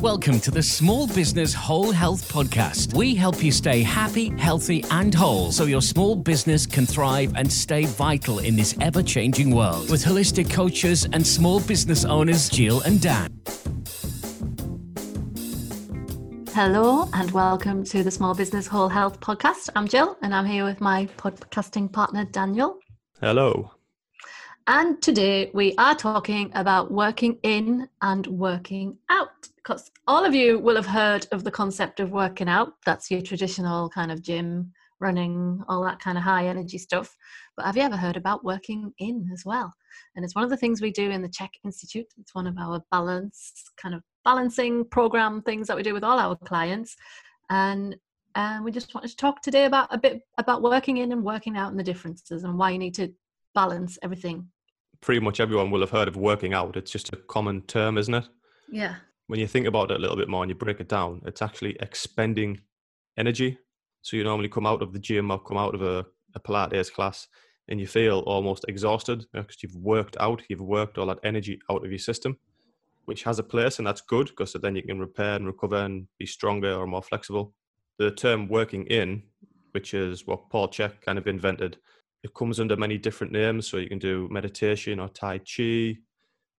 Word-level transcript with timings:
Welcome 0.00 0.38
to 0.42 0.52
the 0.52 0.62
Small 0.62 1.08
Business 1.08 1.52
Whole 1.52 1.90
Health 1.90 2.30
Podcast. 2.32 2.94
We 2.94 3.16
help 3.16 3.42
you 3.42 3.50
stay 3.50 3.82
happy, 3.82 4.28
healthy, 4.38 4.84
and 4.92 5.12
whole 5.12 5.50
so 5.50 5.64
your 5.64 5.82
small 5.82 6.14
business 6.14 6.66
can 6.66 6.86
thrive 6.86 7.32
and 7.34 7.52
stay 7.52 7.84
vital 7.84 8.38
in 8.38 8.54
this 8.54 8.76
ever 8.80 9.02
changing 9.02 9.52
world. 9.52 9.90
With 9.90 10.04
holistic 10.04 10.52
coaches 10.52 11.08
and 11.12 11.26
small 11.26 11.58
business 11.58 12.04
owners, 12.04 12.48
Jill 12.48 12.80
and 12.82 13.00
Dan. 13.02 13.40
Hello, 16.54 17.08
and 17.12 17.32
welcome 17.32 17.82
to 17.82 18.04
the 18.04 18.12
Small 18.12 18.36
Business 18.36 18.68
Whole 18.68 18.88
Health 18.88 19.18
Podcast. 19.18 19.68
I'm 19.74 19.88
Jill, 19.88 20.16
and 20.22 20.32
I'm 20.32 20.46
here 20.46 20.64
with 20.64 20.80
my 20.80 21.06
podcasting 21.16 21.92
partner, 21.92 22.24
Daniel. 22.24 22.78
Hello. 23.20 23.72
And 24.68 25.02
today 25.02 25.50
we 25.54 25.74
are 25.76 25.96
talking 25.96 26.52
about 26.54 26.92
working 26.92 27.38
in 27.42 27.88
and 28.00 28.26
working 28.28 28.98
out 29.08 29.47
because 29.68 29.90
all 30.06 30.24
of 30.24 30.34
you 30.34 30.58
will 30.58 30.76
have 30.76 30.86
heard 30.86 31.26
of 31.30 31.44
the 31.44 31.50
concept 31.50 32.00
of 32.00 32.10
working 32.10 32.48
out. 32.48 32.72
That's 32.86 33.10
your 33.10 33.20
traditional 33.20 33.90
kind 33.90 34.10
of 34.10 34.22
gym, 34.22 34.72
running, 34.98 35.62
all 35.68 35.84
that 35.84 36.00
kind 36.00 36.16
of 36.16 36.24
high 36.24 36.46
energy 36.46 36.78
stuff. 36.78 37.14
But 37.54 37.66
have 37.66 37.76
you 37.76 37.82
ever 37.82 37.96
heard 37.96 38.16
about 38.16 38.44
working 38.44 38.94
in 38.98 39.28
as 39.30 39.42
well? 39.44 39.74
And 40.16 40.24
it's 40.24 40.34
one 40.34 40.42
of 40.42 40.48
the 40.48 40.56
things 40.56 40.80
we 40.80 40.90
do 40.90 41.10
in 41.10 41.20
the 41.20 41.28
CHEK 41.28 41.50
Institute. 41.64 42.06
It's 42.18 42.34
one 42.34 42.46
of 42.46 42.56
our 42.56 42.82
balance 42.90 43.52
kind 43.76 43.94
of 43.94 44.02
balancing 44.24 44.86
program 44.86 45.42
things 45.42 45.66
that 45.66 45.76
we 45.76 45.82
do 45.82 45.92
with 45.92 46.04
all 46.04 46.18
our 46.18 46.36
clients. 46.36 46.96
And 47.50 47.94
and 48.34 48.64
we 48.64 48.70
just 48.70 48.94
wanted 48.94 49.08
to 49.08 49.16
talk 49.16 49.42
today 49.42 49.64
about 49.66 49.88
a 49.90 49.98
bit 49.98 50.22
about 50.38 50.62
working 50.62 50.98
in 50.98 51.12
and 51.12 51.22
working 51.22 51.58
out 51.58 51.70
and 51.70 51.78
the 51.78 51.84
differences 51.84 52.44
and 52.44 52.56
why 52.56 52.70
you 52.70 52.78
need 52.78 52.94
to 52.94 53.12
balance 53.54 53.98
everything 54.02 54.48
pretty 55.00 55.20
much 55.20 55.40
everyone 55.40 55.70
will 55.70 55.80
have 55.80 55.90
heard 55.90 56.08
of 56.08 56.16
working 56.16 56.52
out. 56.52 56.76
It's 56.76 56.90
just 56.90 57.12
a 57.12 57.16
common 57.16 57.62
term, 57.62 57.96
isn't 57.98 58.14
it? 58.14 58.28
Yeah. 58.70 58.96
When 59.28 59.38
you 59.38 59.46
think 59.46 59.66
about 59.66 59.90
it 59.90 59.98
a 59.98 60.00
little 60.00 60.16
bit 60.16 60.28
more 60.28 60.42
and 60.42 60.50
you 60.50 60.56
break 60.56 60.80
it 60.80 60.88
down, 60.88 61.20
it's 61.26 61.42
actually 61.42 61.76
expending 61.80 62.60
energy. 63.18 63.58
So 64.00 64.16
you 64.16 64.24
normally 64.24 64.48
come 64.48 64.66
out 64.66 64.80
of 64.80 64.94
the 64.94 64.98
gym 64.98 65.30
or 65.30 65.38
come 65.38 65.58
out 65.58 65.74
of 65.74 65.82
a, 65.82 66.06
a 66.34 66.40
Pilates 66.40 66.90
class 66.90 67.28
and 67.68 67.78
you 67.78 67.86
feel 67.86 68.20
almost 68.20 68.64
exhausted 68.68 69.26
because 69.34 69.62
you've 69.62 69.76
worked 69.76 70.16
out, 70.18 70.42
you've 70.48 70.62
worked 70.62 70.96
all 70.96 71.06
that 71.06 71.18
energy 71.24 71.60
out 71.70 71.84
of 71.84 71.90
your 71.90 71.98
system, 71.98 72.38
which 73.04 73.22
has 73.22 73.38
a 73.38 73.42
place 73.42 73.78
and 73.78 73.86
that's 73.86 74.00
good 74.00 74.28
because 74.28 74.54
then 74.54 74.74
you 74.74 74.82
can 74.82 74.98
repair 74.98 75.34
and 75.34 75.46
recover 75.46 75.76
and 75.76 76.06
be 76.18 76.24
stronger 76.24 76.74
or 76.74 76.86
more 76.86 77.02
flexible. 77.02 77.52
The 77.98 78.12
term 78.12 78.48
working 78.48 78.86
in, 78.86 79.22
which 79.72 79.92
is 79.92 80.26
what 80.26 80.48
Paul 80.48 80.68
Chek 80.68 81.02
kind 81.02 81.18
of 81.18 81.26
invented, 81.26 81.76
it 82.22 82.32
comes 82.32 82.60
under 82.60 82.76
many 82.76 82.96
different 82.96 83.32
names. 83.34 83.68
So 83.68 83.76
you 83.76 83.88
can 83.88 83.98
do 83.98 84.26
meditation 84.30 85.00
or 85.00 85.08
Tai 85.08 85.38
Chi, 85.38 85.98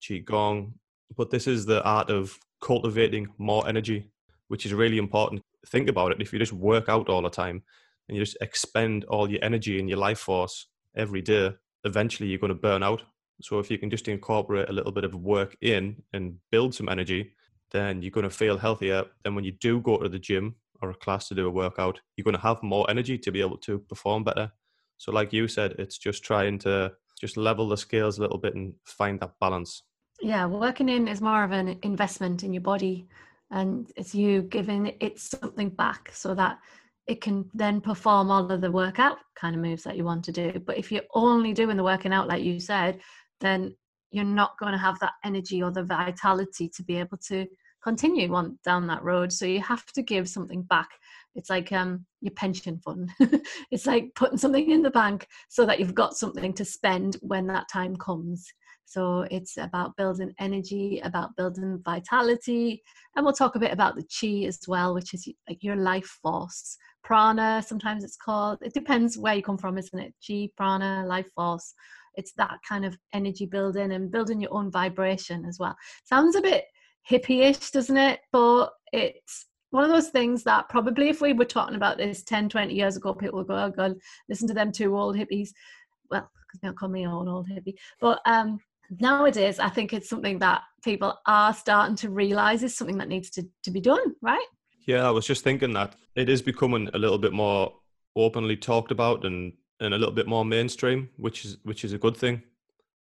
Qi 0.04 0.24
Gong. 0.24 0.76
But 1.18 1.32
this 1.32 1.48
is 1.48 1.66
the 1.66 1.84
art 1.84 2.12
of 2.12 2.38
cultivating 2.62 3.28
more 3.38 3.68
energy, 3.68 4.10
which 4.48 4.66
is 4.66 4.74
really 4.74 4.98
important. 4.98 5.42
Think 5.68 5.90
about 5.90 6.12
it. 6.12 6.22
If 6.22 6.34
you 6.34 6.40
just 6.40 6.54
work 6.54 6.90
out 6.90 7.10
all 7.10 7.22
the 7.22 7.30
time 7.30 7.64
and 8.08 8.18
you 8.18 8.24
just 8.24 8.38
expend 8.42 9.06
all 9.06 9.30
your 9.30 9.44
energy 9.44 9.80
and 9.80 9.90
your 9.90 9.98
life 9.98 10.20
force 10.20 10.68
every 10.96 11.22
day, 11.22 11.54
eventually 11.84 12.30
you're 12.30 12.40
going 12.40 12.50
to 12.50 12.56
burn 12.56 12.84
out. 12.84 13.04
So 13.42 13.60
if 13.60 13.72
you 13.72 13.78
can 13.78 13.90
just 13.90 14.08
incorporate 14.08 14.70
a 14.70 14.74
little 14.74 14.92
bit 14.92 15.06
of 15.06 15.16
work 15.16 15.56
in 15.62 16.02
and 16.14 16.36
build 16.52 16.76
some 16.76 16.90
energy, 16.90 17.34
then 17.72 18.02
you're 18.02 18.12
going 18.12 18.26
to 18.26 18.30
feel 18.30 18.58
healthier. 18.58 19.06
Then 19.24 19.36
when 19.36 19.46
you 19.46 19.52
do 19.52 19.80
go 19.80 19.98
to 19.98 20.10
the 20.10 20.20
gym 20.20 20.56
or 20.82 20.90
a 20.90 20.96
class 20.96 21.28
to 21.28 21.36
do 21.36 21.48
a 21.48 21.52
workout, 21.52 22.00
you're 22.16 22.24
going 22.24 22.36
to 22.36 22.42
have 22.42 22.62
more 22.64 22.90
energy 22.90 23.18
to 23.18 23.32
be 23.32 23.42
able 23.42 23.58
to 23.60 23.80
perform 23.80 24.24
better. 24.24 24.52
So, 24.98 25.12
like 25.12 25.32
you 25.32 25.48
said, 25.48 25.76
it's 25.78 25.98
just 25.98 26.24
trying 26.24 26.60
to 26.60 26.92
just 27.20 27.38
level 27.38 27.70
the 27.70 27.78
scales 27.78 28.18
a 28.18 28.22
little 28.22 28.38
bit 28.38 28.56
and 28.56 28.74
find 28.86 29.20
that 29.20 29.34
balance. 29.40 29.84
Yeah, 30.22 30.46
working 30.46 30.90
in 30.90 31.08
is 31.08 31.22
more 31.22 31.44
of 31.44 31.52
an 31.52 31.80
investment 31.84 32.44
in 32.44 32.54
your 32.54 32.62
body, 32.62 33.08
and 33.52 33.92
it's 33.96 34.14
you 34.14 34.44
giving 34.44 34.94
it 35.00 35.20
something 35.20 35.70
back 35.70 36.12
so 36.14 36.36
that 36.36 36.60
it 37.08 37.22
can 37.22 37.50
then 37.54 37.82
perform 37.82 38.30
all 38.30 38.52
of 38.52 38.62
the 38.62 38.72
workout 38.72 39.18
kind 39.36 39.56
of 39.56 39.62
moves 39.62 39.84
that 39.84 39.98
you 39.98 40.04
want 40.04 40.24
to 40.26 40.32
do. 40.32 40.62
But 40.66 40.78
if 40.78 40.92
you're 40.92 41.02
only 41.16 41.54
doing 41.54 41.78
the 41.78 41.84
working 41.84 42.14
out, 42.14 42.28
like 42.28 42.44
you 42.44 42.60
said, 42.60 43.00
then 43.40 43.76
you're 44.12 44.26
not 44.26 44.58
going 44.60 44.74
to 44.74 44.78
have 44.78 45.00
that 45.00 45.14
energy 45.24 45.64
or 45.64 45.72
the 45.72 45.84
vitality 45.84 46.70
to 46.76 46.84
be 46.84 46.98
able 46.98 47.18
to 47.30 47.48
continue 47.82 48.34
on 48.36 48.60
down 48.64 48.86
that 48.88 49.04
road. 49.04 49.32
So 49.32 49.46
you 49.46 49.62
have 49.62 49.86
to 49.94 50.04
give 50.04 50.30
something 50.30 50.64
back 50.64 50.90
it's 51.36 51.50
like 51.50 51.72
um, 51.72 52.06
your 52.22 52.34
pension 52.34 52.80
fund 52.80 53.12
it's 53.72 53.86
like 53.86 54.12
putting 54.16 54.38
something 54.38 54.72
in 54.72 54.82
the 54.82 54.92
bank 54.92 55.28
so 55.48 55.66
that 55.66 55.80
you've 55.80 55.96
got 55.96 56.18
something 56.18 56.54
to 56.54 56.66
spend 56.66 57.18
when 57.22 57.48
that 57.48 57.70
time 57.72 57.96
comes 57.96 58.52
so 58.90 59.28
it's 59.30 59.58
about 59.58 59.96
building 59.98 60.34
energy 60.40 61.00
about 61.04 61.36
building 61.38 61.80
vitality 61.86 62.82
and 63.16 63.24
we'll 63.24 63.36
talk 63.36 63.56
a 63.56 63.60
bit 63.60 63.72
about 63.72 63.96
the 63.96 64.02
chi 64.04 64.48
as 64.48 64.60
well 64.68 64.96
which 64.96 65.14
is 65.14 65.32
like 65.48 65.64
your 65.64 65.76
life 65.76 66.18
force. 66.24 66.76
Prana 67.04 67.64
sometimes 67.66 68.04
it's 68.04 68.18
called 68.18 68.58
it 68.64 68.74
depends 68.74 69.16
where 69.16 69.36
you 69.36 69.44
come 69.44 69.60
from 69.60 69.78
isn't 69.78 70.00
it? 70.00 70.14
Chi 70.28 70.50
prana 70.58 71.06
life 71.06 71.30
force. 71.36 71.76
It's 72.16 72.34
that 72.38 72.58
kind 72.68 72.84
of 72.84 72.98
energy 73.14 73.46
building 73.46 73.92
and 73.92 74.12
building 74.12 74.42
your 74.42 74.54
own 74.56 74.72
vibration 74.72 75.46
as 75.46 75.60
well. 75.60 75.76
Sounds 76.04 76.36
a 76.36 76.42
bit 76.42 76.66
hippie-ish 77.08 77.70
doesn't 77.70 77.96
it? 77.98 78.22
But 78.32 78.72
it's 78.92 79.46
one 79.70 79.84
of 79.84 79.92
those 79.92 80.10
things 80.10 80.44
that 80.46 80.68
probably 80.68 81.10
if 81.10 81.22
we 81.22 81.34
were 81.34 81.46
talking 81.46 81.76
about 81.76 81.98
this 82.00 82.24
10, 82.24 82.50
20 82.50 82.74
years 82.74 82.98
ago, 82.98 83.14
people 83.14 83.38
would 83.38 83.48
go, 83.48 83.66
oh 83.66 83.70
God, 83.70 83.94
listen 84.28 84.48
to 84.48 84.54
them 84.56 84.72
two 84.72 84.98
old 84.98 85.16
hippies. 85.16 85.50
Well, 86.10 86.28
because 86.48 86.60
they 86.60 86.68
don't 86.68 86.78
call 86.78 86.90
me 86.90 87.04
an 87.04 87.12
old 87.12 87.48
hippie. 87.48 87.76
But 88.02 88.20
um, 88.26 88.60
nowadays, 89.00 89.60
I 89.60 89.70
think 89.70 89.94
it's 89.94 90.10
something 90.10 90.40
that 90.40 90.62
people 90.84 91.18
are 91.26 91.54
starting 91.54 91.96
to 91.98 92.10
realize 92.10 92.64
is 92.64 92.76
something 92.76 92.98
that 92.98 93.08
needs 93.08 93.30
to, 93.32 93.48
to 93.64 93.72
be 93.72 93.82
done, 93.82 94.16
right? 94.22 94.46
Yeah, 94.86 95.08
I 95.08 95.12
was 95.12 95.26
just 95.26 95.44
thinking 95.44 95.74
that 95.74 95.96
it 96.16 96.30
is 96.30 96.42
becoming 96.42 96.90
a 96.94 96.98
little 96.98 97.18
bit 97.18 97.34
more 97.34 97.74
openly 98.16 98.58
talked 98.58 98.92
about 98.92 99.26
and, 99.26 99.54
and 99.80 99.94
a 99.94 99.98
little 99.98 100.14
bit 100.14 100.28
more 100.28 100.46
mainstream, 100.46 101.10
which 101.18 101.46
is 101.46 101.58
which 101.64 101.84
is 101.84 101.94
a 101.94 101.98
good 101.98 102.18
thing. 102.18 102.42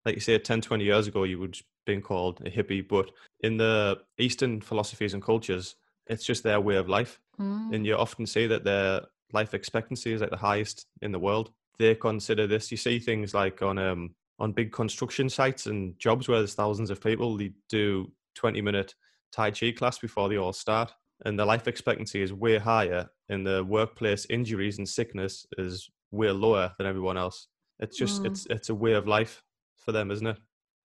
Like 0.05 0.15
you 0.15 0.21
say, 0.21 0.39
10, 0.39 0.61
20 0.61 0.85
years 0.85 1.07
ago, 1.07 1.25
you 1.25 1.39
would 1.39 1.59
been 1.87 2.03
called 2.03 2.43
a 2.45 2.51
hippie, 2.51 2.87
but 2.87 3.11
in 3.41 3.57
the 3.57 3.99
Eastern 4.19 4.61
philosophies 4.61 5.15
and 5.15 5.23
cultures, 5.23 5.77
it's 6.09 6.25
just 6.25 6.43
their 6.43 6.61
way 6.61 6.77
of 6.77 6.89
life. 6.89 7.19
Mm. 7.41 7.75
And 7.75 7.87
you 7.87 7.97
often 7.97 8.27
see 8.27 8.47
that 8.49 8.65
their 8.65 9.03
life 9.33 9.55
expectancy 9.55 10.13
is 10.13 10.23
at 10.23 10.31
the 10.31 10.37
highest 10.37 10.87
in 11.01 11.13
the 11.13 11.19
world. 11.19 11.53
They 11.79 11.95
consider 11.95 12.47
this. 12.47 12.71
You 12.71 12.77
see 12.77 12.99
things 12.99 13.33
like 13.33 13.63
on 13.63 13.79
um, 13.79 14.15
on 14.39 14.53
big 14.53 14.73
construction 14.73 15.29
sites 15.29 15.67
and 15.67 15.99
jobs 15.99 16.29
where 16.29 16.39
there's 16.39 16.55
thousands 16.55 16.91
of 16.91 17.01
people. 17.01 17.37
They 17.37 17.53
do 17.69 18.11
20 18.35 18.61
minute 18.61 18.95
Tai 19.33 19.51
Chi 19.53 19.73
class 19.73 19.99
before 19.99 20.29
they 20.29 20.37
all 20.37 20.53
start, 20.53 20.93
and 21.25 21.39
the 21.39 21.45
life 21.45 21.69
expectancy 21.69 22.23
is 22.23 22.33
way 22.33 22.59
higher, 22.59 23.09
and 23.29 23.47
the 23.47 23.65
workplace 23.65 24.27
injuries 24.31 24.79
and 24.79 24.89
sickness 24.89 25.47
is 25.59 25.89
way 26.11 26.31
lower 26.31 26.73
than 26.79 26.87
everyone 26.87 27.17
else. 27.17 27.49
It's 27.81 27.97
just 27.97 28.23
mm. 28.23 28.27
it's 28.27 28.47
it's 28.47 28.69
a 28.69 28.75
way 28.75 28.93
of 28.93 29.07
life 29.07 29.43
for 29.77 29.93
them, 29.93 30.11
isn't 30.11 30.27
it? 30.27 30.39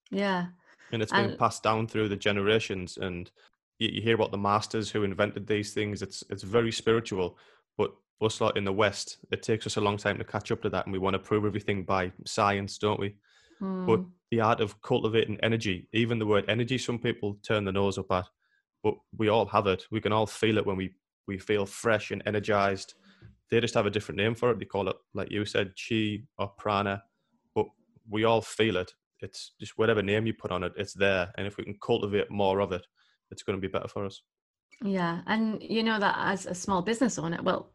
Yeah. 0.09 0.47
And 0.91 1.01
it's 1.01 1.11
been 1.11 1.31
and, 1.31 1.39
passed 1.39 1.63
down 1.63 1.87
through 1.87 2.09
the 2.09 2.17
generations, 2.17 2.97
and 2.97 3.31
you, 3.79 3.89
you 3.93 4.01
hear 4.01 4.15
about 4.15 4.31
the 4.31 4.37
masters 4.37 4.89
who 4.89 5.03
invented 5.03 5.47
these 5.47 5.73
things. 5.73 6.01
It's 6.01 6.23
it's 6.29 6.43
very 6.43 6.71
spiritual, 6.71 7.37
but 7.77 7.93
us 8.21 8.41
lot 8.41 8.57
in 8.57 8.65
the 8.65 8.73
West, 8.73 9.17
it 9.31 9.41
takes 9.41 9.65
us 9.65 9.77
a 9.77 9.81
long 9.81 9.97
time 9.97 10.17
to 10.17 10.23
catch 10.23 10.51
up 10.51 10.61
to 10.63 10.69
that, 10.69 10.85
and 10.85 10.93
we 10.93 10.99
want 10.99 11.13
to 11.13 11.19
prove 11.19 11.45
everything 11.45 11.83
by 11.83 12.11
science, 12.25 12.77
don't 12.77 12.99
we? 12.99 13.15
Mm. 13.61 13.85
But 13.85 13.99
hmm. 13.99 14.09
the 14.31 14.41
art 14.41 14.61
of 14.61 14.81
cultivating 14.81 15.39
energy, 15.43 15.87
even 15.93 16.19
the 16.19 16.25
word 16.25 16.45
energy, 16.47 16.77
some 16.77 16.99
people 16.99 17.37
turn 17.43 17.65
the 17.65 17.71
nose 17.71 17.97
up 17.97 18.11
at, 18.11 18.25
but 18.83 18.95
we 19.17 19.29
all 19.29 19.45
have 19.47 19.67
it. 19.67 19.85
We 19.91 20.01
can 20.01 20.11
all 20.11 20.27
feel 20.27 20.57
it 20.57 20.65
when 20.65 20.77
we 20.77 20.95
we 21.27 21.37
feel 21.37 21.65
fresh 21.65 22.11
and 22.11 22.23
energized. 22.25 22.95
They 23.49 23.59
just 23.59 23.75
have 23.75 23.85
a 23.85 23.91
different 23.91 24.17
name 24.17 24.33
for 24.33 24.51
it. 24.51 24.59
They 24.59 24.65
call 24.65 24.89
it, 24.89 24.95
like 25.13 25.29
you 25.29 25.45
said, 25.45 25.73
chi 25.77 26.19
or 26.37 26.49
prana, 26.57 27.03
but 27.53 27.67
we 28.09 28.23
all 28.23 28.41
feel 28.41 28.77
it. 28.77 28.91
It's 29.19 29.51
just 29.59 29.77
whatever 29.77 30.01
name 30.01 30.25
you 30.25 30.33
put 30.33 30.51
on 30.51 30.63
it, 30.63 30.73
it's 30.77 30.93
there. 30.93 31.31
And 31.37 31.45
if 31.45 31.57
we 31.57 31.63
can 31.63 31.77
cultivate 31.81 32.31
more 32.31 32.59
of 32.59 32.71
it, 32.71 32.85
it's 33.29 33.43
going 33.43 33.57
to 33.57 33.61
be 33.61 33.71
better 33.71 33.87
for 33.87 34.05
us. 34.05 34.21
Yeah, 34.83 35.21
and 35.27 35.61
you 35.61 35.83
know 35.83 35.99
that 35.99 36.15
as 36.17 36.47
a 36.47 36.55
small 36.55 36.81
business 36.81 37.19
owner, 37.19 37.39
well, 37.43 37.71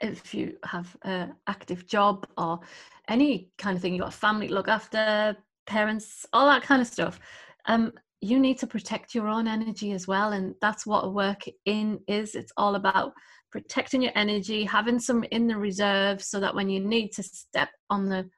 if 0.00 0.34
you 0.34 0.56
have 0.64 0.96
an 1.02 1.34
active 1.46 1.86
job 1.86 2.26
or 2.38 2.60
any 3.08 3.50
kind 3.58 3.76
of 3.76 3.82
thing, 3.82 3.94
you 3.94 4.00
got 4.00 4.14
a 4.14 4.16
family 4.16 4.48
to 4.48 4.54
look 4.54 4.68
after, 4.68 5.36
parents, 5.66 6.26
all 6.32 6.46
that 6.46 6.62
kind 6.62 6.80
of 6.80 6.88
stuff. 6.88 7.20
Um, 7.66 7.92
you 8.20 8.38
need 8.38 8.58
to 8.58 8.66
protect 8.66 9.14
your 9.14 9.28
own 9.28 9.46
energy 9.46 9.92
as 9.92 10.06
well, 10.06 10.32
and 10.32 10.54
that's 10.60 10.86
what 10.86 11.14
work 11.14 11.42
in 11.64 12.00
is. 12.06 12.34
It's 12.34 12.52
all 12.56 12.74
about 12.74 13.12
protecting 13.50 14.02
your 14.02 14.12
energy, 14.14 14.64
having 14.64 14.98
some 14.98 15.24
in 15.30 15.46
the 15.46 15.56
reserve, 15.56 16.22
so 16.22 16.38
that 16.40 16.54
when 16.54 16.68
you 16.68 16.80
need 16.80 17.12
to 17.12 17.22
step 17.22 17.70
on 17.88 18.08
the 18.08 18.28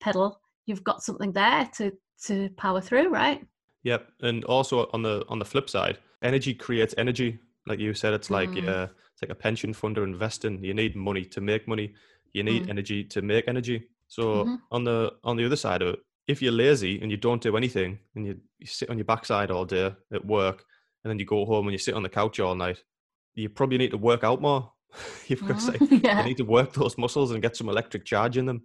pedal, 0.00 0.40
you've 0.66 0.84
got 0.84 1.02
something 1.02 1.32
there 1.32 1.68
to 1.76 1.92
to 2.24 2.48
power 2.56 2.80
through, 2.80 3.10
right? 3.10 3.46
Yep, 3.82 4.08
and 4.22 4.44
also 4.44 4.88
on 4.92 5.02
the 5.02 5.24
on 5.28 5.38
the 5.38 5.44
flip 5.44 5.68
side, 5.68 5.98
energy 6.22 6.54
creates 6.54 6.94
energy. 6.96 7.38
Like 7.66 7.78
you 7.78 7.94
said, 7.94 8.14
it's 8.14 8.30
like 8.30 8.50
mm. 8.50 8.68
uh, 8.68 8.86
it's 9.16 9.22
like 9.22 9.30
a 9.30 9.34
pension 9.40 9.72
fund 9.72 9.96
or 9.96 10.04
investing. 10.04 10.62
You 10.62 10.74
need 10.74 10.94
money 10.94 11.24
to 11.24 11.40
make 11.40 11.66
money. 11.66 11.94
You 12.34 12.42
need 12.42 12.66
mm. 12.66 12.68
energy 12.68 13.02
to 13.04 13.22
make 13.22 13.48
energy. 13.48 13.88
So 14.08 14.44
mm-hmm. 14.44 14.54
on 14.70 14.84
the 14.84 15.12
on 15.24 15.38
the 15.38 15.46
other 15.46 15.56
side 15.56 15.80
of 15.80 15.94
it, 15.94 16.00
if 16.28 16.42
you're 16.42 16.52
lazy 16.52 17.00
and 17.00 17.10
you 17.10 17.16
don't 17.16 17.40
do 17.42 17.56
anything 17.56 17.98
and 18.14 18.26
you, 18.26 18.36
you 18.58 18.66
sit 18.66 18.90
on 18.90 18.98
your 18.98 19.06
backside 19.06 19.50
all 19.50 19.64
day 19.64 19.94
at 20.12 20.24
work 20.26 20.64
and 21.02 21.10
then 21.10 21.18
you 21.18 21.24
go 21.24 21.46
home 21.46 21.66
and 21.66 21.72
you 21.72 21.78
sit 21.78 21.94
on 21.94 22.02
the 22.02 22.10
couch 22.10 22.38
all 22.40 22.54
night, 22.54 22.82
you 23.34 23.48
probably 23.48 23.78
need 23.78 23.92
to 23.92 23.96
work 23.96 24.22
out 24.22 24.42
more. 24.42 24.70
You've 25.28 25.46
got 25.48 25.60
to 25.60 25.60
say, 25.62 25.72
Mm, 25.78 26.02
yeah. 26.04 26.18
you 26.18 26.24
need 26.24 26.36
to 26.36 26.44
work 26.44 26.74
those 26.74 26.98
muscles 26.98 27.30
and 27.30 27.40
get 27.40 27.56
some 27.56 27.70
electric 27.70 28.04
charge 28.04 28.36
in 28.36 28.44
them. 28.44 28.64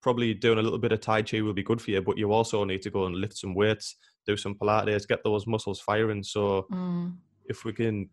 Probably 0.00 0.32
doing 0.32 0.58
a 0.58 0.62
little 0.62 0.78
bit 0.78 0.92
of 0.92 1.00
Tai 1.00 1.22
Chi 1.22 1.40
will 1.40 1.54
be 1.54 1.64
good 1.64 1.80
for 1.82 1.90
you, 1.90 2.02
but 2.02 2.18
you 2.18 2.32
also 2.32 2.62
need 2.62 2.82
to 2.82 2.90
go 2.90 3.06
and 3.06 3.16
lift 3.16 3.36
some 3.36 3.54
weights, 3.54 3.96
do 4.28 4.36
some 4.36 4.54
Pilates, 4.54 5.08
get 5.08 5.24
those 5.24 5.46
muscles 5.48 5.80
firing. 5.80 6.22
So 6.22 6.66
Mm. 6.70 7.16
if 7.46 7.64
we 7.64 7.72
can 7.72 8.10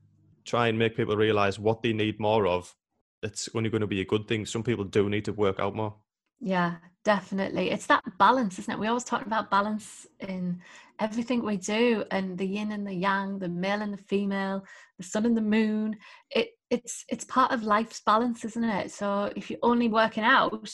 try 0.49 0.67
and 0.67 0.79
make 0.79 0.97
people 0.97 1.15
realize 1.15 1.59
what 1.59 1.81
they 1.81 1.93
need 1.93 2.19
more 2.19 2.47
of, 2.47 2.73
it's 3.21 3.49
only 3.53 3.69
going 3.69 3.81
to 3.81 3.87
be 3.87 4.01
a 4.01 4.05
good 4.05 4.27
thing. 4.27 4.45
Some 4.45 4.63
people 4.63 4.85
do 4.85 5.09
need 5.09 5.25
to 5.25 5.33
work 5.33 5.59
out 5.59 5.75
more. 5.75 5.95
Yeah, 6.39 6.75
definitely. 7.03 7.69
It's 7.69 7.87
that 7.87 8.03
balance, 8.17 8.59
isn't 8.59 8.73
it? 8.73 8.79
We 8.79 8.87
always 8.87 9.03
talk 9.03 9.25
about 9.25 9.51
balance 9.51 10.07
in 10.21 10.61
everything 10.99 11.43
we 11.43 11.57
do 11.57 12.03
and 12.11 12.37
the 12.37 12.45
yin 12.45 12.71
and 12.71 12.87
the 12.87 12.93
yang, 12.93 13.39
the 13.39 13.49
male 13.49 13.81
and 13.81 13.93
the 13.93 14.03
female, 14.03 14.63
the 14.97 15.03
sun 15.03 15.25
and 15.25 15.35
the 15.35 15.41
moon. 15.41 15.97
It 16.31 16.49
it's 16.69 17.03
it's 17.09 17.25
part 17.25 17.51
of 17.51 17.63
life's 17.63 18.01
balance, 18.05 18.45
isn't 18.45 18.63
it? 18.63 18.91
So 18.91 19.31
if 19.35 19.49
you're 19.49 19.59
only 19.63 19.89
working 19.89 20.23
out 20.23 20.69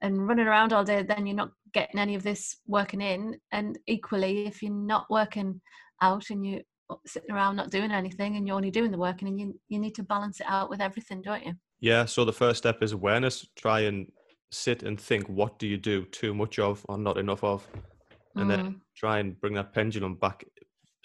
and 0.00 0.26
running 0.26 0.46
around 0.46 0.72
all 0.72 0.84
day, 0.84 1.02
then 1.02 1.26
you're 1.26 1.36
not 1.36 1.52
getting 1.74 2.00
any 2.00 2.14
of 2.14 2.22
this 2.22 2.56
working 2.66 3.00
in. 3.02 3.38
And 3.52 3.78
equally, 3.86 4.46
if 4.46 4.62
you're 4.62 4.72
not 4.72 5.06
working 5.10 5.60
out 6.00 6.30
and 6.30 6.46
you're 6.46 6.62
sitting 7.06 7.30
around 7.30 7.56
not 7.56 7.70
doing 7.70 7.90
anything 7.90 8.36
and 8.36 8.46
you're 8.46 8.56
only 8.56 8.70
doing 8.70 8.90
the 8.90 8.98
work 8.98 9.22
and 9.22 9.38
you 9.40 9.58
you 9.68 9.78
need 9.78 9.94
to 9.96 10.02
balance 10.02 10.40
it 10.40 10.46
out 10.48 10.70
with 10.70 10.80
everything, 10.80 11.22
don't 11.22 11.44
you? 11.46 11.54
Yeah. 11.80 12.04
So 12.04 12.24
the 12.24 12.32
first 12.32 12.58
step 12.58 12.82
is 12.82 12.92
awareness. 12.92 13.46
Try 13.56 13.80
and 13.80 14.10
sit 14.50 14.82
and 14.82 15.00
think 15.00 15.26
what 15.28 15.58
do 15.58 15.66
you 15.66 15.76
do 15.76 16.04
too 16.06 16.34
much 16.34 16.58
of 16.58 16.84
or 16.88 16.98
not 16.98 17.18
enough 17.18 17.44
of? 17.44 17.66
And 18.36 18.50
then 18.50 18.60
Mm. 18.60 18.80
try 18.94 19.18
and 19.18 19.40
bring 19.40 19.54
that 19.54 19.72
pendulum 19.72 20.14
back 20.16 20.44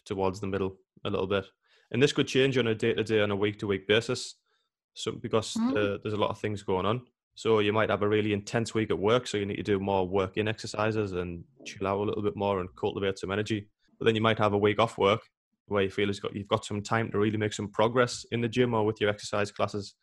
towards 0.06 0.40
the 0.40 0.48
middle 0.48 0.78
a 1.04 1.10
little 1.10 1.28
bit. 1.28 1.46
And 1.92 2.02
this 2.02 2.14
could 2.14 2.28
change 2.28 2.58
on 2.58 2.68
a 2.68 2.76
day 2.76 2.94
to 2.94 3.04
day, 3.04 3.22
on 3.22 3.32
a 3.32 3.36
week 3.36 3.60
to 3.60 3.68
week 3.68 3.88
basis. 3.88 4.36
So 4.94 5.12
because 5.12 5.56
Mm. 5.56 5.72
uh, 5.78 5.98
there's 6.02 6.14
a 6.14 6.18
lot 6.18 6.30
of 6.30 6.40
things 6.40 6.64
going 6.64 6.86
on. 6.86 7.06
So 7.36 7.60
you 7.60 7.74
might 7.74 7.90
have 7.90 8.02
a 8.02 8.08
really 8.08 8.32
intense 8.34 8.74
week 8.74 8.92
at 8.92 8.98
work, 8.98 9.28
so 9.28 9.38
you 9.38 9.46
need 9.46 9.58
to 9.58 9.64
do 9.64 9.80
more 9.80 10.08
work 10.08 10.38
in 10.38 10.48
exercises 10.48 11.12
and 11.12 11.44
chill 11.66 11.86
out 11.88 12.00
a 12.00 12.04
little 12.04 12.24
bit 12.24 12.36
more 12.36 12.62
and 12.62 12.70
cultivate 12.76 13.20
some 13.20 13.32
energy. 13.32 13.68
But 14.00 14.06
then 14.06 14.16
you 14.16 14.22
might 14.22 14.40
have 14.40 14.54
a 14.54 14.58
week 14.58 14.80
off 14.80 14.98
work 14.98 15.22
where 15.67 15.83
you 15.83 15.89
feel 15.89 16.12
got, 16.21 16.35
you've 16.35 16.47
got 16.47 16.65
some 16.65 16.81
time 16.81 17.12
to 17.12 17.17
really 17.17 17.38
make 17.38 17.53
some 17.53 17.69
progress 17.69 18.25
in 18.31 18.41
the 18.41 18.47
gym 18.47 18.73
or 18.73 18.85
with 18.85 19.01
your 19.01 19.09
exercise 19.09 19.51
classes. 19.51 19.95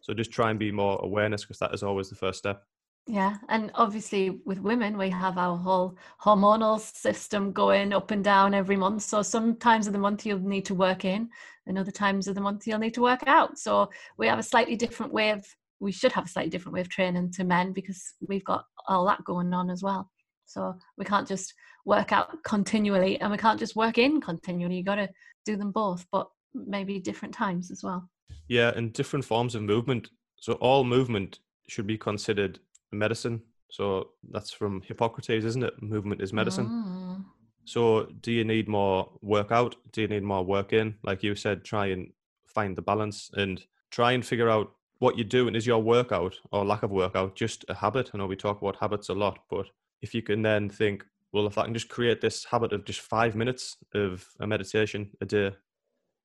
So 0.00 0.14
just 0.14 0.30
try 0.30 0.50
and 0.50 0.58
be 0.58 0.70
more 0.70 0.98
awareness 1.02 1.42
because 1.42 1.58
that 1.58 1.74
is 1.74 1.82
always 1.82 2.08
the 2.08 2.16
first 2.16 2.38
step. 2.38 2.62
Yeah, 3.10 3.38
and 3.48 3.70
obviously 3.74 4.38
with 4.44 4.58
women, 4.58 4.98
we 4.98 5.08
have 5.08 5.38
our 5.38 5.56
whole 5.56 5.96
hormonal 6.22 6.78
system 6.78 7.52
going 7.52 7.94
up 7.94 8.10
and 8.10 8.22
down 8.22 8.52
every 8.52 8.76
month. 8.76 9.02
So 9.02 9.22
sometimes 9.22 9.86
of 9.86 9.94
the 9.94 9.98
month 9.98 10.26
you'll 10.26 10.40
need 10.40 10.66
to 10.66 10.74
work 10.74 11.06
in, 11.06 11.30
and 11.66 11.78
other 11.78 11.90
times 11.90 12.28
of 12.28 12.34
the 12.34 12.42
month 12.42 12.66
you'll 12.66 12.78
need 12.78 12.94
to 12.94 13.02
work 13.02 13.26
out. 13.26 13.58
So 13.58 13.88
we 14.18 14.26
have 14.26 14.38
a 14.38 14.42
slightly 14.42 14.76
different 14.76 15.12
way 15.12 15.30
of, 15.30 15.42
we 15.80 15.90
should 15.90 16.12
have 16.12 16.26
a 16.26 16.28
slightly 16.28 16.50
different 16.50 16.74
way 16.74 16.82
of 16.82 16.90
training 16.90 17.30
to 17.32 17.44
men 17.44 17.72
because 17.72 18.12
we've 18.20 18.44
got 18.44 18.66
all 18.88 19.06
that 19.06 19.24
going 19.24 19.54
on 19.54 19.70
as 19.70 19.82
well. 19.82 20.10
So 20.48 20.74
we 20.96 21.04
can't 21.04 21.28
just 21.28 21.54
work 21.84 22.10
out 22.10 22.42
continually 22.42 23.20
and 23.20 23.30
we 23.30 23.38
can't 23.38 23.58
just 23.58 23.76
work 23.76 23.98
in 23.98 24.20
continually. 24.20 24.76
You 24.76 24.82
got 24.82 24.96
to 24.96 25.08
do 25.44 25.56
them 25.56 25.70
both, 25.70 26.04
but 26.10 26.28
maybe 26.54 26.98
different 26.98 27.34
times 27.34 27.70
as 27.70 27.84
well. 27.84 28.08
Yeah, 28.48 28.72
and 28.74 28.92
different 28.92 29.24
forms 29.24 29.54
of 29.54 29.62
movement. 29.62 30.08
So 30.40 30.54
all 30.54 30.84
movement 30.84 31.38
should 31.68 31.86
be 31.86 31.98
considered 31.98 32.58
medicine. 32.90 33.42
So 33.70 34.10
that's 34.30 34.50
from 34.50 34.80
Hippocrates, 34.82 35.44
isn't 35.44 35.62
it? 35.62 35.82
Movement 35.82 36.22
is 36.22 36.32
medicine. 36.32 36.66
Mm. 36.66 37.24
So 37.66 38.08
do 38.22 38.32
you 38.32 38.44
need 38.44 38.66
more 38.66 39.10
workout? 39.20 39.76
Do 39.92 40.00
you 40.00 40.08
need 40.08 40.22
more 40.22 40.42
work 40.42 40.72
in? 40.72 40.94
Like 41.02 41.22
you 41.22 41.34
said, 41.34 41.64
try 41.64 41.88
and 41.88 42.10
find 42.46 42.74
the 42.74 42.82
balance 42.82 43.30
and 43.34 43.62
try 43.90 44.12
and 44.12 44.24
figure 44.24 44.48
out 44.48 44.72
what 45.00 45.18
you're 45.18 45.24
doing. 45.24 45.54
Is 45.54 45.66
your 45.66 45.82
workout 45.82 46.34
or 46.50 46.64
lack 46.64 46.82
of 46.82 46.90
workout 46.90 47.34
just 47.34 47.66
a 47.68 47.74
habit? 47.74 48.10
I 48.14 48.18
know 48.18 48.26
we 48.26 48.36
talk 48.36 48.62
about 48.62 48.76
habits 48.76 49.10
a 49.10 49.14
lot, 49.14 49.40
but 49.50 49.66
if 50.02 50.14
you 50.14 50.22
can 50.22 50.42
then 50.42 50.68
think, 50.68 51.04
well, 51.32 51.46
if 51.46 51.58
I 51.58 51.64
can 51.64 51.74
just 51.74 51.88
create 51.88 52.20
this 52.20 52.44
habit 52.44 52.72
of 52.72 52.84
just 52.84 53.00
five 53.00 53.34
minutes 53.34 53.76
of 53.94 54.26
a 54.40 54.46
meditation 54.46 55.10
a 55.20 55.26
day, 55.26 55.52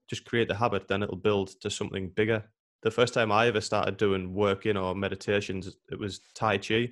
just 0.09 0.25
create 0.25 0.47
the 0.47 0.55
habit, 0.55 0.87
then 0.87 1.03
it'll 1.03 1.15
build 1.15 1.59
to 1.61 1.69
something 1.69 2.09
bigger. 2.09 2.43
The 2.83 2.91
first 2.91 3.13
time 3.13 3.31
I 3.31 3.47
ever 3.47 3.61
started 3.61 3.97
doing 3.97 4.33
work 4.33 4.65
in 4.65 4.77
or 4.77 4.93
meditations, 4.93 5.77
it 5.91 5.97
was 5.97 6.19
Tai 6.35 6.57
Chi. 6.57 6.89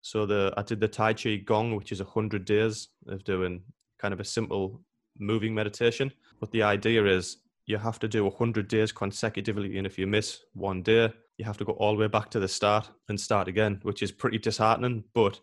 So 0.00 0.24
the 0.24 0.54
I 0.56 0.62
did 0.62 0.80
the 0.80 0.88
Tai 0.88 1.12
Chi 1.14 1.36
Gong, 1.36 1.76
which 1.76 1.92
is 1.92 2.00
a 2.00 2.04
hundred 2.04 2.44
days 2.44 2.88
of 3.06 3.24
doing 3.24 3.62
kind 3.98 4.14
of 4.14 4.20
a 4.20 4.24
simple 4.24 4.80
moving 5.18 5.54
meditation. 5.54 6.12
But 6.40 6.50
the 6.52 6.62
idea 6.62 7.04
is 7.04 7.38
you 7.66 7.76
have 7.76 7.98
to 7.98 8.08
do 8.08 8.26
a 8.26 8.30
hundred 8.30 8.68
days 8.68 8.92
consecutively, 8.92 9.76
and 9.76 9.86
if 9.86 9.98
you 9.98 10.06
miss 10.06 10.40
one 10.54 10.82
day, 10.82 11.12
you 11.36 11.44
have 11.44 11.58
to 11.58 11.64
go 11.64 11.72
all 11.72 11.92
the 11.92 12.00
way 12.00 12.08
back 12.08 12.30
to 12.30 12.40
the 12.40 12.48
start 12.48 12.88
and 13.08 13.20
start 13.20 13.48
again, 13.48 13.80
which 13.82 14.02
is 14.02 14.10
pretty 14.10 14.38
disheartening. 14.38 15.04
But 15.14 15.40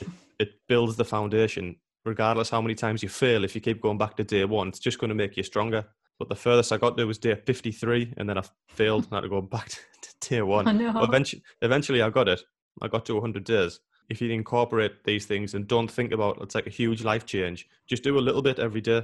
it, 0.00 0.08
it 0.38 0.48
builds 0.68 0.96
the 0.96 1.04
foundation. 1.04 1.76
Regardless 2.04 2.50
how 2.50 2.60
many 2.60 2.74
times 2.76 3.02
you 3.02 3.08
fail, 3.08 3.42
if 3.44 3.54
you 3.54 3.60
keep 3.60 3.80
going 3.80 3.98
back 3.98 4.16
to 4.16 4.24
day 4.24 4.44
one, 4.44 4.68
it's 4.68 4.78
just 4.78 4.98
going 5.00 5.08
to 5.08 5.14
make 5.14 5.36
you 5.36 5.42
stronger. 5.42 5.84
But 6.18 6.28
the 6.28 6.36
furthest 6.36 6.72
I 6.72 6.76
got 6.76 6.96
to 6.96 7.04
was 7.04 7.18
day 7.18 7.34
53, 7.34 8.14
and 8.16 8.28
then 8.28 8.38
I 8.38 8.42
failed 8.68 9.04
and 9.04 9.12
had 9.12 9.20
to 9.22 9.28
go 9.28 9.40
back 9.42 9.68
to, 9.68 9.78
to 10.02 10.28
day 10.28 10.42
one. 10.42 10.68
I 10.68 10.72
know. 10.72 10.92
But 10.92 11.04
eventually, 11.08 11.42
eventually, 11.62 12.02
I 12.02 12.10
got 12.10 12.28
it. 12.28 12.40
I 12.80 12.88
got 12.88 13.04
to 13.06 13.14
100 13.14 13.44
days. 13.44 13.80
If 14.08 14.20
you 14.20 14.30
incorporate 14.30 15.02
these 15.04 15.26
things 15.26 15.54
and 15.54 15.66
don't 15.66 15.90
think 15.90 16.12
about 16.12 16.38
it's 16.40 16.54
like 16.54 16.68
a 16.68 16.70
huge 16.70 17.02
life 17.02 17.26
change, 17.26 17.68
just 17.88 18.04
do 18.04 18.18
a 18.18 18.20
little 18.20 18.42
bit 18.42 18.58
every 18.60 18.80
day, 18.80 19.02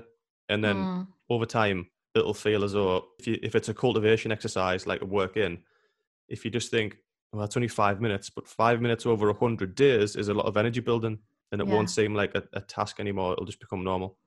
and 0.48 0.62
then 0.62 0.84
Mm. 0.84 1.06
over 1.28 1.44
time, 1.44 1.88
it'll 2.14 2.34
feel 2.34 2.62
as 2.62 2.72
though 2.74 3.08
if 3.18 3.26
you, 3.26 3.36
if 3.42 3.56
it's 3.56 3.68
a 3.68 3.74
cultivation 3.74 4.30
exercise 4.30 4.86
like 4.86 5.02
a 5.02 5.06
work 5.06 5.36
in, 5.36 5.58
if 6.28 6.44
you 6.44 6.52
just 6.52 6.70
think, 6.70 6.98
well, 7.32 7.44
it's 7.44 7.56
only 7.56 7.68
five 7.68 8.00
minutes, 8.00 8.28
but 8.30 8.46
five 8.46 8.80
minutes 8.80 9.06
over 9.06 9.26
100 9.30 9.74
days 9.74 10.16
is 10.16 10.28
a 10.28 10.34
lot 10.34 10.46
of 10.46 10.56
energy 10.56 10.80
building, 10.80 11.18
and 11.50 11.60
it 11.60 11.66
Yeah. 11.66 11.74
won't 11.74 11.90
seem 11.90 12.14
like 12.14 12.34
a, 12.34 12.42
a 12.52 12.60
task 12.60 13.00
anymore. 13.00 13.32
It'll 13.32 13.46
just 13.46 13.60
become 13.60 13.82
normal. 13.82 14.18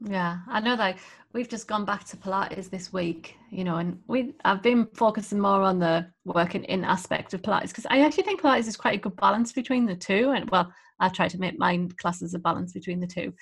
Yeah, 0.00 0.40
I 0.46 0.60
know 0.60 0.76
that 0.76 0.98
we've 1.32 1.48
just 1.48 1.66
gone 1.66 1.86
back 1.86 2.04
to 2.04 2.18
Pilates 2.18 2.68
this 2.68 2.92
week, 2.92 3.36
you 3.50 3.64
know, 3.64 3.76
and 3.76 3.98
we 4.06 4.34
I've 4.44 4.62
been 4.62 4.86
focusing 4.94 5.40
more 5.40 5.62
on 5.62 5.78
the 5.78 6.06
working 6.26 6.64
in 6.64 6.84
aspect 6.84 7.32
of 7.32 7.40
Pilates 7.40 7.68
because 7.68 7.86
I 7.88 8.00
actually 8.04 8.24
think 8.24 8.42
Pilates 8.42 8.68
is 8.68 8.76
quite 8.76 8.98
a 8.98 9.00
good 9.00 9.16
balance 9.16 9.52
between 9.54 9.86
the 9.86 9.96
two. 9.96 10.32
And 10.36 10.50
well, 10.50 10.70
I 11.00 11.08
try 11.08 11.28
to 11.28 11.38
make 11.38 11.58
my 11.58 11.88
classes 11.96 12.34
a 12.34 12.38
balance 12.38 12.74
between 12.74 13.00
the 13.00 13.06
two. 13.06 13.32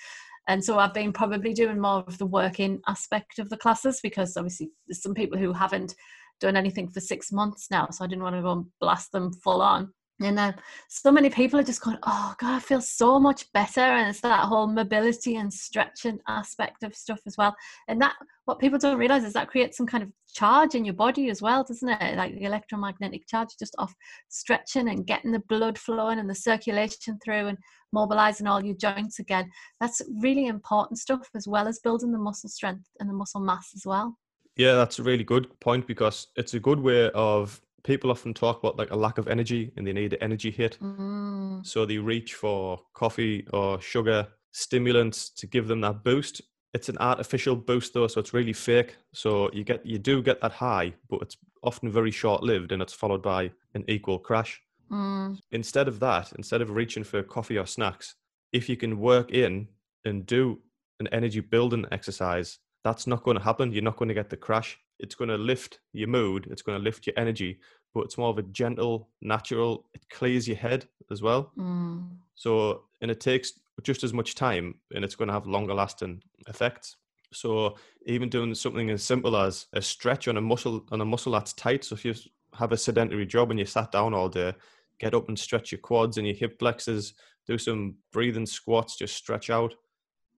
And 0.47 0.63
so 0.63 0.79
I've 0.79 0.93
been 0.93 1.11
probably 1.11 1.53
doing 1.53 1.79
more 1.79 2.05
of 2.07 2.17
the 2.19 2.25
working 2.25 2.79
aspect 2.87 3.39
of 3.39 3.49
the 3.49 3.57
classes 3.57 3.99
because 4.01 4.37
obviously 4.37 4.69
there's 4.87 5.01
some 5.01 5.13
people 5.13 5.37
who 5.37 5.51
haven't 5.51 5.93
done 6.39 6.55
anything 6.55 6.89
for 6.89 6.99
six 6.99 7.31
months 7.31 7.67
now. 7.71 7.87
So 7.91 8.03
I 8.03 8.07
didn't 8.07 8.23
want 8.23 8.35
to 8.35 8.41
go 8.41 8.51
and 8.51 8.65
blast 8.79 9.11
them 9.11 9.31
full 9.33 9.61
on. 9.61 9.91
And 10.21 10.39
uh, 10.39 10.53
so 10.87 11.11
many 11.11 11.29
people 11.29 11.59
are 11.59 11.63
just 11.63 11.81
going, 11.81 11.97
oh 12.03 12.33
God, 12.39 12.55
I 12.55 12.59
feel 12.59 12.79
so 12.79 13.19
much 13.19 13.51
better. 13.51 13.81
And 13.81 14.09
it's 14.09 14.21
that 14.21 14.45
whole 14.45 14.67
mobility 14.67 15.35
and 15.35 15.51
stretching 15.51 16.19
aspect 16.27 16.83
of 16.83 16.95
stuff 16.95 17.19
as 17.27 17.35
well. 17.37 17.53
And 17.89 18.01
that, 18.01 18.13
what 18.45 18.59
people 18.59 18.79
don't 18.79 18.97
realize 18.97 19.25
is 19.25 19.33
that 19.33 19.49
creates 19.49 19.75
some 19.75 19.87
kind 19.87 20.03
of 20.03 20.11
charge 20.33 20.73
in 20.73 20.85
your 20.85 20.93
body 20.93 21.29
as 21.29 21.41
well, 21.41 21.65
doesn't 21.65 21.89
it? 21.89 22.15
Like 22.15 22.33
the 22.33 22.45
electromagnetic 22.45 23.27
charge 23.27 23.49
just 23.59 23.75
off 23.77 23.93
stretching 24.29 24.87
and 24.87 25.05
getting 25.05 25.33
the 25.33 25.43
blood 25.49 25.77
flowing 25.77 26.19
and 26.19 26.29
the 26.29 26.35
circulation 26.35 27.19
through 27.23 27.47
and 27.47 27.57
mobilizing 27.91 28.47
all 28.47 28.63
your 28.63 28.75
joints 28.75 29.19
again. 29.19 29.51
That's 29.81 30.01
really 30.21 30.47
important 30.47 30.99
stuff 30.99 31.27
as 31.35 31.45
well 31.45 31.67
as 31.67 31.79
building 31.79 32.13
the 32.13 32.17
muscle 32.19 32.49
strength 32.49 32.87
and 33.01 33.09
the 33.09 33.13
muscle 33.13 33.41
mass 33.41 33.71
as 33.75 33.85
well. 33.85 34.17
Yeah, 34.57 34.75
that's 34.75 34.99
a 34.99 35.03
really 35.03 35.23
good 35.23 35.59
point 35.59 35.85
because 35.87 36.27
it's 36.35 36.53
a 36.53 36.59
good 36.59 36.79
way 36.79 37.11
of 37.13 37.61
people 37.83 38.09
often 38.09 38.33
talk 38.33 38.59
about 38.59 38.77
like 38.77 38.91
a 38.91 38.95
lack 38.95 39.17
of 39.17 39.27
energy 39.27 39.71
and 39.77 39.85
they 39.85 39.93
need 39.93 40.13
an 40.13 40.21
energy 40.21 40.49
hit. 40.51 40.77
Mm, 40.81 41.65
So 41.65 41.85
they 41.85 41.97
reach 41.97 42.33
for 42.35 42.79
coffee 42.93 43.45
or 43.53 43.79
sugar 43.81 44.27
stimulants 44.51 45.29
to 45.31 45.47
give 45.47 45.67
them 45.67 45.81
that 45.81 46.03
boost. 46.03 46.41
It's 46.73 46.89
an 46.89 46.97
artificial 46.99 47.55
boost 47.55 47.93
though, 47.93 48.07
so 48.07 48.19
it's 48.19 48.33
really 48.33 48.53
fake. 48.53 48.97
So 49.13 49.49
you 49.53 49.63
get 49.63 49.85
you 49.85 49.97
do 49.99 50.21
get 50.21 50.41
that 50.41 50.51
high, 50.53 50.93
but 51.09 51.21
it's 51.21 51.37
often 51.63 51.91
very 51.91 52.11
short 52.11 52.43
lived 52.43 52.71
and 52.71 52.81
it's 52.81 52.93
followed 52.93 53.21
by 53.21 53.51
an 53.73 53.83
equal 53.87 54.19
crash. 54.19 54.61
mm, 54.91 55.37
Instead 55.51 55.87
of 55.87 55.99
that, 55.99 56.31
instead 56.37 56.61
of 56.61 56.69
reaching 56.69 57.03
for 57.03 57.23
coffee 57.23 57.57
or 57.57 57.65
snacks, 57.65 58.15
if 58.51 58.69
you 58.69 58.77
can 58.77 58.99
work 58.99 59.31
in 59.31 59.67
and 60.05 60.25
do 60.25 60.59
an 60.99 61.07
energy 61.11 61.39
building 61.41 61.85
exercise, 61.91 62.59
that's 62.85 63.07
not 63.07 63.23
going 63.23 63.35
to 63.35 63.43
happen. 63.43 63.71
You're 63.71 63.81
not 63.81 63.97
going 63.97 64.09
to 64.09 64.13
get 64.13 64.29
the 64.29 64.37
crash. 64.37 64.77
It's 64.99 65.15
going 65.15 65.31
to 65.31 65.37
lift 65.37 65.79
your 65.91 66.07
mood, 66.07 66.47
it's 66.51 66.61
going 66.61 66.77
to 66.77 66.83
lift 66.83 67.07
your 67.07 67.15
energy, 67.17 67.59
but 67.93 68.01
it's 68.01 68.17
more 68.17 68.29
of 68.29 68.37
a 68.37 68.43
gentle, 68.43 69.09
natural, 69.21 69.85
it 69.93 70.07
clears 70.09 70.47
your 70.47 70.55
head 70.55 70.87
as 71.11 71.21
well. 71.21 71.51
mm. 71.57 72.07
So, 72.35 72.83
and 73.01 73.09
it 73.09 73.19
takes 73.19 73.53
just 73.81 74.03
as 74.03 74.13
much 74.13 74.35
time 74.35 74.75
and 74.93 75.03
it's 75.03 75.15
going 75.15 75.27
to 75.27 75.33
have 75.33 75.47
longer 75.47 75.73
lasting 75.73 76.21
effects. 76.47 76.97
So, 77.33 77.75
even 78.05 78.29
doing 78.29 78.53
something 78.53 78.89
as 78.91 79.03
simple 79.03 79.35
as 79.35 79.65
a 79.73 79.81
stretch 79.81 80.27
on 80.27 80.37
a 80.37 80.41
muscle 80.41 80.85
on 80.91 81.01
a 81.01 81.05
muscle 81.05 81.31
that's 81.33 81.53
tight. 81.53 81.83
So, 81.83 81.95
if 81.95 82.05
you 82.05 82.13
have 82.53 82.71
a 82.71 82.77
sedentary 82.77 83.25
job 83.25 83.49
and 83.49 83.59
you 83.59 83.65
sat 83.65 83.91
down 83.91 84.13
all 84.13 84.29
day, 84.29 84.53
get 84.99 85.15
up 85.15 85.27
and 85.27 85.37
stretch 85.37 85.71
your 85.71 85.79
quads 85.79 86.17
and 86.17 86.27
your 86.27 86.35
hip 86.35 86.59
flexors, 86.59 87.15
do 87.47 87.57
some 87.57 87.95
breathing 88.13 88.45
squats, 88.45 88.95
just 88.95 89.15
stretch 89.15 89.49
out. 89.49 89.73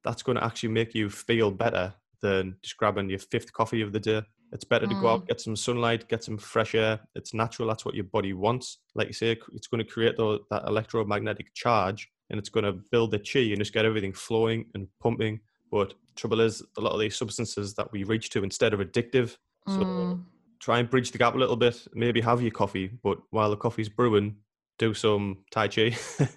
That's 0.03 0.23
going 0.23 0.37
to 0.37 0.43
actually 0.43 0.69
make 0.69 0.95
you 0.95 1.09
feel 1.09 1.51
better 1.51 1.93
than 2.21 2.55
just 2.63 2.77
grabbing 2.77 3.09
your 3.09 3.19
fifth 3.19 3.51
coffee 3.53 3.81
of 3.81 3.93
the 3.93 3.99
day. 3.99 4.21
It's 4.53 4.63
better 4.63 4.87
to 4.87 4.95
go 4.95 5.09
out, 5.09 5.27
get 5.27 5.41
some 5.41 5.55
sunlight, 5.57 6.07
get 6.07 6.23
some 6.23 6.37
fresh 6.37 6.73
air. 6.73 6.99
It's 7.15 7.33
natural. 7.33 7.67
That's 7.67 7.83
what 7.83 7.95
your 7.95 8.05
body 8.05 8.31
wants. 8.33 8.79
Like 8.95 9.07
you 9.07 9.13
say, 9.13 9.37
it's 9.53 9.67
going 9.67 9.83
to 9.83 9.89
create 9.91 10.15
the, 10.15 10.39
that 10.51 10.63
electromagnetic 10.67 11.53
charge 11.53 12.07
and 12.29 12.39
it's 12.39 12.49
going 12.49 12.63
to 12.63 12.79
build 12.91 13.11
the 13.11 13.19
chi 13.19 13.39
and 13.39 13.57
just 13.57 13.73
get 13.73 13.85
everything 13.85 14.13
flowing 14.13 14.65
and 14.73 14.87
pumping. 15.01 15.41
But 15.69 15.95
trouble 16.15 16.39
is, 16.39 16.63
a 16.77 16.81
lot 16.81 16.93
of 16.93 16.99
these 16.99 17.17
substances 17.17 17.73
that 17.75 17.91
we 17.91 18.05
reach 18.05 18.29
to 18.31 18.43
instead 18.43 18.73
are 18.73 18.83
addictive. 18.83 19.35
So 19.67 19.81
Mm. 19.83 20.23
try 20.61 20.79
and 20.79 20.89
bridge 20.89 21.11
the 21.11 21.17
gap 21.17 21.35
a 21.35 21.37
little 21.37 21.57
bit. 21.57 21.85
Maybe 21.93 22.21
have 22.21 22.41
your 22.41 22.51
coffee, 22.51 22.89
but 23.03 23.19
while 23.31 23.49
the 23.49 23.57
coffee's 23.57 23.89
brewing, 23.89 24.37
do 24.79 24.93
some 24.93 25.43
Tai 25.51 25.67
Chi. 25.67 25.95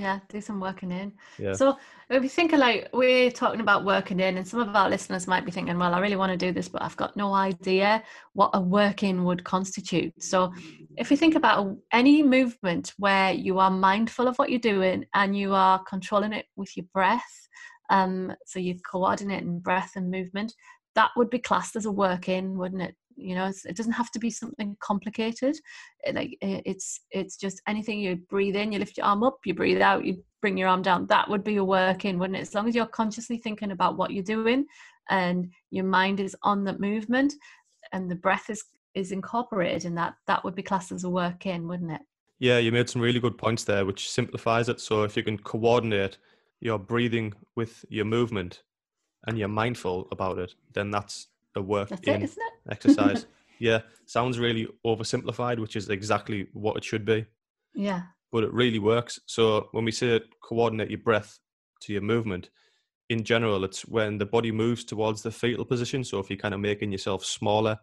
Yeah, 0.00 0.20
do 0.28 0.40
some 0.40 0.60
working 0.60 0.90
in. 0.90 1.12
yeah. 1.38 1.52
So 1.52 1.76
if 2.08 2.22
you 2.22 2.28
think 2.28 2.52
of 2.52 2.60
like 2.60 2.88
we're 2.92 3.30
talking 3.30 3.60
about 3.60 3.84
working 3.84 4.18
in, 4.20 4.38
and 4.38 4.46
some 4.46 4.60
of 4.60 4.74
our 4.74 4.88
listeners 4.88 5.26
might 5.26 5.44
be 5.44 5.50
thinking, 5.50 5.78
well, 5.78 5.94
I 5.94 6.00
really 6.00 6.16
want 6.16 6.32
to 6.32 6.38
do 6.38 6.52
this, 6.52 6.68
but 6.68 6.82
I've 6.82 6.96
got 6.96 7.16
no 7.16 7.34
idea 7.34 8.02
what 8.32 8.50
a 8.54 8.60
work 8.60 9.02
in 9.02 9.24
would 9.24 9.44
constitute. 9.44 10.14
So 10.22 10.52
if 10.96 11.10
you 11.10 11.16
think 11.16 11.34
about 11.34 11.76
any 11.92 12.22
movement 12.22 12.94
where 12.96 13.32
you 13.32 13.58
are 13.58 13.70
mindful 13.70 14.26
of 14.26 14.36
what 14.36 14.50
you're 14.50 14.58
doing 14.58 15.04
and 15.14 15.36
you 15.36 15.54
are 15.54 15.82
controlling 15.84 16.32
it 16.32 16.46
with 16.56 16.76
your 16.76 16.86
breath, 16.94 17.48
um, 17.90 18.32
so 18.46 18.58
you're 18.58 18.76
coordinating 18.90 19.58
breath 19.58 19.92
and 19.96 20.10
movement, 20.10 20.54
that 20.94 21.10
would 21.16 21.30
be 21.30 21.38
classed 21.38 21.76
as 21.76 21.86
a 21.86 21.92
work 21.92 22.28
in, 22.28 22.56
wouldn't 22.56 22.82
it? 22.82 22.94
You 23.20 23.34
know, 23.34 23.46
it 23.64 23.76
doesn't 23.76 23.92
have 23.92 24.10
to 24.12 24.18
be 24.18 24.30
something 24.30 24.76
complicated. 24.80 25.56
Like 26.12 26.36
it- 26.40 26.62
it's 26.64 27.00
it's 27.10 27.36
just 27.36 27.60
anything 27.66 28.00
you 28.00 28.16
breathe 28.16 28.56
in, 28.56 28.72
you 28.72 28.78
lift 28.78 28.96
your 28.96 29.06
arm 29.06 29.22
up, 29.22 29.38
you 29.44 29.54
breathe 29.54 29.80
out, 29.80 30.04
you 30.04 30.22
bring 30.40 30.56
your 30.56 30.68
arm 30.68 30.82
down. 30.82 31.06
That 31.06 31.28
would 31.28 31.44
be 31.44 31.56
a 31.56 31.64
work 31.64 32.04
in, 32.04 32.18
wouldn't 32.18 32.38
it? 32.38 32.42
As 32.42 32.54
long 32.54 32.68
as 32.68 32.74
you're 32.74 32.86
consciously 32.86 33.38
thinking 33.38 33.72
about 33.72 33.96
what 33.96 34.10
you're 34.10 34.22
doing 34.24 34.66
and 35.10 35.52
your 35.70 35.84
mind 35.84 36.20
is 36.20 36.36
on 36.42 36.64
the 36.64 36.78
movement 36.78 37.34
and 37.92 38.10
the 38.10 38.16
breath 38.16 38.50
is 38.50 38.64
is 38.94 39.12
incorporated 39.12 39.84
in 39.84 39.94
that, 39.94 40.14
that 40.26 40.42
would 40.44 40.54
be 40.54 40.62
classed 40.62 40.90
as 40.90 41.04
a 41.04 41.10
work 41.10 41.46
in, 41.46 41.68
wouldn't 41.68 41.92
it? 41.92 42.00
Yeah, 42.40 42.58
you 42.58 42.72
made 42.72 42.88
some 42.90 43.02
really 43.02 43.20
good 43.20 43.38
points 43.38 43.64
there, 43.64 43.84
which 43.84 44.10
simplifies 44.10 44.68
it. 44.68 44.80
So 44.80 45.04
if 45.04 45.16
you 45.16 45.22
can 45.22 45.38
coordinate 45.38 46.18
your 46.60 46.78
breathing 46.78 47.34
with 47.54 47.84
your 47.88 48.04
movement 48.04 48.62
and 49.26 49.38
you're 49.38 49.46
mindful 49.48 50.08
about 50.10 50.38
it, 50.38 50.54
then 50.72 50.90
that's 50.90 51.28
a 51.56 51.62
work 51.62 51.88
That's 51.88 52.06
in 52.06 52.22
it, 52.22 52.30
exercise. 52.70 53.26
yeah, 53.58 53.80
sounds 54.06 54.38
really 54.38 54.68
oversimplified, 54.86 55.58
which 55.58 55.76
is 55.76 55.88
exactly 55.88 56.48
what 56.52 56.76
it 56.76 56.84
should 56.84 57.04
be, 57.04 57.26
Yeah. 57.74 58.02
but 58.32 58.44
it 58.44 58.52
really 58.52 58.78
works. 58.78 59.18
So 59.26 59.68
when 59.72 59.84
we 59.84 59.92
say 59.92 60.20
coordinate 60.42 60.90
your 60.90 61.00
breath 61.00 61.38
to 61.82 61.92
your 61.92 62.02
movement, 62.02 62.50
in 63.08 63.24
general, 63.24 63.64
it's 63.64 63.82
when 63.82 64.18
the 64.18 64.26
body 64.26 64.52
moves 64.52 64.84
towards 64.84 65.22
the 65.22 65.32
fetal 65.32 65.64
position. 65.64 66.04
So 66.04 66.20
if 66.20 66.30
you're 66.30 66.38
kind 66.38 66.54
of 66.54 66.60
making 66.60 66.92
yourself 66.92 67.24
smaller, 67.24 67.76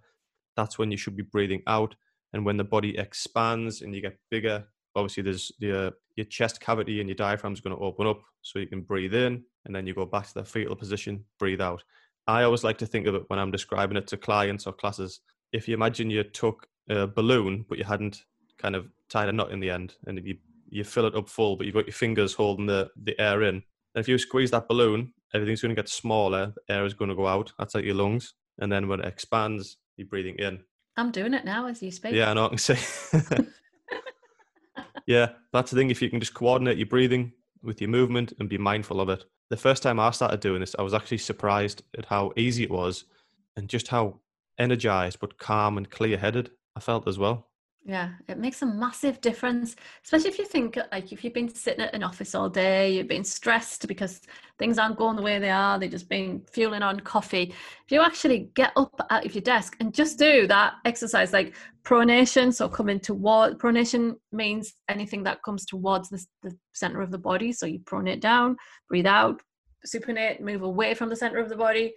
that's 0.55 0.79
when 0.79 0.89
you 0.89 0.97
should 0.97 1.17
be 1.17 1.23
breathing 1.23 1.61
out. 1.67 1.95
And 2.33 2.45
when 2.45 2.57
the 2.57 2.63
body 2.63 2.97
expands 2.97 3.81
and 3.81 3.93
you 3.93 4.01
get 4.01 4.17
bigger, 4.31 4.65
obviously 4.95 5.23
there's 5.23 5.51
the, 5.59 5.87
uh, 5.87 5.91
your 6.15 6.25
chest 6.25 6.61
cavity 6.61 6.99
and 7.01 7.09
your 7.09 7.15
diaphragm 7.15 7.53
is 7.53 7.61
going 7.61 7.75
to 7.75 7.83
open 7.83 8.07
up 8.07 8.21
so 8.41 8.57
you 8.59 8.67
can 8.67 8.81
breathe 8.81 9.13
in 9.13 9.43
and 9.65 9.75
then 9.75 9.85
you 9.85 9.93
go 9.93 10.05
back 10.05 10.27
to 10.27 10.33
the 10.33 10.45
fetal 10.45 10.75
position, 10.75 11.23
breathe 11.39 11.61
out. 11.61 11.83
I 12.27 12.43
always 12.43 12.63
like 12.63 12.77
to 12.79 12.85
think 12.85 13.07
of 13.07 13.15
it 13.15 13.23
when 13.27 13.39
I'm 13.39 13.51
describing 13.51 13.97
it 13.97 14.07
to 14.07 14.17
clients 14.17 14.67
or 14.67 14.73
classes. 14.73 15.21
If 15.53 15.67
you 15.67 15.73
imagine 15.73 16.09
you 16.09 16.23
took 16.23 16.67
a 16.89 17.07
balloon, 17.07 17.65
but 17.69 17.77
you 17.77 17.85
hadn't 17.85 18.23
kind 18.57 18.75
of 18.75 18.87
tied 19.09 19.29
a 19.29 19.31
knot 19.31 19.51
in 19.51 19.59
the 19.59 19.69
end 19.69 19.95
and 20.05 20.25
you, 20.25 20.37
you 20.69 20.83
fill 20.83 21.05
it 21.05 21.15
up 21.15 21.29
full, 21.29 21.55
but 21.55 21.65
you've 21.65 21.75
got 21.75 21.87
your 21.87 21.93
fingers 21.93 22.33
holding 22.33 22.65
the, 22.65 22.89
the 23.03 23.19
air 23.19 23.43
in. 23.43 23.55
And 23.55 23.63
if 24.01 24.07
you 24.07 24.17
squeeze 24.17 24.51
that 24.51 24.67
balloon, 24.67 25.13
everything's 25.33 25.61
going 25.61 25.75
to 25.75 25.81
get 25.81 25.89
smaller, 25.89 26.53
the 26.55 26.73
air 26.73 26.85
is 26.85 26.93
going 26.93 27.09
to 27.09 27.15
go 27.15 27.27
out. 27.27 27.51
That's 27.57 27.75
like 27.75 27.85
your 27.85 27.95
lungs. 27.95 28.33
And 28.59 28.71
then 28.71 28.87
when 28.87 28.99
it 28.99 29.05
expands, 29.05 29.77
you're 29.95 30.07
breathing 30.07 30.35
in. 30.35 30.59
I'm 30.97 31.11
doing 31.11 31.33
it 31.33 31.45
now 31.45 31.67
as 31.67 31.81
you 31.81 31.91
speak. 31.91 32.13
Yeah, 32.13 32.31
I 32.31 32.33
know. 32.33 32.45
I 32.45 32.49
can 32.49 32.57
see. 32.57 32.75
yeah, 35.05 35.29
that's 35.53 35.71
the 35.71 35.77
thing. 35.77 35.91
If 35.91 36.01
you 36.01 36.09
can 36.09 36.19
just 36.19 36.33
coordinate 36.33 36.77
your 36.77 36.87
breathing 36.87 37.31
with 37.61 37.79
your 37.79 37.89
movement 37.89 38.33
and 38.39 38.49
be 38.49 38.57
mindful 38.57 38.99
of 38.99 39.09
it. 39.09 39.23
The 39.49 39.57
first 39.57 39.81
time 39.81 39.99
I 39.99 40.11
started 40.11 40.41
doing 40.41 40.59
this, 40.59 40.75
I 40.77 40.81
was 40.81 40.93
actually 40.93 41.19
surprised 41.19 41.83
at 41.97 42.05
how 42.05 42.33
easy 42.35 42.63
it 42.63 42.71
was 42.71 43.05
and 43.55 43.69
just 43.69 43.87
how 43.87 44.19
energized 44.57 45.19
but 45.19 45.37
calm 45.37 45.77
and 45.77 45.89
clear 45.89 46.17
headed 46.17 46.51
I 46.75 46.79
felt 46.79 47.07
as 47.07 47.17
well. 47.17 47.46
Yeah, 47.87 48.09
it 48.27 48.37
makes 48.37 48.61
a 48.63 48.65
massive 48.65 49.21
difference, 49.21 49.77
especially 50.03 50.31
if 50.31 50.37
you 50.37 50.45
think 50.45 50.77
like 50.91 51.13
if 51.13 51.23
you've 51.23 51.33
been 51.33 51.47
sitting 51.47 51.85
at 51.85 51.95
an 51.95 52.03
office 52.03 52.35
all 52.35 52.49
day, 52.49 52.91
you've 52.91 53.07
been 53.07 53.23
stressed 53.23 53.87
because 53.87 54.19
things 54.59 54.77
aren't 54.77 54.97
going 54.97 55.15
the 55.15 55.21
way 55.21 55.39
they 55.39 55.49
are, 55.49 55.79
they've 55.79 55.89
just 55.89 56.09
been 56.09 56.43
fueling 56.51 56.81
on 56.81 56.99
coffee. 56.99 57.53
If 57.85 57.91
you 57.91 58.01
actually 58.01 58.49
get 58.55 58.73
up 58.75 58.93
out 59.09 59.25
of 59.25 59.33
your 59.33 59.41
desk 59.41 59.77
and 59.79 59.93
just 59.93 60.19
do 60.19 60.47
that 60.47 60.73
exercise, 60.83 61.31
like 61.31 61.55
pronation, 61.85 62.53
so 62.53 62.67
coming 62.67 62.99
toward 62.99 63.57
pronation 63.57 64.15
means 64.33 64.73
anything 64.89 65.23
that 65.23 65.41
comes 65.43 65.65
towards 65.65 66.09
the, 66.09 66.21
the 66.43 66.53
center 66.73 67.01
of 67.01 67.09
the 67.09 67.17
body. 67.17 67.53
So 67.53 67.65
you 67.65 67.79
pronate 67.79 68.19
down, 68.19 68.57
breathe 68.89 69.07
out, 69.07 69.41
supinate, 69.85 70.41
move 70.41 70.63
away 70.63 70.93
from 70.93 71.07
the 71.07 71.15
center 71.15 71.37
of 71.37 71.47
the 71.47 71.55
body, 71.55 71.93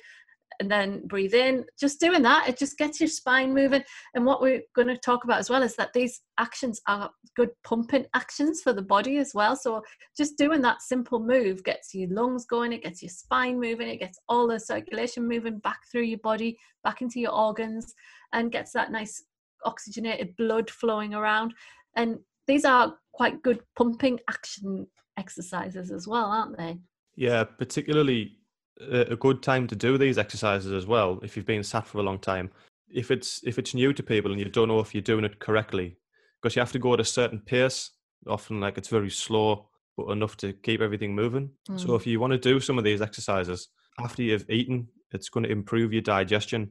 and 0.60 0.70
then 0.70 1.06
breathe 1.06 1.34
in. 1.34 1.64
Just 1.80 1.98
doing 1.98 2.22
that, 2.22 2.48
it 2.48 2.58
just 2.58 2.78
gets 2.78 3.00
your 3.00 3.08
spine 3.08 3.52
moving. 3.52 3.82
And 4.14 4.24
what 4.24 4.40
we're 4.40 4.62
going 4.76 4.88
to 4.88 4.96
talk 4.96 5.24
about 5.24 5.38
as 5.38 5.50
well 5.50 5.62
is 5.62 5.74
that 5.76 5.92
these 5.92 6.20
actions 6.38 6.80
are 6.86 7.10
good 7.34 7.50
pumping 7.64 8.06
actions 8.14 8.60
for 8.60 8.72
the 8.72 8.82
body 8.82 9.16
as 9.16 9.32
well. 9.34 9.56
So 9.56 9.82
just 10.16 10.36
doing 10.36 10.60
that 10.62 10.82
simple 10.82 11.18
move 11.18 11.64
gets 11.64 11.94
your 11.94 12.10
lungs 12.10 12.44
going, 12.44 12.72
it 12.72 12.84
gets 12.84 13.02
your 13.02 13.10
spine 13.10 13.58
moving, 13.58 13.88
it 13.88 14.00
gets 14.00 14.18
all 14.28 14.46
the 14.46 14.60
circulation 14.60 15.26
moving 15.26 15.58
back 15.58 15.80
through 15.90 16.02
your 16.02 16.18
body, 16.18 16.56
back 16.84 17.00
into 17.00 17.18
your 17.18 17.32
organs, 17.32 17.94
and 18.32 18.52
gets 18.52 18.72
that 18.72 18.92
nice 18.92 19.24
oxygenated 19.64 20.36
blood 20.36 20.70
flowing 20.70 21.14
around. 21.14 21.54
And 21.96 22.18
these 22.46 22.64
are 22.64 22.94
quite 23.12 23.42
good 23.42 23.60
pumping 23.76 24.20
action 24.28 24.86
exercises 25.18 25.90
as 25.90 26.06
well, 26.06 26.26
aren't 26.26 26.56
they? 26.56 26.78
Yeah, 27.16 27.44
particularly 27.44 28.36
a 28.80 29.16
good 29.16 29.42
time 29.42 29.66
to 29.68 29.76
do 29.76 29.98
these 29.98 30.18
exercises 30.18 30.72
as 30.72 30.86
well 30.86 31.20
if 31.22 31.36
you've 31.36 31.46
been 31.46 31.62
sat 31.62 31.86
for 31.86 31.98
a 31.98 32.02
long 32.02 32.18
time. 32.18 32.50
If 32.88 33.10
it's 33.10 33.40
if 33.44 33.58
it's 33.58 33.74
new 33.74 33.92
to 33.92 34.02
people 34.02 34.30
and 34.32 34.40
you 34.40 34.48
don't 34.48 34.68
know 34.68 34.80
if 34.80 34.94
you're 34.94 35.02
doing 35.02 35.24
it 35.24 35.38
correctly, 35.38 35.96
because 36.40 36.56
you 36.56 36.60
have 36.60 36.72
to 36.72 36.78
go 36.78 36.94
at 36.94 37.00
a 37.00 37.04
certain 37.04 37.40
pace. 37.40 37.90
Often, 38.26 38.60
like 38.60 38.76
it's 38.76 38.88
very 38.88 39.08
slow, 39.10 39.70
but 39.96 40.10
enough 40.10 40.36
to 40.38 40.52
keep 40.52 40.82
everything 40.82 41.14
moving. 41.14 41.50
So 41.76 41.88
Mm. 41.88 41.96
if 41.96 42.06
you 42.06 42.20
want 42.20 42.32
to 42.32 42.38
do 42.38 42.60
some 42.60 42.76
of 42.76 42.84
these 42.84 43.00
exercises 43.00 43.68
after 43.98 44.22
you've 44.22 44.48
eaten, 44.50 44.88
it's 45.12 45.30
going 45.30 45.44
to 45.44 45.50
improve 45.50 45.92
your 45.94 46.02
digestion, 46.02 46.70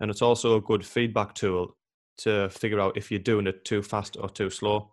and 0.00 0.10
it's 0.10 0.22
also 0.22 0.56
a 0.56 0.60
good 0.60 0.84
feedback 0.84 1.34
tool 1.34 1.76
to 2.18 2.48
figure 2.50 2.80
out 2.80 2.96
if 2.96 3.10
you're 3.10 3.20
doing 3.20 3.46
it 3.46 3.64
too 3.64 3.80
fast 3.82 4.16
or 4.20 4.28
too 4.28 4.50
slow. 4.50 4.92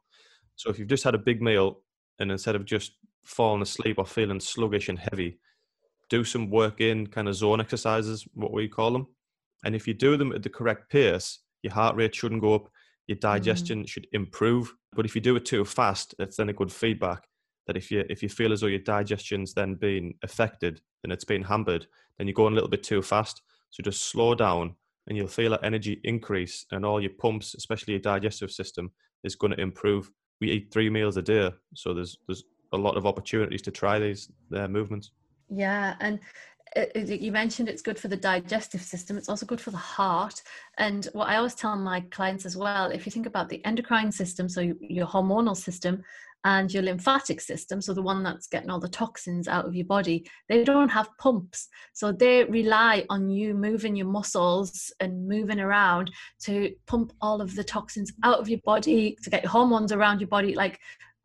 So 0.55 0.69
if 0.69 0.77
you've 0.77 0.87
just 0.87 1.03
had 1.03 1.15
a 1.15 1.19
big 1.29 1.41
meal 1.41 1.81
and 2.19 2.31
instead 2.31 2.55
of 2.55 2.65
just 2.65 2.91
falling 3.23 3.61
asleep 3.63 3.97
or 3.97 4.05
feeling 4.05 4.39
sluggish 4.39 4.89
and 4.89 4.99
heavy, 4.99 5.39
do 6.09 6.23
some 6.23 6.49
work 6.49 6.81
in 6.81 7.07
kind 7.07 7.27
of 7.27 7.35
zone 7.35 7.61
exercises, 7.61 8.27
what 8.33 8.51
we 8.51 8.67
call 8.67 8.91
them. 8.91 9.07
And 9.63 9.75
if 9.75 9.87
you 9.87 9.93
do 9.93 10.17
them 10.17 10.31
at 10.31 10.43
the 10.43 10.49
correct 10.49 10.89
pace, 10.89 11.39
your 11.63 11.73
heart 11.73 11.95
rate 11.95 12.15
shouldn't 12.15 12.41
go 12.41 12.55
up, 12.55 12.69
your 13.07 13.17
digestion 13.17 13.85
should 13.85 14.07
improve. 14.13 14.73
But 14.93 15.05
if 15.05 15.15
you 15.15 15.21
do 15.21 15.35
it 15.35 15.45
too 15.45 15.65
fast, 15.65 16.15
it's 16.19 16.37
then 16.37 16.49
a 16.49 16.53
good 16.53 16.71
feedback 16.71 17.27
that 17.67 17.77
if 17.77 17.91
you 17.91 18.03
if 18.09 18.23
you 18.23 18.29
feel 18.29 18.51
as 18.51 18.61
though 18.61 18.67
your 18.67 18.79
digestion's 18.79 19.53
then 19.53 19.75
being 19.75 20.15
affected 20.23 20.81
and 21.03 21.13
it's 21.13 21.25
being 21.25 21.43
hampered, 21.43 21.85
then 22.17 22.27
you're 22.27 22.33
going 22.33 22.53
a 22.53 22.55
little 22.55 22.69
bit 22.69 22.83
too 22.83 23.01
fast. 23.01 23.41
So 23.69 23.83
just 23.83 24.07
slow 24.07 24.33
down 24.33 24.75
and 25.07 25.17
you'll 25.17 25.27
feel 25.27 25.51
that 25.51 25.63
energy 25.63 25.99
increase 26.03 26.65
and 26.71 26.85
all 26.85 27.01
your 27.01 27.11
pumps, 27.19 27.55
especially 27.55 27.93
your 27.93 28.01
digestive 28.01 28.51
system, 28.51 28.91
is 29.23 29.35
going 29.35 29.51
to 29.51 29.61
improve. 29.61 30.09
We 30.41 30.51
eat 30.51 30.71
three 30.71 30.89
meals 30.89 31.17
a 31.17 31.21
day, 31.21 31.51
so 31.75 31.93
there's 31.93 32.17
there's 32.27 32.43
a 32.73 32.77
lot 32.77 32.97
of 32.97 33.05
opportunities 33.05 33.61
to 33.63 33.71
try 33.71 33.99
these 33.99 34.31
uh, 34.55 34.67
movements. 34.67 35.11
Yeah, 35.49 35.95
and 35.99 36.19
uh, 36.75 36.81
uh, 36.81 36.85
it, 36.95 37.09
it- 37.09 37.21
you 37.21 37.31
mentioned 37.31 37.69
it's 37.69 37.81
good 37.81 37.99
for 37.99 38.07
the 38.07 38.17
digestive 38.17 38.81
system. 38.81 39.17
It's 39.17 39.29
also 39.29 39.45
good 39.45 39.61
for 39.61 39.71
the 39.71 39.77
heart. 39.77 40.41
And 40.77 41.07
what 41.13 41.29
I 41.29 41.37
always 41.37 41.55
tell 41.55 41.75
my 41.75 42.01
clients 42.11 42.45
as 42.45 42.55
well, 42.55 42.91
if 42.91 43.05
you 43.05 43.11
think 43.11 43.25
about 43.25 43.49
the 43.49 43.63
endocrine 43.65 44.11
system, 44.11 44.47
so 44.49 44.61
your 44.79 45.07
hormonal 45.07 45.57
system, 45.57 46.03
and 46.45 46.73
your 46.73 46.83
lymphatic 46.83 47.41
system, 47.41 47.81
so 47.81 47.93
the 47.93 48.01
one 48.01 48.23
that's 48.23 48.47
getting 48.47 48.69
all 48.69 48.79
the 48.79 48.87
toxins 48.87 49.47
out 49.49 49.65
of 49.65 49.75
your 49.75 49.85
body, 49.85 50.25
they 50.47 50.63
don't 50.63 50.87
have 50.87 51.09
pumps. 51.17 51.67
So 51.91 52.13
they 52.13 52.45
rely 52.45 53.05
on 53.09 53.29
you 53.29 53.53
moving 53.53 53.93
your 53.95 54.07
muscles 54.07 54.89
and 55.01 55.27
moving 55.27 55.59
around 55.59 56.11
to 56.43 56.73
pump 56.87 57.11
all 57.19 57.41
of 57.41 57.55
the 57.55 57.63
toxins 57.63 58.13
out 58.23 58.39
of 58.39 58.47
your 58.47 58.61
body, 58.63 59.17
to 59.21 59.29
get 59.29 59.43
your 59.43 59.51
hormones 59.51 59.91
around 59.91 60.21
your 60.21 60.29
body. 60.29 60.55
Like 60.55 60.79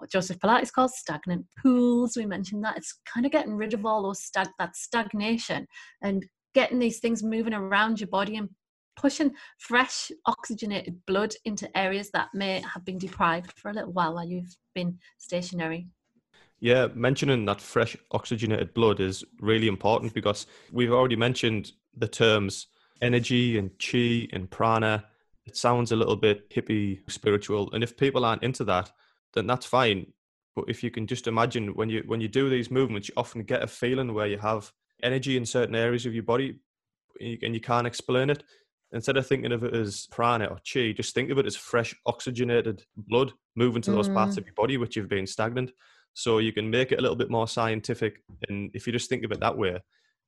what 0.05 0.11
Joseph 0.11 0.39
Pilates 0.39 0.71
calls 0.71 0.99
stagnant 0.99 1.47
pools. 1.63 2.15
We 2.15 2.27
mentioned 2.27 2.63
that 2.63 2.77
it's 2.77 3.01
kind 3.07 3.25
of 3.25 3.33
getting 3.33 3.55
rid 3.55 3.73
of 3.73 3.87
all 3.87 4.03
those 4.03 4.23
stag 4.23 4.49
that 4.59 4.77
stagnation 4.77 5.67
and 6.03 6.27
getting 6.55 6.79
these 6.79 6.99
things 7.01 7.23
moving 7.23 7.55
around 7.55 8.01
your 8.01 8.09
body 8.09 8.37
and 8.37 8.51
pushing 8.97 9.33
fresh 9.59 10.13
oxygenated 10.27 10.99
blood 11.07 11.35
into 11.47 11.75
areas 11.77 12.11
that 12.13 12.29
may 12.35 12.61
have 12.61 12.85
been 12.85 12.99
deprived 12.99 13.55
for 13.57 13.71
a 13.71 13.73
little 13.73 13.93
while 13.93 14.15
while 14.15 14.27
you've 14.27 14.55
been 14.75 14.99
stationary. 15.17 15.89
Yeah, 16.61 16.89
mentioning 16.95 17.47
that 17.47 17.63
fresh 17.63 17.97
oxygenated 18.11 18.75
blood 18.75 19.01
is 19.01 19.25
really 19.41 19.69
important 19.69 20.13
because 20.13 20.47
we've 20.71 20.93
already 20.93 21.17
mentioned 21.17 21.73
the 21.97 22.09
terms 22.09 22.67
energy 23.01 23.57
and 23.57 23.71
chi 23.79 24.29
and 24.35 24.51
prana. 24.51 25.05
It 25.47 25.57
sounds 25.57 25.93
a 25.93 25.97
little 25.97 26.17
bit 26.17 26.51
hippie 26.51 27.11
spiritual. 27.11 27.73
And 27.73 27.83
if 27.83 27.97
people 27.97 28.25
aren't 28.25 28.43
into 28.43 28.65
that, 28.65 28.93
then 29.35 29.47
that's 29.47 29.67
fine. 29.67 30.07
But 30.57 30.67
if 30.69 30.83
you 30.83 30.91
can 30.91 31.07
just 31.07 31.27
imagine 31.27 31.75
when 31.75 31.89
you 31.89 32.03
when 32.07 32.21
you 32.21 32.29
do 32.29 32.49
these 32.49 32.71
movements, 32.71 33.09
you 33.09 33.15
often 33.17 33.43
get 33.43 33.63
a 33.63 33.67
feeling 33.67 34.15
where 34.15 34.27
you 34.27 34.39
have 34.39 34.71
energy 35.03 35.37
in 35.37 35.45
certain 35.45 35.75
areas 35.75 36.07
of 36.07 36.15
your 36.15 36.23
body 36.23 36.59
and 37.21 37.55
you 37.55 37.61
can't 37.61 37.87
explain 37.87 38.31
it. 38.31 38.45
Instead 38.93 39.17
of 39.17 39.27
thinking 39.27 39.51
of 39.51 39.65
it 39.65 39.75
as 39.75 40.07
prana 40.13 40.47
or 40.47 40.59
chi, 40.73 40.93
just 40.93 41.15
think 41.15 41.31
of 41.31 41.39
it 41.39 41.47
as 41.47 41.57
fresh 41.57 41.95
oxygenated 42.07 42.85
blood 42.97 43.33
moving 43.57 43.83
to 43.83 43.91
those 43.91 44.09
mm. 44.09 44.15
parts 44.15 44.37
of 44.37 44.45
your 44.45 44.55
body 44.55 44.77
which 44.77 44.95
have 44.95 45.09
been 45.09 45.27
stagnant. 45.27 45.73
So 46.15 46.39
you 46.39 46.53
can 46.53 46.71
make 46.71 46.93
it 46.93 47.01
a 47.01 47.03
little 47.03 47.17
bit 47.17 47.31
more 47.31 47.49
scientific. 47.49 48.23
And 48.49 48.71
if 48.73 48.87
you 48.87 48.93
just 48.93 49.09
think 49.09 49.25
of 49.25 49.33
it 49.33 49.41
that 49.41 49.59
way, 49.59 49.81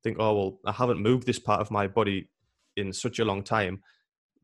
think, 0.03 0.17
oh, 0.19 0.35
well, 0.35 0.59
I 0.67 0.73
haven't 0.73 1.01
moved 1.01 1.27
this 1.27 1.39
part 1.39 1.61
of 1.61 1.71
my 1.71 1.87
body 1.87 2.29
in 2.77 2.93
such 2.93 3.21
a 3.21 3.25
long 3.25 3.45
time. 3.45 3.83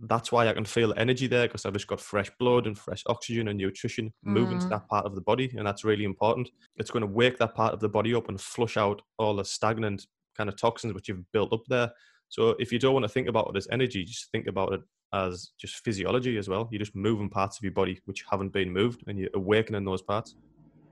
That's 0.00 0.32
why 0.32 0.48
I 0.48 0.52
can 0.52 0.64
feel 0.64 0.94
energy 0.96 1.26
there 1.26 1.46
because 1.46 1.64
I've 1.64 1.72
just 1.74 1.86
got 1.86 2.00
fresh 2.00 2.30
blood 2.38 2.66
and 2.66 2.76
fresh 2.76 3.02
oxygen 3.06 3.48
and 3.48 3.58
nutrition 3.58 4.06
mm. 4.06 4.12
moving 4.32 4.58
to 4.58 4.66
mm. 4.66 4.70
that 4.70 4.88
part 4.88 5.06
of 5.06 5.14
the 5.14 5.20
body. 5.20 5.52
And 5.56 5.66
that's 5.66 5.84
really 5.84 6.04
important. 6.04 6.50
It's 6.76 6.90
going 6.90 7.02
to 7.02 7.06
wake 7.06 7.38
that 7.38 7.54
part 7.54 7.72
of 7.72 7.80
the 7.80 7.88
body 7.88 8.14
up 8.14 8.28
and 8.28 8.40
flush 8.40 8.76
out 8.76 9.02
all 9.18 9.36
the 9.36 9.44
stagnant 9.44 10.06
kind 10.36 10.48
of 10.48 10.56
toxins 10.56 10.94
which 10.94 11.08
you've 11.08 11.30
built 11.32 11.52
up 11.52 11.62
there. 11.68 11.90
So 12.28 12.56
if 12.58 12.72
you 12.72 12.78
don't 12.78 12.94
want 12.94 13.04
to 13.04 13.08
think 13.08 13.28
about 13.28 13.50
it 13.50 13.56
as 13.56 13.68
energy, 13.70 14.04
just 14.04 14.30
think 14.32 14.46
about 14.46 14.72
it 14.72 14.80
as 15.12 15.50
just 15.58 15.84
physiology 15.84 16.38
as 16.38 16.48
well. 16.48 16.68
You're 16.70 16.78
just 16.78 16.96
moving 16.96 17.28
parts 17.28 17.58
of 17.58 17.62
your 17.62 17.72
body 17.72 18.00
which 18.06 18.24
haven't 18.30 18.52
been 18.52 18.72
moved 18.72 19.04
and 19.06 19.18
you're 19.18 19.28
awakening 19.34 19.84
those 19.84 20.02
parts. 20.02 20.34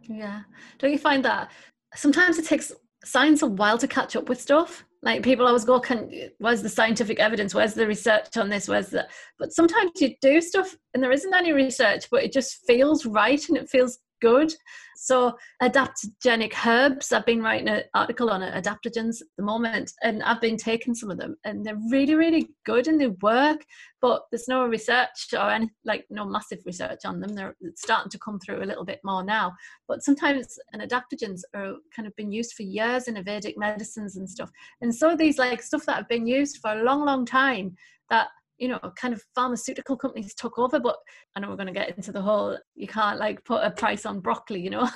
Yeah. 0.02 0.42
Don't 0.78 0.92
you 0.92 0.98
find 0.98 1.24
that 1.24 1.50
sometimes 1.94 2.38
it 2.38 2.44
takes 2.44 2.72
science 3.04 3.42
a 3.42 3.46
while 3.46 3.78
to 3.78 3.88
catch 3.88 4.16
up 4.16 4.28
with 4.28 4.40
stuff? 4.40 4.84
Like 5.02 5.22
people 5.22 5.46
always 5.46 5.64
go, 5.64 5.80
"Can 5.80 6.30
where's 6.38 6.62
the 6.62 6.68
scientific 6.68 7.18
evidence? 7.18 7.54
Where's 7.54 7.74
the 7.74 7.86
research 7.86 8.36
on 8.36 8.50
this? 8.50 8.68
Where's 8.68 8.88
the?" 8.90 9.08
But 9.38 9.52
sometimes 9.52 9.92
you 9.96 10.14
do 10.20 10.40
stuff 10.40 10.76
and 10.92 11.02
there 11.02 11.12
isn't 11.12 11.34
any 11.34 11.52
research, 11.52 12.06
but 12.10 12.22
it 12.22 12.32
just 12.32 12.66
feels 12.66 13.06
right 13.06 13.46
and 13.48 13.56
it 13.56 13.70
feels 13.70 13.98
good. 14.20 14.52
So 14.96 15.34
adaptogenic 15.62 16.52
herbs, 16.66 17.10
I've 17.10 17.24
been 17.24 17.42
writing 17.42 17.68
an 17.68 17.84
article 17.94 18.28
on 18.28 18.42
adaptogens 18.42 19.22
at 19.22 19.28
the 19.38 19.42
moment, 19.42 19.92
and 20.02 20.22
I've 20.22 20.42
been 20.42 20.58
taking 20.58 20.94
some 20.94 21.10
of 21.10 21.16
them 21.18 21.36
and 21.44 21.64
they're 21.64 21.78
really, 21.90 22.14
really 22.14 22.50
good 22.66 22.86
and 22.86 23.00
they 23.00 23.08
work, 23.22 23.64
but 24.02 24.22
there's 24.30 24.48
no 24.48 24.66
research 24.66 25.28
or 25.32 25.50
any, 25.50 25.70
like 25.84 26.04
no 26.10 26.26
massive 26.26 26.58
research 26.66 27.00
on 27.06 27.20
them. 27.20 27.34
They're 27.34 27.56
starting 27.76 28.10
to 28.10 28.18
come 28.18 28.38
through 28.38 28.62
a 28.62 28.66
little 28.66 28.84
bit 28.84 29.00
more 29.04 29.24
now. 29.24 29.52
But 29.88 30.02
sometimes 30.02 30.58
and 30.72 30.82
adaptogens 30.82 31.40
are 31.54 31.76
kind 31.96 32.06
of 32.06 32.14
been 32.16 32.30
used 32.30 32.52
for 32.54 32.62
years 32.62 33.08
in 33.08 33.22
Vedic 33.24 33.56
medicines 33.56 34.16
and 34.16 34.28
stuff. 34.28 34.50
And 34.82 34.94
so 34.94 35.16
these 35.16 35.38
like 35.38 35.62
stuff 35.62 35.86
that 35.86 35.96
have 35.96 36.08
been 36.08 36.26
used 36.26 36.58
for 36.60 36.72
a 36.72 36.82
long, 36.82 37.04
long 37.04 37.24
time 37.24 37.74
that 38.10 38.28
you 38.60 38.68
know, 38.68 38.78
kind 38.94 39.14
of 39.14 39.22
pharmaceutical 39.34 39.96
companies 39.96 40.34
took 40.34 40.58
over. 40.58 40.78
But 40.78 40.96
I 41.34 41.40
know 41.40 41.48
we're 41.48 41.56
going 41.56 41.66
to 41.66 41.72
get 41.72 41.96
into 41.96 42.12
the 42.12 42.20
whole 42.20 42.56
you 42.76 42.86
can't 42.86 43.18
like 43.18 43.42
put 43.44 43.64
a 43.64 43.70
price 43.70 44.04
on 44.06 44.20
broccoli, 44.20 44.60
you 44.60 44.70
know, 44.70 44.88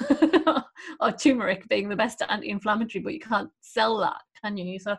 or 1.00 1.10
turmeric 1.12 1.66
being 1.68 1.88
the 1.88 1.96
best 1.96 2.22
anti-inflammatory, 2.28 3.02
but 3.02 3.14
you 3.14 3.20
can't 3.20 3.50
sell 3.62 3.98
that, 3.98 4.20
can 4.42 4.56
you? 4.58 4.78
So 4.78 4.96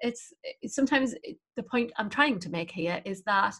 it's, 0.00 0.32
it's 0.60 0.74
sometimes 0.74 1.14
the 1.56 1.62
point 1.62 1.92
I'm 1.96 2.10
trying 2.10 2.40
to 2.40 2.50
make 2.50 2.72
here 2.72 3.00
is 3.04 3.22
that 3.22 3.54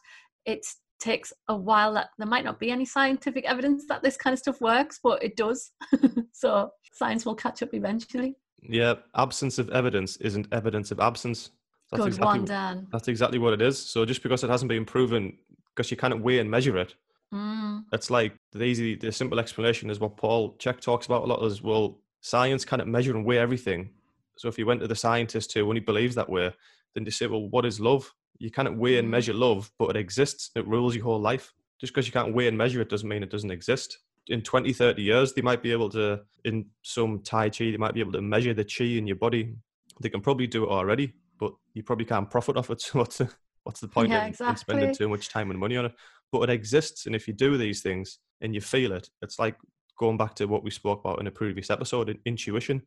it 0.45 0.67
takes 0.99 1.33
a 1.47 1.57
while 1.57 1.95
that 1.95 2.09
there 2.19 2.27
might 2.27 2.45
not 2.45 2.59
be 2.59 2.73
any 2.73 2.85
scientific 2.85 3.45
evidence 3.45 3.87
that 3.89 4.03
this 4.03 4.17
kind 4.17 4.35
of 4.35 4.41
stuff 4.41 4.61
works, 4.61 4.99
but 5.03 5.23
it 5.23 5.37
does. 5.37 5.71
so 6.33 6.71
science 6.93 7.25
will 7.25 7.37
catch 7.37 7.63
up 7.63 7.75
eventually. 7.75 8.35
Yeah, 8.61 8.95
absence 9.15 9.61
of 9.61 9.71
evidence 9.71 10.17
isn't 10.17 10.49
evidence 10.51 10.91
of 10.91 10.99
absence. 10.99 11.51
That's 11.91 12.03
Good 12.03 12.09
exactly, 12.09 12.39
one, 12.41 12.45
Dan. 12.45 12.87
That's 12.93 13.09
exactly 13.09 13.39
what 13.39 13.55
it 13.55 13.63
is. 13.63 13.79
So 13.79 14.05
just 14.05 14.23
because 14.23 14.45
it 14.45 14.51
hasn't 14.51 14.69
been 14.69 14.85
proven, 14.85 15.39
because 15.75 15.91
you 15.91 15.97
can't 15.97 16.23
weigh 16.23 16.39
and 16.39 16.51
measure 16.51 16.77
it, 16.77 16.95
mm. 17.33 17.83
it's 17.93 18.11
like 18.11 18.35
the 18.53 18.65
easy, 18.65 18.95
the 18.95 19.11
simple 19.11 19.39
explanation 19.39 19.89
is 19.89 19.99
what 19.99 20.17
Paul 20.17 20.55
Chek 20.59 20.81
talks 20.81 21.07
about 21.07 21.25
a 21.25 21.27
lot. 21.27 21.43
Is 21.45 21.63
well, 21.63 21.99
science 22.21 22.65
can't 22.65 22.87
measure 22.87 23.17
and 23.17 23.25
weigh 23.25 23.39
everything. 23.39 23.91
So 24.37 24.49
if 24.49 24.59
you 24.59 24.67
went 24.67 24.81
to 24.81 24.87
the 24.87 24.95
scientist 24.95 25.53
who 25.55 25.67
only 25.67 25.81
believes 25.81 26.15
that 26.15 26.29
way, 26.29 26.53
then 26.95 27.05
they 27.05 27.11
say, 27.11 27.27
well, 27.27 27.49
what 27.49 27.65
is 27.65 27.81
love? 27.81 28.13
You 28.39 28.51
can't 28.51 28.79
weigh 28.79 28.99
and 28.99 29.09
mm. 29.09 29.13
measure 29.13 29.35
love, 29.35 29.71
but 29.79 29.91
it 29.91 29.97
exists. 29.97 30.51
It 30.55 30.67
rules 30.67 30.95
your 30.95 31.05
whole 31.05 31.21
life. 31.21 31.55
Just 31.81 31.95
because 31.95 32.07
you 32.07 32.13
can't 32.13 32.35
weigh 32.35 32.49
and 32.49 32.59
measure 32.59 32.81
it 32.81 32.89
doesn't 32.89 33.09
mean 33.09 33.23
it 33.23 33.31
doesn't 33.31 33.51
exist. 33.51 33.99
In 34.29 34.43
20, 34.43 34.73
30 34.73 35.03
years, 35.03 35.33
they 35.33 35.43
might 35.43 35.63
be 35.63 35.73
able 35.73 35.89
to, 35.91 36.21
in 36.45 36.67
some 36.83 37.21
Tai 37.21 37.51
Chi, 37.51 37.71
they 37.71 37.77
might 37.77 37.95
be 37.95 38.01
able 38.01 38.13
to 38.13 38.21
measure 38.21 38.53
the 38.53 38.65
Chi 38.65 38.85
in 38.85 39.07
your 39.07 39.17
body. 39.17 39.55
They 40.01 40.11
can 40.11 40.21
probably 40.21 40.47
do 40.47 40.65
it 40.65 40.69
already, 40.69 41.15
but 41.39 41.53
you 41.75 41.83
probably 41.83 42.05
can't 42.05 42.31
profit 42.31 42.57
off 42.57 42.71
it. 42.71 42.83
So 42.89 42.99
what's 42.99 43.19
the, 43.19 43.31
what's 43.65 43.81
the 43.81 43.89
point 43.89 44.11
yeah, 44.11 44.23
in, 44.23 44.29
exactly. 44.29 44.53
in, 44.53 44.57
spending 44.57 44.95
too 44.95 45.09
much 45.09 45.29
time 45.29 45.51
and 45.51 45.59
money 45.59 45.77
on 45.77 45.87
it? 45.87 45.95
But 46.33 46.43
it 46.43 46.51
exists, 46.51 47.07
and 47.07 47.15
if 47.15 47.27
you 47.27 47.35
do 47.35 47.57
these 47.57 47.83
things 47.83 48.19
and 48.41 48.55
you 48.55 48.61
feel 48.61 48.93
it, 48.93 49.09
it's 49.23 49.39
like 49.39 49.57
going 49.99 50.17
back 50.17 50.35
to 50.37 50.47
what 50.47 50.63
we 50.63 50.71
spoke 50.71 51.01
about 51.01 51.21
in 51.21 51.27
a 51.27 51.31
previous 51.31 51.71
episode: 51.71 52.19
intuition. 52.25 52.83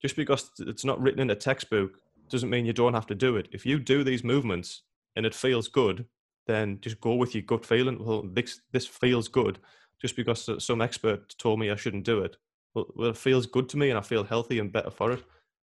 Just 0.00 0.16
because 0.16 0.50
it's 0.58 0.84
not 0.84 1.00
written 1.00 1.20
in 1.20 1.30
a 1.30 1.34
textbook 1.34 1.92
doesn't 2.28 2.50
mean 2.50 2.66
you 2.66 2.72
don't 2.72 2.94
have 2.94 3.06
to 3.06 3.14
do 3.14 3.36
it. 3.36 3.48
If 3.52 3.64
you 3.64 3.78
do 3.78 4.04
these 4.04 4.24
movements 4.24 4.82
and 5.14 5.24
it 5.24 5.34
feels 5.34 5.68
good, 5.68 6.04
then 6.46 6.78
just 6.80 7.00
go 7.00 7.14
with 7.14 7.34
your 7.34 7.42
gut 7.42 7.64
feeling. 7.64 8.04
Well, 8.04 8.22
this 8.32 8.60
this 8.72 8.86
feels 8.86 9.28
good. 9.28 9.58
Just 10.00 10.16
because 10.16 10.50
some 10.62 10.82
expert 10.82 11.34
told 11.38 11.58
me 11.58 11.70
I 11.70 11.76
shouldn't 11.76 12.04
do 12.04 12.20
it, 12.20 12.36
well, 12.74 12.86
well, 12.94 13.10
it 13.10 13.16
feels 13.16 13.46
good 13.46 13.68
to 13.70 13.78
me 13.78 13.88
and 13.88 13.98
I 13.98 14.02
feel 14.02 14.24
healthy 14.24 14.58
and 14.58 14.70
better 14.70 14.90
for 14.90 15.12
it 15.12 15.22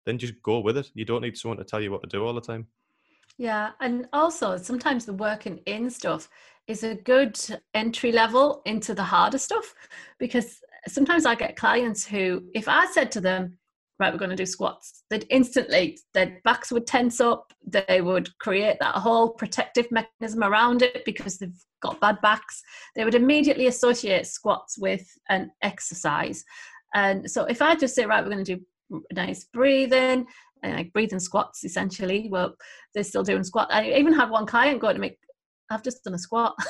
then 0.06 0.18
just 0.18 0.40
go 0.42 0.60
with 0.60 0.78
it. 0.78 0.90
You 0.94 1.04
don't 1.04 1.22
need 1.22 1.36
someone 1.36 1.58
to 1.58 1.64
tell 1.64 1.82
you 1.82 1.90
what 1.90 2.02
to 2.02 2.08
do 2.08 2.24
all 2.24 2.32
the 2.32 2.40
time. 2.40 2.66
Yeah, 3.36 3.72
and 3.80 4.08
also 4.12 4.56
sometimes 4.56 5.04
the 5.04 5.12
working 5.12 5.58
in 5.66 5.90
stuff 5.90 6.30
is 6.68 6.82
a 6.82 6.94
good 6.94 7.38
entry 7.74 8.12
level 8.12 8.62
into 8.64 8.94
the 8.94 9.02
harder 9.02 9.38
stuff 9.38 9.74
because 10.18 10.60
sometimes 10.88 11.26
I 11.26 11.34
get 11.34 11.56
clients 11.56 12.06
who, 12.06 12.44
if 12.54 12.66
I 12.66 12.86
said 12.86 13.12
to 13.12 13.20
them, 13.20 13.58
right, 13.98 14.12
we're 14.12 14.18
going 14.18 14.30
to 14.30 14.36
do 14.36 14.46
squats, 14.46 15.04
they'd 15.10 15.26
instantly, 15.30 15.98
their 16.14 16.38
backs 16.44 16.72
would 16.72 16.86
tense 16.86 17.20
up, 17.20 17.52
they 17.66 18.00
would 18.00 18.36
create 18.38 18.76
that 18.80 18.94
whole 18.94 19.30
protective 19.30 19.86
mechanism 19.90 20.42
around 20.42 20.82
it 20.82 21.04
because 21.04 21.38
they've 21.38 21.64
got 21.82 22.00
bad 22.00 22.20
backs. 22.22 22.62
They 22.94 23.04
would 23.04 23.14
immediately 23.14 23.66
associate 23.66 24.26
squats 24.26 24.76
with 24.78 25.06
an 25.28 25.50
exercise. 25.62 26.44
And 26.94 27.30
so 27.30 27.44
if 27.44 27.62
I 27.62 27.74
just 27.74 27.94
say, 27.94 28.06
right, 28.06 28.22
we're 28.22 28.30
going 28.30 28.44
to 28.44 28.56
do 28.56 28.62
nice 29.12 29.44
breathing 29.52 30.26
and 30.62 30.74
like 30.74 30.92
breathing 30.92 31.20
squats 31.20 31.64
essentially. 31.64 32.28
Well 32.30 32.54
they're 32.94 33.04
still 33.04 33.22
doing 33.22 33.44
squat. 33.44 33.68
I 33.70 33.92
even 33.92 34.12
had 34.12 34.30
one 34.30 34.46
client 34.46 34.80
go 34.80 34.92
to 34.92 34.98
me 34.98 35.16
i've 35.70 35.82
just 35.82 36.04
done 36.04 36.14
a 36.14 36.18
squat. 36.18 36.54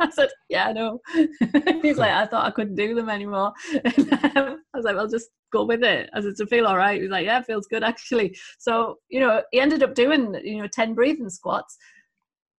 I 0.00 0.10
said 0.10 0.28
yeah 0.48 0.68
i 0.68 0.72
know. 0.72 1.00
He's 1.82 1.98
like 1.98 2.12
i 2.12 2.26
thought 2.26 2.46
i 2.46 2.50
couldn't 2.50 2.76
do 2.76 2.94
them 2.94 3.08
anymore. 3.08 3.52
I 3.84 4.56
was 4.74 4.84
like 4.84 4.96
well 4.96 5.08
just 5.08 5.28
go 5.52 5.64
with 5.64 5.84
it. 5.84 6.10
I 6.12 6.20
said, 6.20 6.34
to 6.36 6.46
feel 6.46 6.66
all 6.66 6.76
right? 6.76 7.00
He's 7.00 7.10
like 7.10 7.26
yeah 7.26 7.38
it 7.38 7.46
feels 7.46 7.66
good 7.66 7.84
actually. 7.84 8.36
So 8.58 8.96
you 9.08 9.20
know 9.20 9.42
he 9.52 9.60
ended 9.60 9.82
up 9.82 9.94
doing 9.94 10.34
you 10.42 10.58
know 10.58 10.68
10 10.72 10.94
breathing 10.94 11.30
squats 11.30 11.76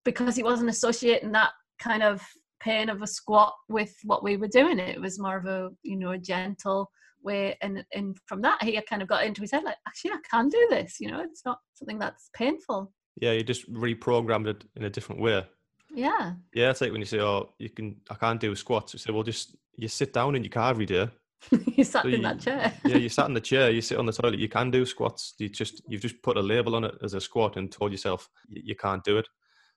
because 0.04 0.36
he 0.36 0.44
wasn't 0.44 0.70
associating 0.70 1.32
that 1.34 1.52
kind 1.80 2.04
of 2.04 2.22
pain 2.62 2.90
of 2.90 3.02
a 3.02 3.08
squat 3.08 3.54
with 3.70 3.94
what 4.04 4.24
we 4.24 4.38
were 4.38 4.48
doing. 4.48 4.80
It 4.80 5.00
was 5.00 5.20
more 5.20 5.38
of 5.38 5.46
a 5.46 5.70
you 5.84 5.98
know 5.98 6.12
a 6.12 6.18
gentle 6.18 6.90
way 7.26 7.58
and 7.62 7.84
and 7.94 8.18
from 8.26 8.42
that 8.42 8.64
he 8.64 8.80
kind 8.90 9.02
of 9.02 9.08
got 9.08 9.26
into 9.26 9.42
his 9.42 9.52
head 9.52 9.64
like 9.64 9.78
actually 9.88 10.12
i 10.12 10.18
can 10.30 10.48
do 10.48 10.68
this 10.70 10.98
you 11.00 11.10
know? 11.12 11.22
It's 11.22 11.44
not 11.46 11.60
something 11.74 12.00
that's 12.00 12.30
painful. 12.34 12.92
Yeah 13.20 13.32
you 13.32 13.44
just 13.44 13.72
reprogrammed 13.72 14.48
it 14.48 14.64
in 14.76 14.84
a 14.84 14.90
different 14.90 15.22
way. 15.22 15.46
Yeah. 15.94 16.34
Yeah 16.54 16.70
it's 16.70 16.82
like 16.82 16.92
when 16.92 17.02
you 17.02 17.06
say 17.06 17.20
oh 17.20 17.54
you 17.60 17.70
can 17.70 17.98
i 18.10 18.16
can't 18.16 18.40
do 18.40 18.56
squats 18.56 18.94
you 18.94 19.00
say 19.00 19.12
well 19.12 19.24
just 19.24 19.56
you 19.76 19.88
sit 19.88 20.14
down 20.14 20.36
in 20.36 20.44
your 20.44 20.52
car 20.52 20.70
every 20.70 20.86
day. 20.86 21.10
You 21.78 21.84
sat 21.84 22.04
so 22.04 22.08
in 22.08 22.16
you, 22.16 22.22
that 22.22 22.40
chair. 22.40 22.74
Yeah 22.86 22.98
you 22.98 23.10
sat 23.10 23.28
in 23.28 23.34
the 23.34 23.42
chair 23.42 23.70
you 23.70 23.82
sit 23.82 23.98
on 23.98 24.06
the 24.06 24.14
toilet 24.14 24.40
you 24.40 24.50
can 24.50 24.72
do 24.72 24.86
squats 24.86 25.34
you 25.38 25.50
just 25.50 25.82
you've 25.88 26.02
just 26.02 26.22
put 26.22 26.38
a 26.38 26.42
label 26.42 26.76
on 26.76 26.86
it 26.86 26.96
as 27.04 27.14
a 27.14 27.22
squat 27.22 27.58
and 27.58 27.72
told 27.72 27.92
yourself 27.92 28.30
you, 28.48 28.62
you 28.66 28.76
can't 28.76 29.04
do 29.04 29.18
it. 29.18 29.28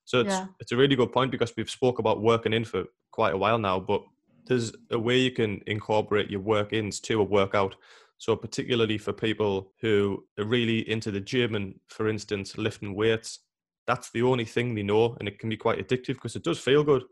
So 0.05 0.21
it's 0.21 0.31
yeah. 0.31 0.47
it's 0.61 0.73
a 0.73 0.77
really 0.77 0.97
good 0.97 1.13
point 1.13 1.31
because 1.31 1.53
we've 1.57 1.69
spoke 1.69 1.99
about 1.99 2.23
working 2.23 2.55
in 2.55 2.65
for 2.65 2.85
quite 3.11 3.35
a 3.35 3.39
while 3.39 3.59
now 3.59 3.79
but 3.81 4.03
there's 4.46 4.72
a 4.90 4.98
way 4.98 5.18
you 5.18 5.31
can 5.31 5.61
incorporate 5.66 6.31
your 6.31 6.40
work 6.40 6.72
ins 6.72 7.01
to 7.01 7.20
a 7.20 7.24
workout. 7.24 7.77
So 8.18 8.35
particularly 8.35 8.98
for 8.98 9.12
people 9.12 9.72
who 9.81 10.24
are 10.38 10.44
really 10.44 10.88
into 10.90 11.11
the 11.11 11.20
gym 11.20 11.55
and, 11.55 11.79
for 11.87 12.09
instance, 12.09 12.59
lifting 12.59 12.94
weights, 12.94 13.40
that's 13.87 14.11
the 14.11 14.22
only 14.22 14.44
thing 14.44 14.74
they 14.74 14.83
know, 14.83 15.16
and 15.18 15.29
it 15.29 15.38
can 15.38 15.48
be 15.48 15.57
quite 15.57 15.79
addictive 15.79 16.14
because 16.14 16.37
it 16.37 16.44
does 16.44 16.59
feel 16.59 16.85
good. 16.85 17.05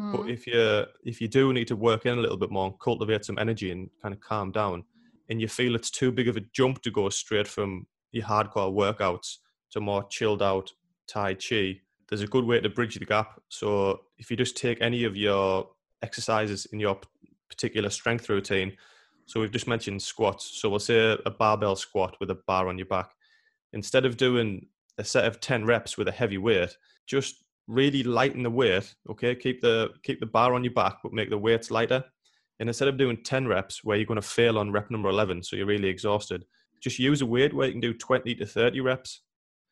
Mm. 0.00 0.12
But 0.12 0.30
if 0.30 0.46
you 0.46 0.84
if 1.04 1.20
you 1.20 1.28
do 1.28 1.52
need 1.52 1.68
to 1.68 1.76
work 1.76 2.04
in 2.04 2.18
a 2.18 2.20
little 2.20 2.36
bit 2.36 2.50
more 2.50 2.66
and 2.66 2.80
cultivate 2.80 3.24
some 3.24 3.38
energy 3.38 3.70
and 3.70 3.88
kind 4.02 4.14
of 4.14 4.20
calm 4.20 4.50
down, 4.50 4.84
and 5.28 5.40
you 5.40 5.48
feel 5.48 5.74
it's 5.74 5.90
too 5.90 6.10
big 6.10 6.28
of 6.28 6.36
a 6.36 6.44
jump 6.52 6.82
to 6.82 6.90
go 6.90 7.08
straight 7.10 7.48
from 7.48 7.86
your 8.12 8.24
hardcore 8.24 8.72
workouts 8.72 9.36
to 9.70 9.80
more 9.80 10.04
chilled 10.08 10.42
out 10.42 10.72
Tai 11.06 11.34
Chi, 11.34 11.80
there's 12.08 12.22
a 12.22 12.26
good 12.26 12.44
way 12.44 12.60
to 12.60 12.68
bridge 12.68 12.96
the 12.96 13.04
gap. 13.04 13.40
So 13.48 14.00
if 14.18 14.30
you 14.30 14.36
just 14.36 14.56
take 14.56 14.80
any 14.80 15.04
of 15.04 15.16
your 15.16 15.68
exercises 16.02 16.66
in 16.72 16.80
your 16.80 16.98
particular 17.48 17.90
strength 17.90 18.28
routine, 18.28 18.76
So 19.26 19.40
we've 19.40 19.50
just 19.50 19.66
mentioned 19.66 20.00
squats. 20.00 20.60
So 20.60 20.68
we'll 20.68 20.78
say 20.78 21.18
a 21.26 21.30
barbell 21.30 21.74
squat 21.74 22.16
with 22.20 22.30
a 22.30 22.38
bar 22.46 22.68
on 22.68 22.78
your 22.78 22.86
back. 22.86 23.10
Instead 23.72 24.06
of 24.06 24.16
doing 24.16 24.68
a 24.98 25.04
set 25.04 25.24
of 25.24 25.40
10 25.40 25.64
reps 25.64 25.98
with 25.98 26.06
a 26.06 26.12
heavy 26.12 26.38
weight, 26.38 26.76
just 27.06 27.44
really 27.66 28.04
lighten 28.04 28.44
the 28.44 28.50
weight. 28.50 28.94
Okay. 29.10 29.34
Keep 29.34 29.62
the 29.62 29.90
keep 30.04 30.20
the 30.20 30.26
bar 30.26 30.54
on 30.54 30.62
your 30.62 30.72
back, 30.74 30.98
but 31.02 31.12
make 31.12 31.30
the 31.30 31.38
weights 31.38 31.70
lighter. 31.70 32.04
And 32.60 32.68
instead 32.68 32.88
of 32.88 32.96
doing 32.96 33.22
10 33.22 33.48
reps 33.48 33.84
where 33.84 33.96
you're 33.96 34.06
going 34.06 34.20
to 34.20 34.26
fail 34.26 34.58
on 34.58 34.72
rep 34.72 34.90
number 34.90 35.08
11, 35.08 35.42
so 35.42 35.56
you're 35.56 35.66
really 35.66 35.88
exhausted, 35.88 36.44
just 36.80 36.98
use 36.98 37.20
a 37.20 37.26
weight 37.26 37.52
where 37.52 37.66
you 37.66 37.72
can 37.72 37.80
do 37.80 37.92
20 37.92 38.34
to 38.36 38.46
30 38.46 38.80
reps. 38.80 39.22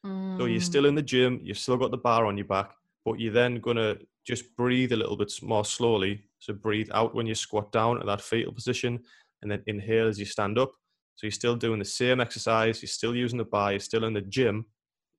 Mm. 0.05 0.39
So 0.39 0.45
you're 0.45 0.61
mm. 0.61 0.65
still 0.65 0.87
in 0.87 0.95
the 0.95 1.03
gym, 1.03 1.41
you've 1.43 1.59
still 1.59 1.79
got 1.79 1.93
the 1.93 1.97
bar 1.97 2.27
on 2.27 2.37
your 2.37 2.47
back, 2.47 2.73
but 3.05 3.21
you're 3.21 3.33
then 3.33 3.61
going 3.61 3.77
to 3.77 3.99
just 4.25 4.57
breathe 4.57 4.93
a 4.93 4.97
little 4.97 5.17
bit 5.17 5.33
more 5.43 5.65
slowly. 5.65 6.25
So 6.39 6.55
breathe 6.55 6.89
out 6.93 7.15
when 7.15 7.27
you 7.27 7.35
squat 7.35 7.73
down 7.73 7.99
at 7.99 8.07
that 8.07 8.23
fetal 8.23 8.53
position 8.53 9.01
and 9.43 9.51
then 9.51 9.63
inhale 9.67 10.09
as 10.09 10.19
you 10.19 10.25
stand 10.25 10.59
up. 10.59 10.73
So 11.17 11.27
you're 11.27 11.33
still 11.33 11.57
doing 11.57 11.79
the 11.79 11.85
same 11.85 12.21
exercise, 12.21 12.83
you're 12.83 12.89
still 12.89 13.15
using 13.15 13.39
the 13.39 13.45
bar, 13.45 13.73
you're 13.73 13.81
still 13.81 14.05
in 14.05 14.15
the 14.15 14.23
gym, 14.23 14.67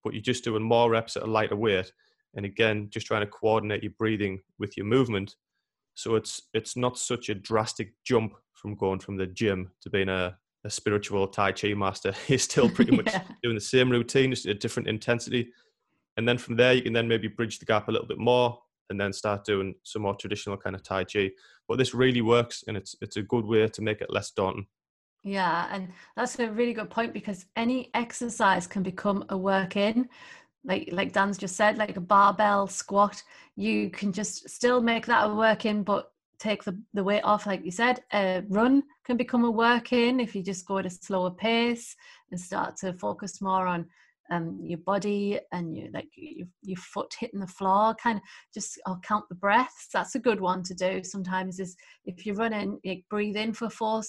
but 0.04 0.14
you're 0.14 0.22
just 0.22 0.44
doing 0.44 0.64
more 0.64 0.90
reps 0.90 1.16
at 1.16 1.24
a 1.24 1.28
lighter 1.28 1.56
weight. 1.56 1.92
And 2.36 2.46
again, 2.46 2.90
just 2.90 3.08
trying 3.08 3.22
to 3.22 3.28
coordinate 3.28 3.84
your 3.84 3.94
breathing 3.98 4.42
with 4.60 4.76
your 4.76 4.86
movement. 4.86 5.36
So 5.94 6.16
it's 6.16 6.42
it's 6.54 6.76
not 6.76 6.98
such 6.98 7.30
a 7.30 7.36
drastic 7.36 7.94
jump 8.04 8.34
from 8.54 8.76
going 8.76 9.00
from 9.00 9.16
the 9.16 9.28
gym 9.28 9.72
to 9.82 9.90
being 9.90 10.10
a, 10.10 10.38
a 10.66 10.70
spiritual 10.70 11.28
Tai 11.28 11.54
Chi 11.54 11.74
master. 11.74 12.14
You're 12.28 12.40
still 12.40 12.70
pretty 12.70 12.92
much 12.96 13.08
yeah. 13.08 13.24
doing 13.42 13.56
the 13.56 13.62
same 13.62 13.90
routine, 13.90 14.32
just 14.32 14.48
a 14.48 14.54
different 14.54 14.90
intensity. 14.90 15.54
And 16.18 16.28
then 16.28 16.38
from 16.38 16.58
there, 16.58 16.74
you 16.74 16.82
can 16.82 16.94
then 16.94 17.08
maybe 17.08 17.30
bridge 17.30 17.60
the 17.60 17.66
gap 17.66 17.88
a 17.88 17.92
little 17.92 18.08
bit 18.08 18.18
more 18.18 18.60
and 18.90 19.00
then 19.00 19.14
start 19.14 19.46
doing 19.46 19.76
some 19.84 20.04
more 20.04 20.16
traditional 20.16 20.58
kind 20.58 20.76
of 20.76 20.84
Tai 20.84 21.06
Chi. 21.06 21.32
But 21.68 21.78
this 21.78 21.94
really 21.94 22.22
works 22.22 22.64
and 22.68 22.78
it's 22.78 22.96
it's 23.02 23.18
a 23.18 23.24
good 23.24 23.46
way 23.46 23.68
to 23.68 23.82
make 23.82 24.02
it 24.02 24.12
less 24.12 24.32
daunting. 24.32 24.68
Yeah, 25.24 25.68
and 25.72 25.90
that's 26.16 26.38
a 26.38 26.52
really 26.52 26.74
good 26.74 26.92
point 26.92 27.14
because 27.14 27.46
any 27.56 27.90
exercise 27.96 28.68
can 28.68 28.84
become 28.84 29.26
a 29.30 29.38
work 29.38 29.76
in. 29.76 30.08
Like 30.64 30.90
like 30.92 31.14
Dan's 31.14 31.38
just 31.38 31.56
said, 31.56 31.78
like 31.78 31.98
a 31.98 32.02
barbell 32.02 32.68
squat, 32.68 33.22
you 33.56 33.90
can 33.90 34.12
just 34.12 34.50
still 34.50 34.82
make 34.82 35.06
that 35.08 35.30
a 35.30 35.34
work 35.34 35.66
in, 35.66 35.84
but 35.84 36.12
take 36.38 36.64
the, 36.64 36.80
the 36.94 37.04
weight 37.04 37.24
off, 37.24 37.46
like 37.46 37.64
you 37.66 37.72
said. 37.72 38.04
A 38.14 38.44
run 38.50 38.84
can 39.04 39.18
become 39.18 39.46
a 39.46 39.52
work 39.52 39.94
in 39.94 40.20
if 40.20 40.36
you 40.36 40.44
just 40.44 40.66
go 40.66 40.78
at 40.78 40.86
a 40.86 40.90
slower 40.90 41.32
pace 41.32 41.96
and 42.32 42.40
start 42.40 42.76
to 42.78 42.94
focus 42.94 43.42
more 43.42 43.68
on 43.68 43.88
um, 44.32 44.60
your 44.64 44.80
body 44.80 45.40
and 45.52 45.76
you 45.76 45.90
like 45.94 46.08
your, 46.16 46.48
your 46.64 46.78
foot 46.78 47.14
hitting 47.20 47.40
the 47.40 47.48
floor 47.48 47.96
kind 48.02 48.18
of 48.18 48.24
just 48.54 48.80
I'll 48.86 49.00
count 49.04 49.26
the 49.30 49.36
breaths. 49.36 49.88
That's 49.94 50.16
a 50.16 50.20
good 50.20 50.42
one 50.42 50.64
to 50.64 50.74
do 50.74 51.04
sometimes 51.04 51.60
is 51.60 51.76
if 52.06 52.26
you're 52.26 52.36
running 52.36 52.80
you 52.84 53.02
breathe 53.10 53.36
in 53.36 53.54
for 53.54 53.70
four 53.70 54.02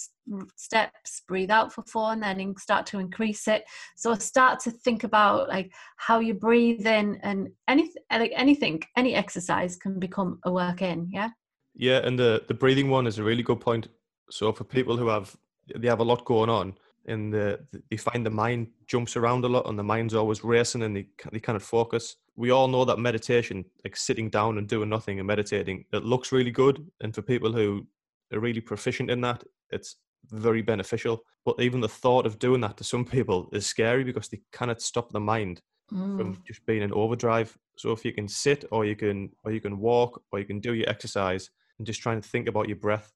steps 0.56 1.22
breathe 1.28 1.50
out 1.50 1.72
for 1.72 1.82
four 1.86 2.12
and 2.12 2.22
then 2.22 2.54
start 2.58 2.86
to 2.86 2.98
increase 2.98 3.46
it. 3.48 3.64
So 3.96 4.14
start 4.14 4.60
to 4.60 4.70
think 4.70 5.04
about 5.04 5.48
like 5.48 5.72
how 5.96 6.20
you 6.20 6.34
breathe 6.34 6.86
in 6.86 7.18
and 7.22 7.48
anything 7.68 8.02
like 8.10 8.32
anything 8.34 8.82
any 8.96 9.14
exercise 9.14 9.76
can 9.76 9.98
become 9.98 10.38
a 10.44 10.52
work 10.52 10.82
in 10.82 11.08
yeah? 11.10 11.30
Yeah 11.74 11.98
and 11.98 12.18
the 12.18 12.42
the 12.48 12.54
breathing 12.54 12.88
one 12.90 13.06
is 13.06 13.18
a 13.18 13.24
really 13.24 13.42
good 13.42 13.60
point. 13.60 13.88
So 14.30 14.52
for 14.52 14.64
people 14.64 14.96
who 14.96 15.08
have 15.08 15.36
they 15.74 15.88
have 15.88 16.00
a 16.00 16.04
lot 16.04 16.24
going 16.24 16.48
on 16.48 16.74
and 17.06 17.32
the, 17.32 17.60
they 17.90 17.96
find 17.96 18.26
the 18.26 18.30
mind 18.30 18.68
jumps 18.86 19.16
around 19.16 19.44
a 19.44 19.48
lot 19.48 19.68
and 19.68 19.78
the 19.78 19.84
mind's 19.84 20.14
always 20.14 20.44
racing 20.44 20.82
and 20.82 20.96
they, 20.96 21.06
they 21.32 21.40
kind 21.40 21.56
of 21.56 21.62
focus. 21.62 22.16
We 22.36 22.50
all 22.50 22.68
know 22.68 22.84
that 22.84 22.98
meditation, 22.98 23.64
like 23.84 23.96
sitting 23.96 24.28
down 24.28 24.58
and 24.58 24.68
doing 24.68 24.88
nothing 24.88 25.18
and 25.18 25.26
meditating, 25.26 25.84
it 25.92 26.04
looks 26.04 26.32
really 26.32 26.50
good. 26.50 26.86
And 27.00 27.14
for 27.14 27.22
people 27.22 27.52
who 27.52 27.86
are 28.32 28.40
really 28.40 28.60
proficient 28.60 29.10
in 29.10 29.20
that, 29.22 29.44
it's 29.70 29.96
very 30.30 30.62
beneficial. 30.62 31.22
But 31.44 31.60
even 31.60 31.80
the 31.80 31.88
thought 31.88 32.26
of 32.26 32.38
doing 32.38 32.60
that 32.62 32.76
to 32.78 32.84
some 32.84 33.04
people 33.16 33.48
is 33.52 33.66
scary 33.66 34.04
because 34.04 34.28
they 34.28 34.40
cannot 34.52 34.82
stop 34.82 35.12
the 35.12 35.20
mind 35.20 35.62
mm. 35.92 36.18
from 36.18 36.42
just 36.46 36.64
being 36.66 36.82
in 36.82 36.92
overdrive. 36.92 37.56
So 37.78 37.92
if 37.92 38.04
you 38.04 38.12
can 38.12 38.28
sit 38.28 38.64
or 38.70 38.84
you 38.84 38.96
can 38.96 39.30
or 39.44 39.52
you 39.52 39.60
can 39.60 39.78
walk 39.78 40.22
or 40.32 40.38
you 40.38 40.44
can 40.44 40.60
do 40.60 40.74
your 40.74 40.88
exercise 40.88 41.50
and 41.78 41.86
just 41.86 42.00
try 42.00 42.14
and 42.14 42.24
think 42.24 42.48
about 42.48 42.68
your 42.68 42.78
breath, 42.78 43.12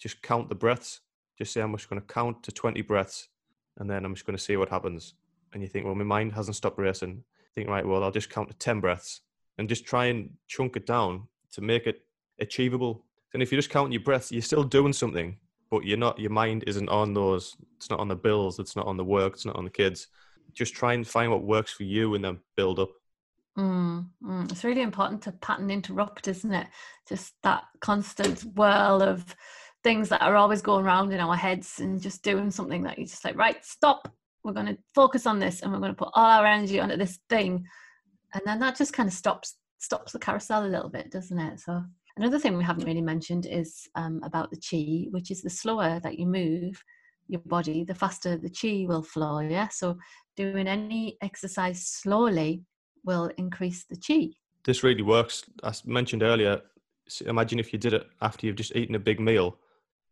just 0.00 0.22
count 0.22 0.48
the 0.48 0.54
breaths 0.54 1.00
just 1.38 1.52
say 1.52 1.60
I'm 1.60 1.74
just 1.76 1.88
going 1.88 2.00
to 2.00 2.06
count 2.06 2.42
to 2.42 2.52
20 2.52 2.82
breaths 2.82 3.28
and 3.78 3.88
then 3.88 4.04
I'm 4.04 4.14
just 4.14 4.26
going 4.26 4.36
to 4.36 4.42
see 4.42 4.56
what 4.56 4.68
happens. 4.68 5.14
And 5.52 5.62
you 5.62 5.68
think, 5.68 5.86
well, 5.86 5.94
my 5.94 6.04
mind 6.04 6.32
hasn't 6.32 6.56
stopped 6.56 6.78
racing. 6.78 7.22
Think, 7.54 7.68
right, 7.68 7.86
well, 7.86 8.04
I'll 8.04 8.10
just 8.10 8.28
count 8.28 8.48
to 8.50 8.56
10 8.56 8.80
breaths 8.80 9.22
and 9.56 9.68
just 9.68 9.86
try 9.86 10.06
and 10.06 10.30
chunk 10.46 10.76
it 10.76 10.86
down 10.86 11.28
to 11.52 11.60
make 11.60 11.86
it 11.86 12.02
achievable. 12.40 13.04
And 13.32 13.42
if 13.42 13.50
you're 13.50 13.58
just 13.58 13.70
counting 13.70 13.92
your 13.92 14.02
breaths, 14.02 14.32
you're 14.32 14.42
still 14.42 14.64
doing 14.64 14.92
something, 14.92 15.36
but 15.70 15.84
you're 15.84 15.98
not, 15.98 16.18
your 16.18 16.30
mind 16.30 16.64
isn't 16.66 16.88
on 16.88 17.14
those, 17.14 17.56
it's 17.76 17.90
not 17.90 18.00
on 18.00 18.08
the 18.08 18.16
bills, 18.16 18.58
it's 18.58 18.76
not 18.76 18.86
on 18.86 18.96
the 18.96 19.04
work, 19.04 19.34
it's 19.34 19.46
not 19.46 19.56
on 19.56 19.64
the 19.64 19.70
kids. 19.70 20.08
Just 20.54 20.74
try 20.74 20.94
and 20.94 21.06
find 21.06 21.30
what 21.30 21.42
works 21.44 21.72
for 21.72 21.84
you 21.84 22.14
and 22.14 22.24
then 22.24 22.40
build 22.56 22.78
up. 22.78 22.90
Mm, 23.56 24.06
mm. 24.22 24.50
It's 24.52 24.64
really 24.64 24.82
important 24.82 25.22
to 25.22 25.32
pattern 25.32 25.70
interrupt, 25.70 26.28
isn't 26.28 26.52
it? 26.52 26.68
Just 27.08 27.34
that 27.42 27.64
constant 27.80 28.40
whirl 28.54 29.02
of 29.02 29.34
things 29.84 30.08
that 30.08 30.22
are 30.22 30.36
always 30.36 30.62
going 30.62 30.84
around 30.84 31.12
in 31.12 31.20
our 31.20 31.36
heads 31.36 31.80
and 31.80 32.00
just 32.00 32.22
doing 32.22 32.50
something 32.50 32.82
that 32.82 32.98
you 32.98 33.06
just 33.06 33.24
like, 33.24 33.36
right, 33.36 33.64
stop. 33.64 34.12
We're 34.44 34.52
going 34.52 34.66
to 34.66 34.78
focus 34.94 35.26
on 35.26 35.38
this 35.38 35.62
and 35.62 35.72
we're 35.72 35.78
going 35.78 35.92
to 35.92 35.98
put 35.98 36.10
all 36.14 36.24
our 36.24 36.46
energy 36.46 36.80
onto 36.80 36.96
this 36.96 37.18
thing. 37.28 37.64
And 38.34 38.42
then 38.44 38.60
that 38.60 38.76
just 38.76 38.92
kind 38.92 39.08
of 39.08 39.12
stops 39.12 39.56
stops 39.80 40.12
the 40.12 40.18
carousel 40.18 40.66
a 40.66 40.68
little 40.68 40.88
bit, 40.88 41.10
doesn't 41.10 41.38
it? 41.38 41.60
So 41.60 41.82
another 42.16 42.38
thing 42.38 42.56
we 42.56 42.64
haven't 42.64 42.86
really 42.86 43.00
mentioned 43.00 43.46
is 43.46 43.88
um, 43.94 44.20
about 44.24 44.50
the 44.50 44.56
chi, 44.56 45.08
which 45.10 45.30
is 45.30 45.42
the 45.42 45.50
slower 45.50 46.00
that 46.02 46.18
you 46.18 46.26
move 46.26 46.82
your 47.28 47.40
body, 47.44 47.84
the 47.84 47.94
faster 47.94 48.36
the 48.36 48.50
chi 48.50 48.86
will 48.88 49.02
flow. 49.02 49.40
Yeah. 49.40 49.68
So 49.68 49.98
doing 50.36 50.66
any 50.66 51.16
exercise 51.22 51.86
slowly 51.86 52.64
will 53.04 53.30
increase 53.36 53.84
the 53.84 53.96
chi. 53.96 54.30
This 54.64 54.82
really 54.82 55.02
works. 55.02 55.44
As 55.62 55.84
mentioned 55.84 56.22
earlier, 56.22 56.60
imagine 57.26 57.58
if 57.58 57.72
you 57.72 57.78
did 57.78 57.92
it 57.92 58.06
after 58.20 58.46
you've 58.46 58.56
just 58.56 58.74
eaten 58.74 58.94
a 58.94 58.98
big 58.98 59.20
meal 59.20 59.58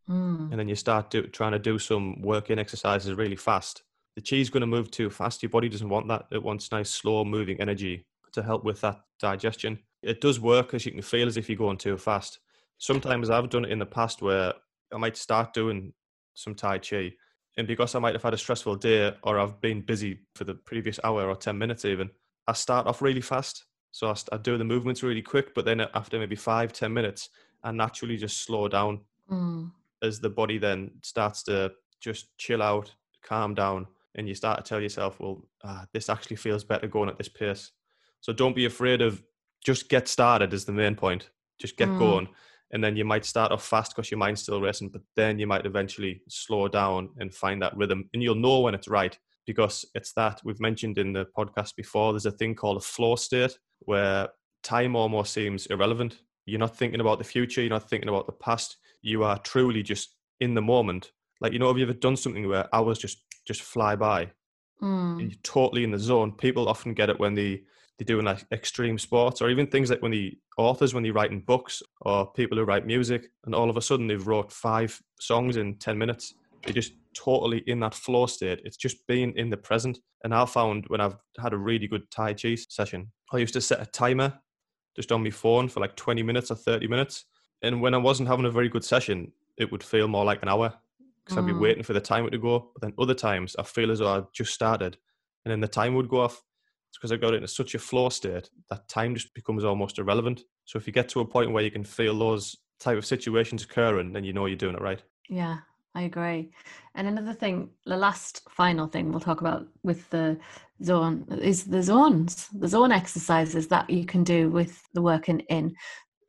mm. 0.08 0.50
and 0.50 0.58
then 0.58 0.68
you 0.68 0.74
start 0.74 1.10
do, 1.10 1.22
trying 1.26 1.52
to 1.52 1.58
do 1.58 1.78
some 1.78 2.20
working 2.22 2.58
exercises 2.58 3.14
really 3.14 3.36
fast. 3.36 3.82
The 4.14 4.22
chi 4.22 4.36
is 4.36 4.50
going 4.50 4.62
to 4.62 4.66
move 4.66 4.90
too 4.90 5.10
fast. 5.10 5.42
Your 5.42 5.50
body 5.50 5.68
doesn't 5.68 5.88
want 5.88 6.08
that. 6.08 6.26
It 6.30 6.42
wants 6.42 6.72
nice, 6.72 6.90
slow 6.90 7.24
moving 7.24 7.60
energy 7.60 8.06
to 8.32 8.42
help 8.42 8.64
with 8.64 8.80
that 8.80 9.00
digestion. 9.20 9.78
It 10.02 10.20
does 10.20 10.40
work 10.40 10.74
as 10.74 10.86
you 10.86 10.92
can 10.92 11.02
feel 11.02 11.26
as 11.26 11.36
if 11.36 11.48
you're 11.48 11.58
going 11.58 11.78
too 11.78 11.98
fast. 11.98 12.38
Sometimes 12.78 13.30
I've 13.30 13.50
done 13.50 13.64
it 13.64 13.72
in 13.72 13.78
the 13.78 13.86
past 13.86 14.22
where 14.22 14.54
I 14.92 14.96
might 14.96 15.16
start 15.16 15.52
doing 15.52 15.92
some 16.34 16.54
Tai 16.54 16.78
Chi, 16.78 17.12
and 17.56 17.66
because 17.66 17.94
I 17.94 17.98
might 17.98 18.14
have 18.14 18.22
had 18.22 18.34
a 18.34 18.38
stressful 18.38 18.76
day 18.76 19.14
or 19.22 19.38
I've 19.38 19.60
been 19.60 19.80
busy 19.80 20.20
for 20.34 20.44
the 20.44 20.54
previous 20.54 21.00
hour 21.02 21.26
or 21.26 21.36
10 21.36 21.56
minutes 21.56 21.84
even, 21.84 22.10
I 22.46 22.52
start 22.52 22.86
off 22.86 23.02
really 23.02 23.22
fast. 23.22 23.64
So 23.92 24.08
I, 24.10 24.14
I 24.32 24.36
do 24.36 24.58
the 24.58 24.64
movements 24.64 25.02
really 25.02 25.22
quick, 25.22 25.54
but 25.54 25.64
then 25.64 25.80
after 25.94 26.18
maybe 26.18 26.36
five, 26.36 26.72
10 26.72 26.92
minutes, 26.92 27.30
I 27.64 27.72
naturally 27.72 28.18
just 28.18 28.42
slow 28.42 28.68
down. 28.68 29.00
Mm 29.30 29.70
as 30.02 30.20
the 30.20 30.30
body 30.30 30.58
then 30.58 30.90
starts 31.02 31.42
to 31.44 31.72
just 32.00 32.36
chill 32.38 32.62
out, 32.62 32.92
calm 33.24 33.54
down, 33.54 33.86
and 34.16 34.28
you 34.28 34.34
start 34.34 34.64
to 34.64 34.68
tell 34.68 34.80
yourself, 34.80 35.20
well, 35.20 35.46
ah, 35.64 35.84
this 35.92 36.08
actually 36.08 36.36
feels 36.36 36.64
better 36.64 36.86
going 36.86 37.08
at 37.08 37.18
this 37.18 37.28
pace. 37.28 37.72
So 38.20 38.32
don't 38.32 38.56
be 38.56 38.64
afraid 38.64 39.02
of 39.02 39.22
just 39.64 39.88
get 39.88 40.08
started 40.08 40.52
is 40.52 40.64
the 40.64 40.72
main 40.72 40.94
point. 40.94 41.30
Just 41.60 41.76
get 41.76 41.88
mm. 41.88 41.98
going. 41.98 42.28
And 42.72 42.82
then 42.82 42.96
you 42.96 43.04
might 43.04 43.24
start 43.24 43.52
off 43.52 43.64
fast 43.64 43.94
because 43.94 44.10
your 44.10 44.18
mind's 44.18 44.42
still 44.42 44.60
racing, 44.60 44.88
but 44.88 45.02
then 45.14 45.38
you 45.38 45.46
might 45.46 45.66
eventually 45.66 46.22
slow 46.28 46.66
down 46.66 47.10
and 47.18 47.32
find 47.32 47.62
that 47.62 47.76
rhythm. 47.76 48.08
And 48.12 48.22
you'll 48.22 48.34
know 48.34 48.60
when 48.60 48.74
it's 48.74 48.88
right 48.88 49.16
because 49.46 49.84
it's 49.94 50.12
that 50.14 50.40
we've 50.44 50.60
mentioned 50.60 50.98
in 50.98 51.12
the 51.12 51.26
podcast 51.36 51.76
before. 51.76 52.12
There's 52.12 52.26
a 52.26 52.32
thing 52.32 52.54
called 52.54 52.78
a 52.78 52.80
flow 52.80 53.14
state 53.16 53.56
where 53.80 54.28
time 54.62 54.96
almost 54.96 55.32
seems 55.32 55.66
irrelevant. 55.66 56.22
You're 56.44 56.60
not 56.60 56.76
thinking 56.76 57.00
about 57.00 57.18
the 57.18 57.24
future, 57.24 57.60
you're 57.60 57.70
not 57.70 57.88
thinking 57.88 58.08
about 58.08 58.26
the 58.26 58.32
past 58.32 58.76
you 59.02 59.24
are 59.24 59.38
truly 59.38 59.82
just 59.82 60.14
in 60.40 60.54
the 60.54 60.62
moment. 60.62 61.12
Like 61.40 61.52
you 61.52 61.58
know, 61.58 61.68
have 61.68 61.78
you 61.78 61.84
ever 61.84 61.92
done 61.92 62.16
something 62.16 62.48
where 62.48 62.74
hours 62.74 62.98
just 62.98 63.22
just 63.46 63.62
fly 63.62 63.96
by? 63.96 64.30
Mm. 64.82 65.20
You're 65.20 65.30
totally 65.42 65.84
in 65.84 65.90
the 65.90 65.98
zone. 65.98 66.32
People 66.32 66.68
often 66.68 66.94
get 66.94 67.10
it 67.10 67.18
when 67.18 67.34
they 67.34 67.62
they 67.98 68.04
doing 68.04 68.26
like 68.26 68.44
extreme 68.52 68.98
sports, 68.98 69.40
or 69.40 69.48
even 69.48 69.66
things 69.66 69.90
like 69.90 70.02
when 70.02 70.12
the 70.12 70.36
authors 70.58 70.92
when 70.92 71.02
they're 71.02 71.12
writing 71.12 71.40
books, 71.40 71.82
or 72.02 72.30
people 72.32 72.58
who 72.58 72.64
write 72.64 72.86
music, 72.86 73.30
and 73.44 73.54
all 73.54 73.70
of 73.70 73.76
a 73.76 73.82
sudden 73.82 74.06
they've 74.06 74.26
wrote 74.26 74.52
five 74.52 75.00
songs 75.20 75.56
in 75.56 75.78
ten 75.78 75.96
minutes. 75.96 76.34
They're 76.64 76.74
just 76.74 76.92
totally 77.14 77.62
in 77.66 77.80
that 77.80 77.94
flow 77.94 78.26
state. 78.26 78.60
It's 78.64 78.76
just 78.76 79.06
being 79.06 79.32
in 79.36 79.50
the 79.50 79.56
present. 79.56 79.98
And 80.24 80.34
I 80.34 80.44
found 80.46 80.84
when 80.88 81.00
I've 81.00 81.16
had 81.38 81.52
a 81.52 81.58
really 81.58 81.86
good 81.86 82.10
Tai 82.10 82.34
Chi 82.34 82.56
session, 82.56 83.12
I 83.32 83.38
used 83.38 83.54
to 83.54 83.60
set 83.60 83.80
a 83.80 83.86
timer 83.86 84.40
just 84.96 85.12
on 85.12 85.22
my 85.22 85.30
phone 85.30 85.68
for 85.68 85.80
like 85.80 85.94
20 85.94 86.22
minutes 86.22 86.50
or 86.50 86.56
30 86.56 86.88
minutes 86.88 87.26
and 87.66 87.80
when 87.80 87.94
I 87.94 87.98
wasn't 87.98 88.28
having 88.28 88.44
a 88.44 88.50
very 88.50 88.68
good 88.68 88.84
session, 88.84 89.32
it 89.56 89.70
would 89.70 89.82
feel 89.82 90.08
more 90.08 90.24
like 90.24 90.42
an 90.42 90.48
hour 90.48 90.72
because 91.24 91.36
mm. 91.36 91.42
I'd 91.42 91.46
be 91.46 91.52
mm. 91.52 91.60
waiting 91.60 91.82
for 91.82 91.92
the 91.92 92.00
timer 92.00 92.30
to 92.30 92.38
go. 92.38 92.70
But 92.74 92.82
then 92.82 92.94
other 92.98 93.14
times 93.14 93.56
I 93.58 93.62
feel 93.62 93.90
as 93.90 93.98
though 93.98 94.08
I 94.08 94.22
just 94.32 94.54
started 94.54 94.96
and 95.44 95.52
then 95.52 95.60
the 95.60 95.68
time 95.68 95.94
would 95.94 96.08
go 96.08 96.20
off. 96.20 96.42
It's 96.88 96.98
because 96.98 97.12
I 97.12 97.16
got 97.16 97.34
into 97.34 97.48
such 97.48 97.74
a 97.74 97.78
flow 97.78 98.08
state 98.08 98.48
that 98.70 98.88
time 98.88 99.14
just 99.14 99.34
becomes 99.34 99.64
almost 99.64 99.98
irrelevant. 99.98 100.42
So 100.64 100.78
if 100.78 100.86
you 100.86 100.92
get 100.92 101.08
to 101.10 101.20
a 101.20 101.24
point 101.24 101.52
where 101.52 101.62
you 101.62 101.70
can 101.70 101.84
feel 101.84 102.18
those 102.18 102.56
type 102.80 102.98
of 102.98 103.06
situations 103.06 103.64
occurring, 103.64 104.12
then 104.12 104.24
you 104.24 104.32
know 104.32 104.46
you're 104.46 104.56
doing 104.56 104.76
it 104.76 104.82
right. 104.82 105.02
Yeah, 105.28 105.58
I 105.94 106.02
agree. 106.02 106.50
And 106.94 107.06
another 107.06 107.32
thing, 107.32 107.70
the 107.84 107.96
last 107.96 108.42
final 108.50 108.86
thing 108.86 109.10
we'll 109.10 109.20
talk 109.20 109.40
about 109.40 109.66
with 109.82 110.08
the 110.10 110.38
zone 110.82 111.26
is 111.40 111.64
the 111.64 111.82
zones, 111.82 112.48
the 112.52 112.68
zone 112.68 112.92
exercises 112.92 113.68
that 113.68 113.88
you 113.88 114.04
can 114.04 114.24
do 114.24 114.50
with 114.50 114.82
the 114.94 115.02
working 115.02 115.40
in. 115.48 115.74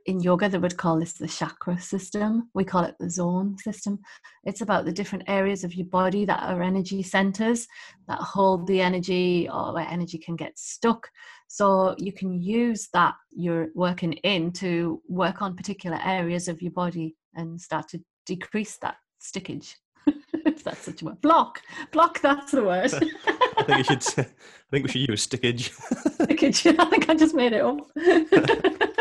In 0.08 0.22
yoga, 0.22 0.48
they 0.48 0.58
would 0.58 0.78
call 0.78 1.00
this 1.00 1.14
the 1.14 1.28
chakra 1.28 1.78
system. 1.82 2.50
We 2.54 2.64
call 2.64 2.86
it 2.86 2.96
the 2.98 3.10
zone 3.10 3.58
system. 3.58 4.00
It's 4.46 4.62
about 4.62 4.86
the 4.86 4.92
different 4.94 5.26
areas 5.28 5.66
of 5.66 5.76
your 5.76 5.88
body 5.88 6.24
that 6.24 6.44
are 6.44 6.64
energy 6.64 7.04
centers 7.04 7.68
that 8.08 8.20
hold 8.20 8.68
the 8.68 8.80
energy 8.80 9.50
or 9.52 9.74
where 9.74 9.86
energy 9.90 10.18
can 10.18 10.38
get 10.38 10.58
stuck. 10.58 11.10
So 11.50 11.94
you 11.98 12.14
can 12.14 12.42
use 12.42 12.88
that 12.94 13.16
you're 13.32 13.68
working 13.76 14.14
in 14.14 14.54
to 14.54 15.02
work 15.10 15.42
on 15.42 15.58
particular 15.58 16.00
areas 16.06 16.48
of 16.48 16.62
your 16.62 16.72
body 16.72 17.18
and 17.36 17.60
start 17.60 17.90
to 17.90 18.00
decrease 18.26 18.78
that 18.82 18.96
stickage. 19.22 19.76
if 20.34 20.64
that's 20.64 20.86
such 20.86 21.02
a 21.02 21.06
word. 21.06 21.20
Block. 21.20 21.62
Block, 21.92 22.22
that's 22.22 22.52
the 22.52 22.64
word. 22.64 22.94
I 23.58 23.64
think 23.64 23.78
you 23.78 23.84
should. 23.84 24.04
I 24.18 24.70
think 24.72 24.86
we 24.86 24.90
should 24.90 25.10
use 25.10 25.28
stickage. 25.28 25.72
stickage. 26.18 26.80
I 26.80 26.86
think 26.86 27.10
I 27.10 27.16
just 27.16 27.36
made 27.36 27.52
it 27.52 27.62
up. 27.62 28.97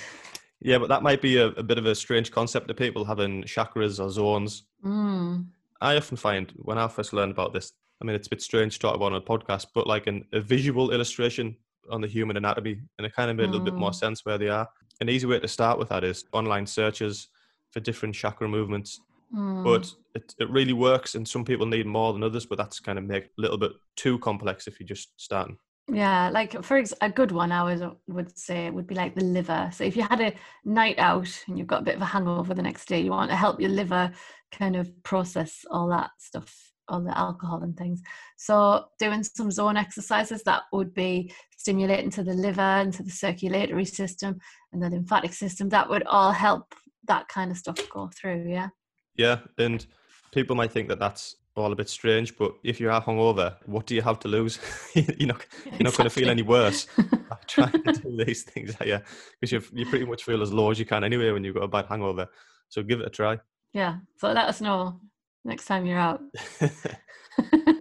yeah, 0.61 0.77
but 0.77 0.89
that 0.89 1.03
might 1.03 1.21
be 1.21 1.37
a, 1.37 1.47
a, 1.47 1.63
bit 1.63 1.77
of 1.77 1.85
a 1.85 1.95
strange 1.95 2.31
concept 2.31 2.67
to 2.67 2.73
people 2.73 3.05
having 3.05 3.43
chakras 3.43 4.03
or 4.03 4.09
zones. 4.09 4.63
Mm. 4.85 5.47
I 5.81 5.95
often 5.95 6.17
find 6.17 6.51
when 6.57 6.77
I 6.77 6.87
first 6.87 7.13
learned 7.13 7.31
about 7.31 7.53
this, 7.53 7.71
I 8.01 8.05
mean, 8.05 8.15
it's 8.15 8.27
a 8.27 8.29
bit 8.29 8.41
strange 8.41 8.73
to 8.73 8.79
talk 8.79 8.95
about 8.95 9.13
on 9.13 9.15
a 9.15 9.21
podcast, 9.21 9.67
but 9.73 9.87
like 9.87 10.07
an, 10.07 10.25
a 10.33 10.39
visual 10.39 10.91
illustration 10.91 11.55
on 11.89 12.01
the 12.01 12.07
human 12.07 12.37
anatomy, 12.37 12.79
and 12.97 13.05
it 13.05 13.15
kind 13.15 13.31
of 13.31 13.37
made 13.37 13.47
mm. 13.47 13.49
a 13.49 13.51
little 13.51 13.65
bit 13.65 13.73
more 13.73 13.91
mm. 13.91 13.95
sense 13.95 14.25
where 14.25 14.37
they 14.37 14.49
are. 14.49 14.67
An 15.01 15.09
easy 15.09 15.27
way 15.27 15.39
to 15.39 15.47
start 15.47 15.79
with 15.79 15.89
that 15.89 16.03
is 16.03 16.25
online 16.33 16.65
searches 16.65 17.29
for 17.71 17.79
different 17.79 18.15
chakra 18.15 18.47
movements. 18.47 18.99
Mm. 19.35 19.63
But 19.63 19.93
it, 20.15 20.33
it 20.39 20.49
really 20.49 20.73
works, 20.73 21.15
and 21.15 21.27
some 21.27 21.45
people 21.45 21.65
need 21.65 21.85
more 21.85 22.13
than 22.13 22.23
others. 22.23 22.45
But 22.45 22.57
that's 22.57 22.79
kind 22.79 22.97
of 22.97 23.05
make 23.05 23.25
a 23.25 23.29
little 23.37 23.57
bit 23.57 23.71
too 23.95 24.19
complex 24.19 24.67
if 24.67 24.79
you're 24.79 24.87
just 24.87 25.09
starting. 25.17 25.57
Yeah, 25.91 26.29
like 26.29 26.63
for 26.63 26.77
ex- 26.77 26.93
a 27.01 27.09
good 27.09 27.31
one, 27.31 27.51
I 27.51 27.91
would 28.07 28.37
say 28.37 28.69
would 28.69 28.87
be 28.87 28.95
like 28.95 29.15
the 29.15 29.23
liver. 29.23 29.69
So 29.73 29.83
if 29.83 29.95
you 29.95 30.03
had 30.03 30.21
a 30.21 30.33
night 30.63 30.99
out 30.99 31.29
and 31.47 31.57
you've 31.57 31.67
got 31.67 31.81
a 31.81 31.85
bit 31.85 31.95
of 31.95 32.01
a 32.01 32.05
hangover 32.05 32.53
the 32.53 32.61
next 32.61 32.87
day, 32.87 33.01
you 33.01 33.11
want 33.11 33.31
to 33.31 33.35
help 33.35 33.59
your 33.59 33.71
liver 33.71 34.11
kind 34.51 34.75
of 34.75 34.91
process 35.03 35.65
all 35.71 35.87
that 35.89 36.11
stuff, 36.19 36.71
all 36.87 37.01
the 37.01 37.17
alcohol 37.17 37.63
and 37.63 37.75
things. 37.75 38.01
So 38.37 38.85
doing 38.99 39.23
some 39.23 39.51
zone 39.51 39.77
exercises 39.77 40.43
that 40.43 40.63
would 40.71 40.93
be 40.93 41.33
stimulating 41.57 42.11
to 42.11 42.23
the 42.23 42.33
liver 42.33 42.61
and 42.61 42.93
to 42.93 43.03
the 43.03 43.11
circulatory 43.11 43.85
system 43.85 44.39
and 44.71 44.81
the 44.81 44.89
lymphatic 44.89 45.33
system. 45.33 45.69
That 45.69 45.89
would 45.89 46.03
all 46.03 46.31
help 46.31 46.75
that 47.05 47.27
kind 47.29 47.51
of 47.51 47.57
stuff 47.57 47.77
go 47.89 48.09
through. 48.15 48.47
Yeah. 48.49 48.69
Yeah, 49.15 49.39
and 49.57 49.85
people 50.31 50.55
might 50.55 50.71
think 50.71 50.87
that 50.89 50.99
that's 50.99 51.35
all 51.55 51.71
a 51.71 51.75
bit 51.75 51.89
strange, 51.89 52.37
but 52.37 52.53
if 52.63 52.79
you 52.79 52.89
are 52.89 53.01
hungover, 53.01 53.55
what 53.65 53.85
do 53.85 53.95
you 53.95 54.01
have 54.01 54.19
to 54.19 54.27
lose? 54.27 54.59
you're 54.93 55.27
not 55.27 55.45
you're 55.65 55.83
not 55.83 55.97
going 55.97 56.09
to 56.09 56.09
feel 56.09 56.29
any 56.29 56.41
worse 56.41 56.87
trying 57.47 57.71
to 57.71 57.93
do 57.93 58.23
these 58.25 58.43
things, 58.43 58.75
yeah, 58.85 58.99
because 59.39 59.51
you 59.51 59.61
you 59.73 59.85
pretty 59.89 60.05
much 60.05 60.23
feel 60.23 60.41
as 60.41 60.53
low 60.53 60.71
as 60.71 60.79
you 60.79 60.85
can 60.85 61.03
anyway 61.03 61.31
when 61.31 61.43
you've 61.43 61.55
got 61.55 61.63
a 61.63 61.67
bad 61.67 61.85
hangover. 61.87 62.27
So 62.69 62.83
give 62.83 63.01
it 63.01 63.07
a 63.07 63.09
try. 63.09 63.39
Yeah. 63.73 63.97
So 64.17 64.31
let 64.31 64.47
us 64.47 64.61
know 64.61 64.99
next 65.43 65.65
time 65.65 65.85
you're 65.85 65.97
out. 65.97 66.21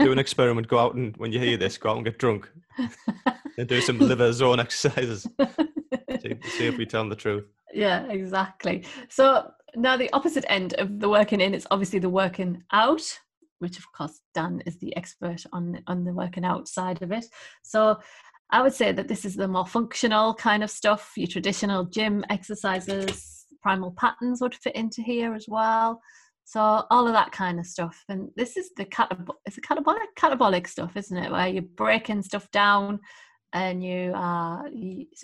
do 0.01 0.13
an 0.13 0.19
experiment. 0.19 0.69
Go 0.69 0.79
out 0.79 0.95
and 0.95 1.17
when 1.17 1.33
you 1.33 1.39
hear 1.39 1.57
this, 1.57 1.79
go 1.79 1.91
out 1.91 1.97
and 1.97 2.05
get 2.05 2.19
drunk, 2.19 2.51
and 3.59 3.69
do 3.69 3.81
some 3.81 3.99
liver 3.99 4.33
zone 4.33 4.61
exercises. 4.61 5.27
see, 6.23 6.35
see 6.57 6.67
if 6.67 6.79
we 6.79 6.87
tell 6.87 7.09
the 7.09 7.17
truth. 7.17 7.45
Yeah, 7.75 8.07
exactly. 8.07 8.85
So 9.09 9.51
now 9.77 9.97
the 9.97 10.13
opposite 10.13 10.45
end 10.49 10.75
of 10.75 11.01
the 11.01 11.09
working 11.09 11.41
in 11.41 11.55
is 11.55 11.67
obviously 11.71 11.99
the 11.99 12.09
working 12.09 12.63
out 12.73 13.19
which 13.59 13.79
of 13.79 13.91
course 13.93 14.21
Dan 14.35 14.63
is 14.67 14.79
the 14.79 14.97
expert 14.97 15.45
on 15.53 15.81
on 15.87 16.05
the 16.05 16.13
working 16.13 16.45
out 16.45 16.69
side 16.69 17.03
of 17.03 17.13
it. 17.13 17.27
So 17.63 17.99
I 18.51 18.63
would 18.63 18.73
say 18.73 18.93
that 18.93 19.09
this 19.09 19.25
is 19.25 19.37
the 19.37 19.49
more 19.49 19.67
functional 19.67 20.35
kind 20.35 20.63
of 20.63 20.71
stuff. 20.71 21.13
Your 21.17 21.27
traditional 21.27 21.85
gym 21.85 22.25
exercises, 22.31 23.47
primal 23.63 23.93
patterns 23.93 24.41
would 24.41 24.55
fit 24.55 24.75
into 24.75 25.03
here 25.03 25.35
as 25.35 25.47
well. 25.49 26.01
So 26.45 26.61
all 26.91 27.07
of 27.07 27.13
that 27.13 27.31
kind 27.31 27.61
of 27.61 27.67
stuff. 27.67 28.03
And 28.09 28.31
this 28.35 28.57
is 28.57 28.71
the 28.75 28.87
catab- 28.87 29.29
it's 29.45 29.59
a 29.59 29.61
catabolic 29.61 29.99
catabolic 30.19 30.67
stuff, 30.67 30.97
isn't 30.97 31.17
it? 31.17 31.31
Where 31.31 31.47
you're 31.47 31.63
breaking 31.63 32.23
stuff 32.23 32.51
down 32.53 33.01
and 33.53 33.85
you 33.85 34.13
are 34.15 34.67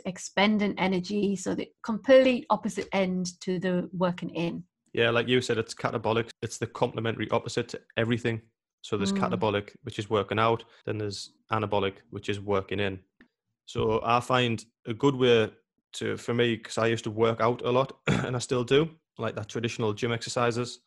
expending 0.04 0.78
energy. 0.78 1.34
So 1.36 1.54
the 1.54 1.68
complete 1.82 2.44
opposite 2.50 2.88
end 2.92 3.40
to 3.40 3.58
the 3.58 3.88
working 3.94 4.30
in. 4.30 4.64
Yeah, 4.94 5.10
like 5.10 5.26
you 5.26 5.40
said, 5.40 5.58
it's 5.58 5.74
catabolic. 5.74 6.30
It's 6.40 6.56
the 6.56 6.68
complementary 6.68 7.28
opposite 7.30 7.68
to 7.70 7.80
everything. 7.96 8.40
So 8.80 8.96
there's 8.96 9.12
mm. 9.12 9.18
catabolic, 9.18 9.70
which 9.82 9.98
is 9.98 10.08
working 10.08 10.38
out. 10.38 10.64
Then 10.86 10.98
there's 10.98 11.32
anabolic, 11.50 11.94
which 12.10 12.28
is 12.28 12.38
working 12.40 12.78
in. 12.78 13.00
So 13.66 14.00
I 14.04 14.20
find 14.20 14.64
a 14.86 14.94
good 14.94 15.16
way 15.16 15.50
to, 15.94 16.16
for 16.16 16.32
me, 16.32 16.56
because 16.56 16.78
I 16.78 16.86
used 16.86 17.04
to 17.04 17.10
work 17.10 17.40
out 17.40 17.62
a 17.64 17.70
lot 17.70 17.92
and 18.06 18.36
I 18.36 18.38
still 18.38 18.62
do, 18.62 18.88
like 19.18 19.34
that 19.34 19.48
traditional 19.48 19.92
gym 19.92 20.12
exercises. 20.12 20.78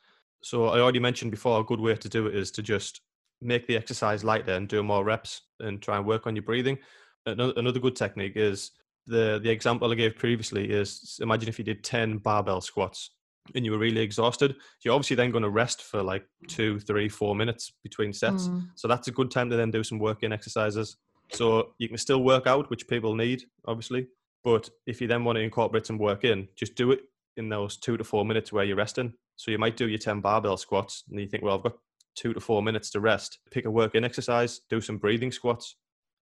So 0.42 0.68
I 0.68 0.80
already 0.80 1.00
mentioned 1.00 1.32
before, 1.32 1.60
a 1.60 1.64
good 1.64 1.82
way 1.82 1.96
to 1.96 2.10
do 2.10 2.28
it 2.28 2.36
is 2.36 2.50
to 2.52 2.62
just 2.62 3.02
make 3.42 3.68
the 3.68 3.76
exercise 3.76 4.24
lighter 4.24 4.54
and 4.54 4.70
do 4.70 4.82
more 4.84 5.04
reps 5.04 5.42
and 5.60 5.82
try 5.82 5.98
and 5.98 6.06
work 6.06 6.28
on 6.28 6.36
your 6.36 6.44
breathing. 6.44 6.78
Another 7.26 7.80
good 7.80 7.96
technique 7.96 8.38
is 8.38 8.72
the 9.06 9.40
the 9.44 9.50
example 9.50 9.92
I 9.92 9.96
gave 9.96 10.16
previously 10.16 10.70
is 10.70 11.20
imagine 11.22 11.50
if 11.50 11.58
you 11.58 11.66
did 11.66 11.84
10 11.84 12.20
barbell 12.20 12.62
squats 12.62 13.12
and 13.56 13.66
you 13.66 13.72
were 13.72 13.78
really 13.78 14.02
exhausted, 14.02 14.56
you're 14.84 14.94
obviously 14.94 15.16
then 15.16 15.32
going 15.32 15.44
to 15.44 15.50
rest 15.50 15.82
for 15.82 16.02
like 16.04 16.26
two, 16.48 16.80
three, 16.80 17.10
four 17.10 17.36
minutes 17.36 17.74
between 17.84 18.14
sets. 18.14 18.48
Mm. 18.48 18.70
So 18.76 18.88
that's 18.88 19.08
a 19.08 19.12
good 19.12 19.32
time 19.32 19.50
to 19.50 19.56
then 19.56 19.72
do 19.72 19.84
some 19.84 20.00
work 20.00 20.24
in 20.24 20.32
exercises. 20.32 20.98
So 21.32 21.74
you 21.78 21.88
can 21.88 21.98
still 21.98 22.24
work 22.24 22.48
out, 22.48 22.70
which 22.70 22.88
people 22.88 23.16
need, 23.16 23.44
obviously. 23.66 24.08
But 24.44 24.70
if 24.86 25.02
you 25.02 25.08
then 25.08 25.24
want 25.24 25.38
to 25.38 25.42
incorporate 25.42 25.86
some 25.86 25.98
work 25.98 26.24
in, 26.24 26.48
just 26.56 26.76
do 26.76 26.92
it 26.92 27.02
in 27.36 27.50
those 27.50 27.78
two 27.78 27.98
to 27.98 28.04
four 28.04 28.26
minutes 28.26 28.52
where 28.52 28.64
you're 28.64 28.78
resting. 28.78 29.14
So 29.36 29.52
you 29.52 29.58
might 29.58 29.78
do 29.78 29.88
your 29.88 30.00
10 30.00 30.22
barbell 30.22 30.58
squats 30.58 31.04
and 31.10 31.20
you 31.20 31.28
think, 31.28 31.44
well, 31.44 31.56
I've 31.56 31.64
got 31.64 31.78
two 32.16 32.34
to 32.34 32.40
four 32.40 32.64
minutes 32.64 32.90
to 32.92 33.00
rest. 33.00 33.40
Pick 33.52 33.66
a 33.66 33.72
work 33.72 33.94
in 33.94 34.04
exercise, 34.04 34.62
do 34.70 34.82
some 34.82 34.98
breathing 34.98 35.32
squats. 35.32 35.76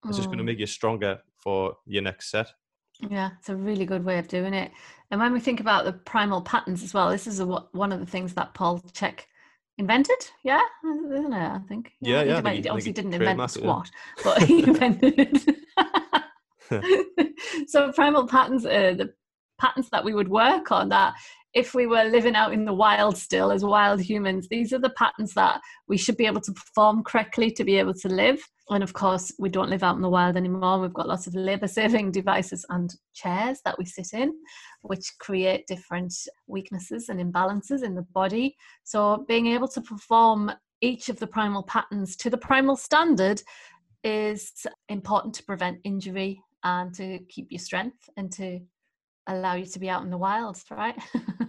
It's 0.05 0.13
mm. 0.13 0.19
just 0.19 0.27
going 0.27 0.39
to 0.39 0.43
make 0.43 0.59
you 0.59 0.65
stronger 0.65 1.19
for 1.37 1.77
your 1.85 2.03
next 2.03 2.29
set. 2.29 2.51
Yeah, 2.99 3.31
it's 3.39 3.49
a 3.49 3.55
really 3.55 3.85
good 3.85 4.05
way 4.05 4.19
of 4.19 4.27
doing 4.27 4.53
it. 4.53 4.71
And 5.11 5.19
when 5.19 5.33
we 5.33 5.39
think 5.39 5.59
about 5.59 5.85
the 5.85 5.93
primal 5.93 6.41
patterns 6.41 6.83
as 6.83 6.93
well, 6.93 7.09
this 7.09 7.27
is 7.27 7.39
a, 7.39 7.45
one 7.45 7.91
of 7.91 7.99
the 7.99 8.05
things 8.05 8.33
that 8.33 8.53
Paul 8.53 8.79
Chek 8.93 9.21
invented. 9.77 10.17
Yeah, 10.43 10.61
isn't 10.83 11.33
it? 11.33 11.51
I 11.51 11.59
think. 11.67 11.93
Yeah, 12.01 12.23
yeah. 12.23 12.49
he, 12.49 12.61
he 12.61 12.69
obviously 12.69 12.93
didn't 12.93 13.13
invent 13.13 13.51
squat, 13.51 13.91
yeah. 14.17 14.23
but 14.23 14.43
he 14.43 14.63
invented 14.67 15.13
it. 15.17 15.55
so 17.67 17.91
primal 17.91 18.27
patterns 18.27 18.65
are 18.65 18.95
the 18.95 19.13
patterns 19.59 19.89
that 19.89 20.03
we 20.03 20.13
would 20.13 20.27
work 20.27 20.71
on 20.71 20.89
that 20.89 21.13
if 21.55 21.73
we 21.73 21.87
were 21.87 22.03
living 22.03 22.35
out 22.35 22.51
in 22.51 22.65
the 22.65 22.73
wild 22.73 23.17
still 23.17 23.49
as 23.49 23.63
wild 23.63 24.01
humans, 24.01 24.47
these 24.49 24.73
are 24.73 24.79
the 24.79 24.89
patterns 24.91 25.33
that 25.35 25.61
we 25.87 25.97
should 25.97 26.17
be 26.17 26.25
able 26.25 26.41
to 26.41 26.51
perform 26.51 27.01
correctly 27.01 27.49
to 27.49 27.63
be 27.63 27.77
able 27.77 27.93
to 27.93 28.09
live. 28.09 28.45
And 28.69 28.83
of 28.83 28.91
course, 28.91 29.31
we 29.39 29.47
don't 29.47 29.69
live 29.69 29.81
out 29.81 29.95
in 29.95 30.01
the 30.01 30.09
wild 30.09 30.35
anymore. 30.35 30.81
We've 30.81 30.93
got 30.93 31.07
lots 31.07 31.27
of 31.27 31.33
labor 31.33 31.69
saving 31.69 32.11
devices 32.11 32.65
and 32.69 32.93
chairs 33.13 33.61
that 33.63 33.77
we 33.79 33.85
sit 33.85 34.09
in, 34.11 34.33
which 34.81 35.13
create 35.19 35.65
different 35.65 36.13
weaknesses 36.47 37.07
and 37.07 37.21
imbalances 37.21 37.83
in 37.83 37.95
the 37.95 38.05
body. 38.13 38.57
So, 38.83 39.23
being 39.25 39.47
able 39.47 39.69
to 39.69 39.81
perform 39.81 40.51
each 40.81 41.07
of 41.07 41.19
the 41.19 41.27
primal 41.27 41.63
patterns 41.63 42.17
to 42.17 42.29
the 42.29 42.37
primal 42.37 42.75
standard 42.75 43.41
is 44.03 44.51
important 44.89 45.33
to 45.35 45.43
prevent 45.43 45.79
injury 45.85 46.41
and 46.65 46.93
to 46.95 47.19
keep 47.29 47.47
your 47.49 47.59
strength 47.59 48.09
and 48.17 48.29
to 48.33 48.59
allow 49.27 49.55
you 49.55 49.65
to 49.65 49.79
be 49.79 49.89
out 49.89 50.03
in 50.03 50.09
the 50.09 50.17
wild, 50.17 50.61
right? 50.69 50.95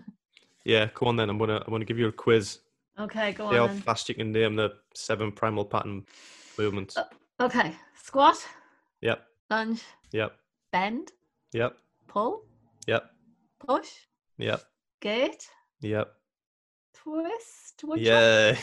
yeah, 0.66 0.88
come 0.88 1.08
on 1.08 1.16
then. 1.16 1.30
I'm 1.30 1.38
gonna 1.38 1.62
I'm 1.64 1.70
gonna 1.70 1.84
give 1.84 1.98
you 1.98 2.08
a 2.08 2.12
quiz. 2.12 2.58
Okay, 2.98 3.32
go 3.32 3.50
See 3.50 3.58
on. 3.58 3.68
how 3.68 3.74
fast 3.74 4.08
you 4.08 4.14
can 4.14 4.32
name 4.32 4.56
the 4.56 4.74
seven 4.94 5.30
primal 5.30 5.64
pattern 5.64 6.04
movements. 6.58 6.96
Uh, 6.96 7.04
okay, 7.40 7.72
squat. 8.02 8.36
Yep. 9.00 9.22
Lunge. 9.50 9.82
Yep. 10.12 10.32
Bend. 10.72 11.12
Yep. 11.52 11.76
Pull. 12.08 12.44
Yep. 12.86 13.10
Push. 13.60 13.90
Yep. 14.38 14.62
Gait. 15.00 15.48
Yep. 15.82 16.12
Twist. 17.06 17.84
Which 17.84 18.00
yeah. 18.00 18.56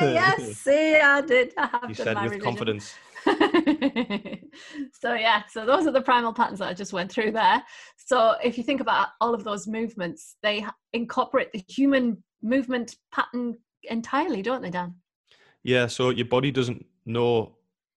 yes. 0.00 0.56
See, 0.56 0.96
I 0.96 1.20
did. 1.20 1.52
I 1.58 1.66
have 1.66 1.84
you 1.88 1.94
said 1.94 2.22
with 2.22 2.42
confidence. 2.42 2.94
so 4.92 5.12
yeah, 5.12 5.42
so 5.50 5.66
those 5.66 5.86
are 5.86 5.90
the 5.90 6.00
primal 6.02 6.32
patterns 6.32 6.60
that 6.60 6.68
I 6.68 6.72
just 6.72 6.94
went 6.94 7.12
through 7.12 7.32
there. 7.32 7.62
So 7.96 8.36
if 8.42 8.56
you 8.56 8.64
think 8.64 8.80
about 8.80 9.08
all 9.20 9.34
of 9.34 9.44
those 9.44 9.66
movements, 9.66 10.36
they 10.42 10.64
incorporate 10.94 11.52
the 11.52 11.62
human 11.68 12.22
movement 12.42 12.96
pattern 13.12 13.58
entirely, 13.82 14.40
don't 14.40 14.62
they, 14.62 14.70
Dan? 14.70 14.94
Yeah. 15.62 15.86
So 15.86 16.08
your 16.08 16.26
body 16.26 16.50
doesn't 16.50 16.86
know 17.04 17.56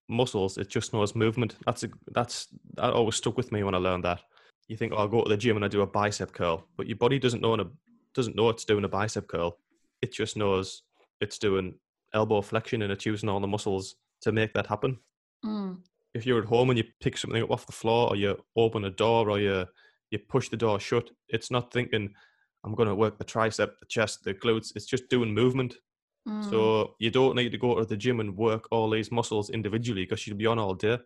muscles; 0.09 0.57
it 0.57 0.67
just 0.67 0.91
knows 0.91 1.15
movement. 1.15 1.55
That's 1.65 1.83
a, 1.83 1.89
that's 2.11 2.47
that 2.73 2.91
always 2.91 3.15
stuck 3.15 3.37
with 3.37 3.53
me 3.53 3.63
when 3.63 3.75
I 3.75 3.77
learned 3.77 4.03
that. 4.03 4.19
You 4.67 4.75
think, 4.75 4.91
oh, 4.91 4.97
I'll 4.97 5.07
go 5.07 5.23
to 5.23 5.29
the 5.29 5.37
gym 5.37 5.55
and 5.55 5.63
I 5.63 5.69
do 5.69 5.81
a 5.81 5.87
bicep 5.87 6.33
curl, 6.33 6.67
but 6.75 6.87
your 6.87 6.97
body 6.97 7.19
doesn't 7.19 7.41
know 7.41 7.53
a, 7.53 7.67
doesn't 8.13 8.35
know 8.35 8.49
it's 8.49 8.65
doing 8.65 8.83
a 8.83 8.89
bicep 8.89 9.29
curl. 9.29 9.57
It 10.01 10.13
just 10.13 10.37
knows 10.37 10.83
it's 11.21 11.37
doing 11.37 11.75
elbow 12.13 12.41
flexion 12.41 12.81
and 12.81 12.91
it's 12.91 13.05
using 13.05 13.29
all 13.29 13.39
the 13.39 13.47
muscles 13.47 13.95
to 14.21 14.31
make 14.31 14.53
that 14.53 14.67
happen. 14.67 14.97
Mm. 15.45 15.77
If 16.13 16.25
you're 16.25 16.41
at 16.41 16.47
home 16.47 16.69
and 16.69 16.77
you 16.77 16.85
pick 17.01 17.17
something 17.17 17.43
up 17.43 17.51
off 17.51 17.65
the 17.65 17.71
floor 17.71 18.09
or 18.09 18.15
you 18.15 18.37
open 18.55 18.85
a 18.85 18.89
door 18.89 19.29
or 19.29 19.39
you 19.39 19.65
you 20.09 20.19
push 20.19 20.49
the 20.49 20.57
door 20.57 20.79
shut, 20.79 21.09
it's 21.27 21.51
not 21.51 21.71
thinking 21.71 22.13
I'm 22.63 22.75
going 22.75 22.87
to 22.87 22.95
work 22.95 23.17
the 23.17 23.25
tricep, 23.25 23.71
the 23.79 23.85
chest, 23.87 24.23
the 24.23 24.33
glutes. 24.33 24.71
It's 24.75 24.85
just 24.85 25.09
doing 25.09 25.33
movement. 25.33 25.75
Mm. 26.27 26.49
So 26.49 26.95
you 26.99 27.11
don't 27.11 27.35
need 27.35 27.51
to 27.51 27.57
go 27.57 27.75
to 27.75 27.85
the 27.85 27.97
gym 27.97 28.19
and 28.19 28.35
work 28.35 28.67
all 28.71 28.89
these 28.89 29.11
muscles 29.11 29.49
individually 29.49 30.03
because 30.03 30.25
you'll 30.25 30.37
be 30.37 30.45
on 30.45 30.59
all 30.59 30.73
day. 30.73 30.97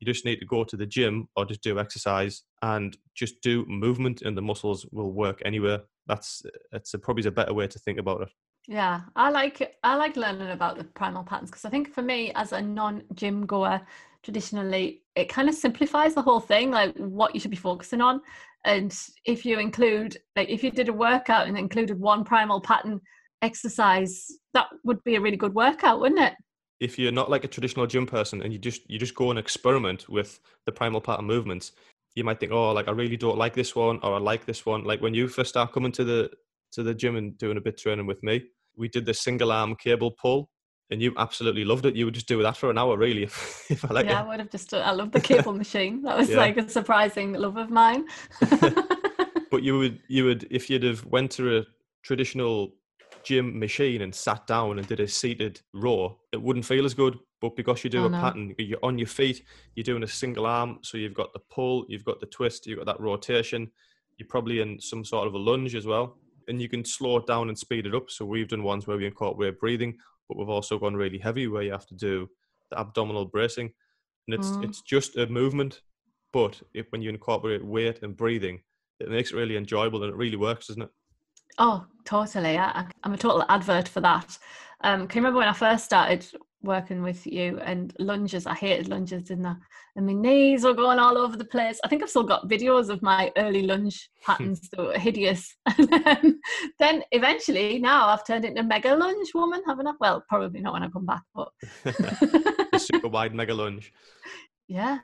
You 0.00 0.06
just 0.06 0.24
need 0.24 0.40
to 0.40 0.46
go 0.46 0.64
to 0.64 0.76
the 0.76 0.86
gym 0.86 1.28
or 1.36 1.44
just 1.44 1.62
do 1.62 1.78
exercise 1.78 2.42
and 2.62 2.96
just 3.14 3.40
do 3.40 3.64
movement, 3.66 4.22
and 4.22 4.36
the 4.36 4.42
muscles 4.42 4.84
will 4.90 5.12
work 5.12 5.40
anywhere. 5.44 5.82
That's 6.06 6.42
uh, 6.44 6.50
it's 6.72 6.94
a, 6.94 6.98
probably 6.98 7.26
a 7.26 7.32
better 7.32 7.54
way 7.54 7.66
to 7.66 7.78
think 7.78 7.98
about 7.98 8.22
it. 8.22 8.28
Yeah, 8.68 9.00
I 9.16 9.30
like 9.30 9.76
I 9.82 9.96
like 9.96 10.16
learning 10.16 10.50
about 10.50 10.78
the 10.78 10.84
primal 10.84 11.24
patterns 11.24 11.50
because 11.50 11.64
I 11.64 11.70
think 11.70 11.92
for 11.92 12.02
me 12.02 12.32
as 12.34 12.52
a 12.52 12.62
non-gym 12.62 13.46
goer, 13.46 13.80
traditionally 14.22 15.02
it 15.16 15.28
kind 15.28 15.48
of 15.48 15.54
simplifies 15.54 16.14
the 16.14 16.22
whole 16.22 16.40
thing, 16.40 16.70
like 16.70 16.96
what 16.96 17.34
you 17.34 17.40
should 17.40 17.50
be 17.50 17.56
focusing 17.56 18.00
on. 18.00 18.20
And 18.64 18.96
if 19.24 19.44
you 19.44 19.58
include, 19.58 20.16
like, 20.36 20.48
if 20.48 20.62
you 20.62 20.70
did 20.70 20.88
a 20.88 20.92
workout 20.92 21.48
and 21.48 21.58
included 21.58 21.98
one 21.98 22.24
primal 22.24 22.60
pattern 22.60 23.00
exercise, 23.42 24.28
that 24.54 24.68
would 24.84 25.02
be 25.02 25.16
a 25.16 25.20
really 25.20 25.36
good 25.36 25.54
workout, 25.54 26.00
wouldn't 26.00 26.20
it? 26.20 26.34
If 26.78 26.98
you're 26.98 27.12
not 27.12 27.30
like 27.30 27.44
a 27.44 27.48
traditional 27.48 27.86
gym 27.86 28.06
person 28.06 28.42
and 28.42 28.52
you 28.52 28.58
just 28.58 28.88
you 28.88 28.98
just 28.98 29.14
go 29.14 29.30
and 29.30 29.38
experiment 29.38 30.08
with 30.08 30.40
the 30.66 30.72
primal 30.72 31.00
pattern 31.00 31.26
movements, 31.26 31.72
you 32.14 32.24
might 32.24 32.40
think, 32.40 32.52
oh, 32.52 32.72
like 32.72 32.88
I 32.88 32.92
really 32.92 33.16
don't 33.16 33.38
like 33.38 33.54
this 33.54 33.74
one, 33.74 33.98
or 34.02 34.14
I 34.14 34.18
like 34.18 34.46
this 34.46 34.66
one. 34.66 34.84
Like 34.84 35.00
when 35.00 35.14
you 35.14 35.28
first 35.28 35.50
start 35.50 35.72
coming 35.72 35.92
to 35.92 36.04
the 36.04 36.30
to 36.72 36.82
the 36.82 36.94
gym 36.94 37.16
and 37.16 37.36
doing 37.38 37.56
a 37.56 37.60
bit 37.60 37.78
training 37.78 38.06
with 38.06 38.22
me, 38.22 38.42
we 38.76 38.88
did 38.88 39.04
the 39.06 39.14
single 39.14 39.52
arm 39.52 39.76
cable 39.76 40.10
pull, 40.20 40.50
and 40.90 41.00
you 41.02 41.12
absolutely 41.18 41.64
loved 41.64 41.86
it. 41.86 41.94
You 41.96 42.04
would 42.06 42.14
just 42.14 42.28
do 42.28 42.42
that 42.42 42.56
for 42.56 42.70
an 42.70 42.78
hour, 42.78 42.96
really, 42.96 43.22
if, 43.30 43.66
if 43.70 43.84
I 43.84 43.94
like 43.94 44.06
yeah, 44.06 44.20
it. 44.20 44.24
I 44.24 44.28
would 44.28 44.38
have 44.40 44.50
just. 44.50 44.72
I 44.74 44.92
love 44.92 45.12
the 45.12 45.20
cable 45.20 45.52
machine. 45.52 46.02
That 46.02 46.16
was 46.18 46.28
Yeah. 46.28 46.38
like 46.38 46.56
a 46.56 46.68
surprising 46.68 47.32
love 47.34 47.56
of 47.56 47.70
mine. 47.70 48.06
But 49.52 49.62
you 49.62 49.76
would 49.78 50.00
you 50.08 50.24
would 50.24 50.48
if 50.50 50.70
you'd 50.70 50.82
have 50.82 51.04
went 51.04 51.30
to 51.32 51.58
a 51.58 51.64
traditional 52.02 52.72
gym 53.22 53.58
machine 53.58 54.00
and 54.00 54.14
sat 54.14 54.46
down 54.46 54.78
and 54.78 54.88
did 54.88 54.98
a 54.98 55.06
seated 55.06 55.60
row, 55.74 56.18
it 56.32 56.40
wouldn't 56.40 56.64
feel 56.64 56.86
as 56.86 56.94
good. 56.94 57.18
But 57.42 57.56
because 57.56 57.84
you 57.84 57.90
do 57.90 58.04
Oh, 58.04 58.06
a 58.06 58.10
no. 58.10 58.18
pattern, 58.20 58.54
you're 58.58 58.78
on 58.84 58.98
your 58.98 59.08
feet, 59.08 59.44
you're 59.74 59.84
doing 59.84 60.04
a 60.04 60.08
single 60.08 60.46
arm, 60.46 60.78
so 60.82 60.96
you've 60.96 61.14
got 61.14 61.34
the 61.34 61.40
pull, 61.50 61.84
you've 61.88 62.04
got 62.06 62.20
the 62.20 62.26
twist, 62.26 62.66
you've 62.66 62.78
got 62.78 62.86
that 62.86 63.00
rotation. 63.00 63.70
You're 64.18 64.28
probably 64.28 64.60
in 64.60 64.80
some 64.80 65.04
sort 65.04 65.26
of 65.28 65.34
a 65.34 65.38
lunge 65.38 65.74
as 65.74 65.86
well, 65.86 66.18
and 66.48 66.62
you 66.62 66.68
can 66.70 66.84
slow 66.84 67.18
it 67.18 67.26
down 67.26 67.48
and 67.50 67.58
speed 67.58 67.86
it 67.86 67.94
up. 67.94 68.10
So 68.10 68.24
we've 68.24 68.48
done 68.48 68.62
ones 68.62 68.86
where 68.86 68.96
we 68.96 69.06
incorporate 69.06 69.60
breathing, 69.60 69.98
but 70.28 70.38
we've 70.38 70.48
also 70.48 70.78
gone 70.78 70.94
really 70.94 71.18
heavy 71.18 71.48
where 71.48 71.62
you 71.62 71.72
have 71.72 71.86
to 71.88 71.96
do 71.96 72.30
the 72.70 72.78
abdominal 72.78 73.26
bracing, 73.26 73.72
and 74.28 74.34
it's 74.34 74.56
Mm. 74.56 74.62
it's 74.62 74.80
just 74.82 75.16
a 75.16 75.26
movement. 75.26 75.82
But 76.32 76.62
if 76.74 76.92
when 76.92 77.02
you 77.02 77.10
incorporate 77.10 77.64
weight 77.64 78.02
and 78.02 78.16
breathing, 78.16 78.62
it 79.00 79.10
makes 79.10 79.32
it 79.32 79.36
really 79.36 79.56
enjoyable 79.56 80.02
and 80.04 80.12
it 80.12 80.16
really 80.16 80.36
works, 80.36 80.68
doesn't 80.68 80.82
it? 80.82 80.90
Oh, 81.58 81.86
totally. 82.04 82.58
I, 82.58 82.86
I'm 83.04 83.14
a 83.14 83.18
total 83.18 83.44
advert 83.48 83.88
for 83.88 84.00
that. 84.00 84.38
Um, 84.82 85.06
can 85.06 85.18
you 85.18 85.22
remember 85.22 85.38
when 85.38 85.48
I 85.48 85.52
first 85.52 85.84
started 85.84 86.26
working 86.62 87.02
with 87.02 87.26
you 87.26 87.58
and 87.60 87.94
lunges? 87.98 88.46
I 88.46 88.54
hated 88.54 88.88
lunges, 88.88 89.24
didn't 89.24 89.46
I? 89.46 89.54
And 89.96 90.06
my 90.06 90.12
knees 90.12 90.64
were 90.64 90.74
going 90.74 90.98
all 90.98 91.18
over 91.18 91.36
the 91.36 91.44
place. 91.44 91.80
I 91.84 91.88
think 91.88 92.02
I've 92.02 92.10
still 92.10 92.22
got 92.22 92.48
videos 92.48 92.88
of 92.88 93.02
my 93.02 93.32
early 93.36 93.62
lunge 93.62 94.10
patterns 94.26 94.68
that 94.70 94.80
were 94.80 94.98
hideous. 94.98 95.56
And 95.78 95.88
then, 95.88 96.40
then 96.78 97.04
eventually, 97.12 97.78
now 97.78 98.08
I've 98.08 98.26
turned 98.26 98.44
into 98.44 98.60
a 98.60 98.64
mega 98.64 98.94
lunge 98.94 99.28
woman, 99.34 99.62
haven't 99.66 99.86
I? 99.86 99.92
Well, 100.00 100.24
probably 100.28 100.60
not 100.60 100.72
when 100.74 100.82
I 100.82 100.88
come 100.88 101.06
back, 101.06 101.22
but 101.34 101.48
super 102.80 103.08
wide 103.08 103.34
mega 103.34 103.54
lunge. 103.54 103.92
yeah, 104.68 104.98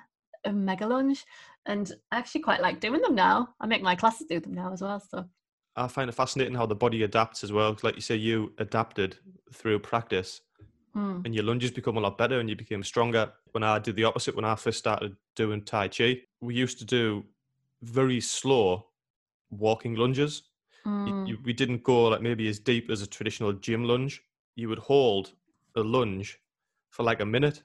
a 0.45 0.53
mega 0.53 0.87
lunge. 0.87 1.25
And 1.67 1.93
I 2.11 2.19
actually 2.19 2.43
quite 2.43 2.63
like 2.63 2.81
doing 2.81 3.03
them 3.03 3.15
now. 3.15 3.49
I 3.61 3.67
make 3.67 3.83
my 3.83 3.95
classes 3.95 4.27
do 4.29 4.41
them 4.41 4.55
now 4.55 4.73
as 4.73 4.83
well. 4.83 5.01
So 5.01 5.25
I 5.77 5.87
find 5.87 6.09
it 6.09 6.15
fascinating 6.15 6.55
how 6.55 6.67
the 6.67 6.75
body 6.75 7.05
adapts 7.05 7.45
as 7.45 7.53
well. 7.53 7.77
Like 7.83 7.95
you 7.95 8.01
say, 8.01 8.17
you 8.17 8.53
adapted 8.59 9.17
through 9.53 9.79
practice, 9.79 10.41
mm, 10.97 11.25
and 11.25 11.35
your 11.35 11.45
lunges 11.45 11.71
become 11.71 11.97
a 11.97 12.01
lot 12.01 12.19
better, 12.19 12.41
and 12.41 12.49
you 12.49 12.57
became 12.57 12.83
stronger. 12.83 13.33
When 13.53 13.63
I 13.63 13.79
did 13.79 13.97
the 13.97 14.05
opposite, 14.05 14.35
when 14.37 14.45
I 14.45 14.55
first 14.55 14.79
started 14.79 15.17
doing 15.37 15.63
Tai 15.63 15.89
Chi, 15.89 16.19
we 16.41 16.55
used 16.55 16.79
to 16.79 16.85
do 16.85 17.25
very 17.83 18.21
slow 18.21 18.87
walking 19.51 19.95
lunges. 19.95 20.43
Mm, 20.87 21.27
you, 21.27 21.39
we 21.45 21.53
didn't 21.53 21.83
go 21.83 22.05
like 22.05 22.23
maybe 22.23 22.49
as 22.49 22.59
deep 22.59 22.91
as 22.91 23.03
a 23.03 23.07
traditional 23.07 23.53
gym 23.53 23.85
lunge. 23.85 24.23
You 24.57 24.69
would 24.69 24.79
hold 24.79 25.33
a 25.77 25.81
lunge 25.81 26.41
for 26.91 27.03
like 27.03 27.21
a 27.21 27.27
minute, 27.27 27.63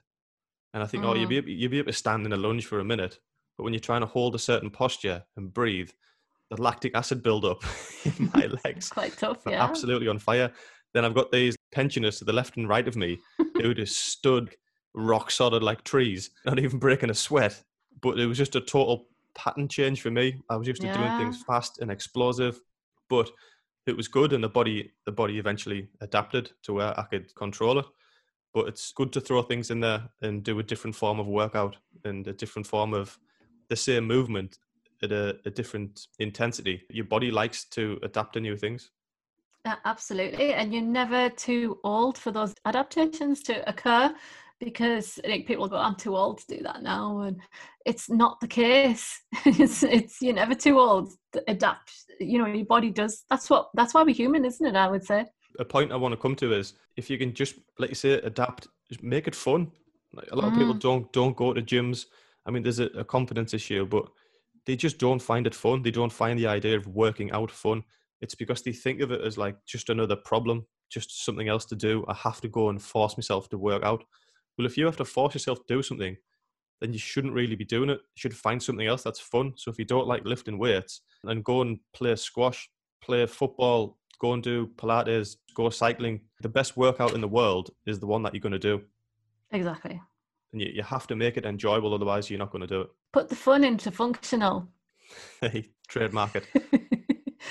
and 0.72 0.82
I 0.82 0.86
think, 0.86 1.04
oh, 1.04 1.14
you'd 1.14 1.28
be 1.28 1.36
able, 1.38 1.48
you'd 1.48 1.70
be 1.70 1.78
able 1.78 1.92
to 1.92 1.98
stand 1.98 2.26
in 2.26 2.32
a 2.32 2.36
lunge 2.36 2.66
for 2.66 2.80
a 2.80 2.84
minute, 2.84 3.18
but 3.56 3.64
when 3.64 3.72
you're 3.72 3.80
trying 3.80 4.00
to 4.00 4.06
hold 4.06 4.34
a 4.34 4.38
certain 4.38 4.70
posture 4.70 5.24
and 5.36 5.52
breathe, 5.52 5.90
the 6.50 6.60
lactic 6.60 6.94
acid 6.94 7.22
buildup 7.22 7.62
in 8.04 8.30
my 8.34 8.48
legs 8.64 8.88
quite 8.88 9.16
tough. 9.16 9.38
Yeah. 9.46 9.62
absolutely 9.62 10.08
on 10.08 10.18
fire. 10.18 10.52
Then 10.92 11.04
I've 11.04 11.14
got 11.14 11.32
these 11.32 11.56
pensioners 11.74 12.18
to 12.18 12.24
the 12.24 12.32
left 12.32 12.56
and 12.56 12.68
right 12.68 12.86
of 12.88 12.96
me 12.96 13.18
who 13.60 13.74
just 13.74 14.06
stood 14.06 14.56
rock 14.94 15.30
solid 15.30 15.62
like 15.62 15.84
trees, 15.84 16.30
not 16.46 16.58
even 16.58 16.78
breaking 16.78 17.10
a 17.10 17.14
sweat. 17.14 17.62
But 18.00 18.18
it 18.18 18.26
was 18.26 18.38
just 18.38 18.56
a 18.56 18.60
total 18.60 19.08
pattern 19.34 19.68
change 19.68 20.00
for 20.00 20.10
me. 20.10 20.40
I 20.48 20.56
was 20.56 20.68
used 20.68 20.82
to 20.82 20.92
doing 20.92 21.18
things 21.18 21.42
fast 21.42 21.80
and 21.80 21.90
explosive, 21.90 22.60
but 23.08 23.30
it 23.86 23.96
was 23.96 24.08
good, 24.08 24.32
and 24.32 24.42
the 24.42 24.48
body 24.48 24.92
the 25.04 25.12
body 25.12 25.38
eventually 25.38 25.88
adapted 26.00 26.52
to 26.62 26.72
where 26.72 26.98
I 26.98 27.02
could 27.04 27.34
control 27.34 27.78
it. 27.78 27.86
But 28.52 28.68
it's 28.68 28.92
good 28.92 29.12
to 29.12 29.20
throw 29.20 29.42
things 29.42 29.70
in 29.70 29.80
there 29.80 30.08
and 30.22 30.44
do 30.44 30.58
a 30.58 30.62
different 30.62 30.94
form 30.94 31.18
of 31.18 31.26
workout 31.26 31.76
and 32.04 32.26
a 32.28 32.32
different 32.32 32.66
form 32.66 32.94
of 32.94 33.18
the 33.68 33.76
same 33.76 34.06
movement 34.06 34.58
at 35.02 35.12
a, 35.12 35.36
a 35.44 35.50
different 35.50 36.06
intensity. 36.18 36.82
Your 36.88 37.04
body 37.04 37.30
likes 37.30 37.64
to 37.70 37.98
adapt 38.02 38.34
to 38.34 38.40
new 38.40 38.56
things. 38.56 38.90
Absolutely. 39.84 40.52
And 40.54 40.72
you're 40.72 40.82
never 40.82 41.30
too 41.30 41.78
old 41.84 42.18
for 42.18 42.30
those 42.30 42.54
adaptations 42.66 43.42
to 43.44 43.66
occur 43.68 44.14
because 44.60 45.18
I 45.24 45.28
think 45.28 45.46
people 45.46 45.68
go, 45.68 45.76
I'm 45.76 45.96
too 45.96 46.16
old 46.16 46.38
to 46.38 46.56
do 46.56 46.62
that 46.62 46.82
now. 46.82 47.20
And 47.20 47.40
it's 47.86 48.10
not 48.10 48.40
the 48.40 48.46
case. 48.46 49.22
it's 49.46 49.82
it's 49.82 50.20
you're 50.20 50.34
never 50.34 50.54
too 50.54 50.78
old 50.78 51.12
to 51.32 51.42
adapt. 51.48 51.92
You 52.20 52.38
know, 52.38 52.46
your 52.46 52.66
body 52.66 52.90
does 52.90 53.24
that's 53.30 53.48
what 53.50 53.70
that's 53.74 53.94
why 53.94 54.02
we're 54.02 54.14
human, 54.14 54.44
isn't 54.44 54.66
it? 54.66 54.76
I 54.76 54.88
would 54.88 55.04
say. 55.04 55.24
a 55.58 55.64
point 55.64 55.92
I 55.92 55.96
want 55.96 56.12
to 56.12 56.20
come 56.20 56.36
to 56.36 56.52
is 56.52 56.74
if 56.96 57.08
you 57.08 57.16
can 57.18 57.32
just, 57.32 57.54
like 57.78 57.88
you 57.90 57.94
say, 57.94 58.12
adapt, 58.14 58.68
just 58.88 59.02
make 59.02 59.26
it 59.28 59.34
fun. 59.34 59.70
Like 60.12 60.28
a 60.30 60.36
lot 60.36 60.48
of 60.48 60.54
people 60.54 60.74
Mm. 60.74 60.80
don't 60.80 61.12
don't 61.12 61.36
go 61.36 61.52
to 61.54 61.62
gyms. 61.62 62.06
I 62.46 62.50
mean, 62.50 62.62
there's 62.62 62.80
a, 62.80 62.86
a 62.98 63.04
confidence 63.04 63.54
issue, 63.54 63.86
but 63.86 64.08
they 64.66 64.76
just 64.76 64.98
don't 64.98 65.22
find 65.22 65.46
it 65.46 65.54
fun. 65.54 65.82
They 65.82 65.90
don't 65.90 66.12
find 66.12 66.38
the 66.38 66.46
idea 66.46 66.76
of 66.76 66.86
working 66.86 67.30
out 67.32 67.50
fun. 67.50 67.82
It's 68.20 68.34
because 68.34 68.62
they 68.62 68.72
think 68.72 69.00
of 69.00 69.10
it 69.10 69.20
as 69.20 69.36
like 69.36 69.56
just 69.66 69.90
another 69.90 70.16
problem, 70.16 70.66
just 70.90 71.24
something 71.24 71.48
else 71.48 71.64
to 71.66 71.76
do. 71.76 72.04
I 72.08 72.14
have 72.14 72.40
to 72.42 72.48
go 72.48 72.68
and 72.70 72.80
force 72.80 73.16
myself 73.16 73.48
to 73.50 73.58
work 73.58 73.82
out. 73.82 74.04
Well, 74.56 74.66
if 74.66 74.76
you 74.76 74.86
have 74.86 74.96
to 74.98 75.04
force 75.04 75.34
yourself 75.34 75.58
to 75.66 75.74
do 75.74 75.82
something, 75.82 76.16
then 76.80 76.92
you 76.92 76.98
shouldn't 76.98 77.34
really 77.34 77.56
be 77.56 77.64
doing 77.64 77.90
it. 77.90 77.98
You 77.98 78.16
should 78.16 78.36
find 78.36 78.62
something 78.62 78.86
else 78.86 79.02
that's 79.02 79.20
fun. 79.20 79.54
So 79.56 79.70
if 79.70 79.78
you 79.78 79.84
don't 79.84 80.06
like 80.06 80.24
lifting 80.24 80.58
weights, 80.58 81.02
then 81.22 81.42
go 81.42 81.62
and 81.62 81.78
play 81.92 82.16
squash, 82.16 82.68
play 83.02 83.26
football, 83.26 83.98
go 84.18 84.32
and 84.32 84.42
do 84.42 84.68
Pilates, 84.76 85.36
go 85.54 85.70
cycling. 85.70 86.20
The 86.40 86.48
best 86.48 86.76
workout 86.76 87.14
in 87.14 87.20
the 87.20 87.28
world 87.28 87.70
is 87.86 87.98
the 87.98 88.06
one 88.06 88.22
that 88.22 88.34
you're 88.34 88.40
going 88.40 88.52
to 88.52 88.58
do. 88.58 88.82
Exactly. 89.50 90.00
And 90.52 90.60
you, 90.60 90.68
you 90.74 90.82
have 90.82 91.06
to 91.08 91.16
make 91.16 91.36
it 91.36 91.44
enjoyable, 91.44 91.94
otherwise, 91.94 92.30
you're 92.30 92.38
not 92.38 92.50
going 92.50 92.62
to 92.62 92.66
do 92.66 92.82
it. 92.82 92.88
Put 93.12 93.28
the 93.28 93.36
fun 93.36 93.64
into 93.64 93.90
functional 93.90 94.68
it. 95.42 95.66
Trademark 95.88 96.36
it. 96.36 96.46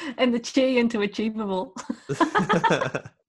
and 0.18 0.34
the 0.34 0.39
chi 0.39 0.62
into 0.62 1.02
achievable. 1.02 1.76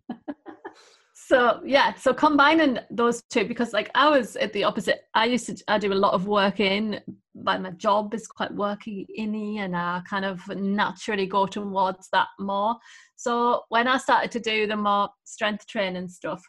So 1.26 1.60
yeah, 1.64 1.94
so 1.94 2.12
combining 2.12 2.78
those 2.90 3.22
two 3.30 3.46
because 3.46 3.72
like 3.72 3.90
I 3.94 4.10
was 4.10 4.36
at 4.36 4.52
the 4.52 4.64
opposite. 4.64 5.04
I 5.14 5.24
used 5.24 5.46
to 5.46 5.56
I 5.68 5.78
do 5.78 5.90
a 5.90 5.94
lot 5.94 6.12
of 6.12 6.26
work 6.26 6.60
in, 6.60 7.00
but 7.34 7.62
my 7.62 7.70
job 7.70 8.12
is 8.12 8.26
quite 8.26 8.54
worky 8.54 9.06
inny, 9.16 9.60
and 9.60 9.74
I 9.74 10.02
kind 10.08 10.26
of 10.26 10.46
naturally 10.48 11.26
go 11.26 11.46
towards 11.46 12.10
that 12.12 12.28
more. 12.38 12.76
So 13.16 13.62
when 13.70 13.88
I 13.88 13.96
started 13.96 14.32
to 14.32 14.40
do 14.40 14.66
the 14.66 14.76
more 14.76 15.08
strength 15.24 15.66
training 15.66 16.08
stuff, 16.08 16.42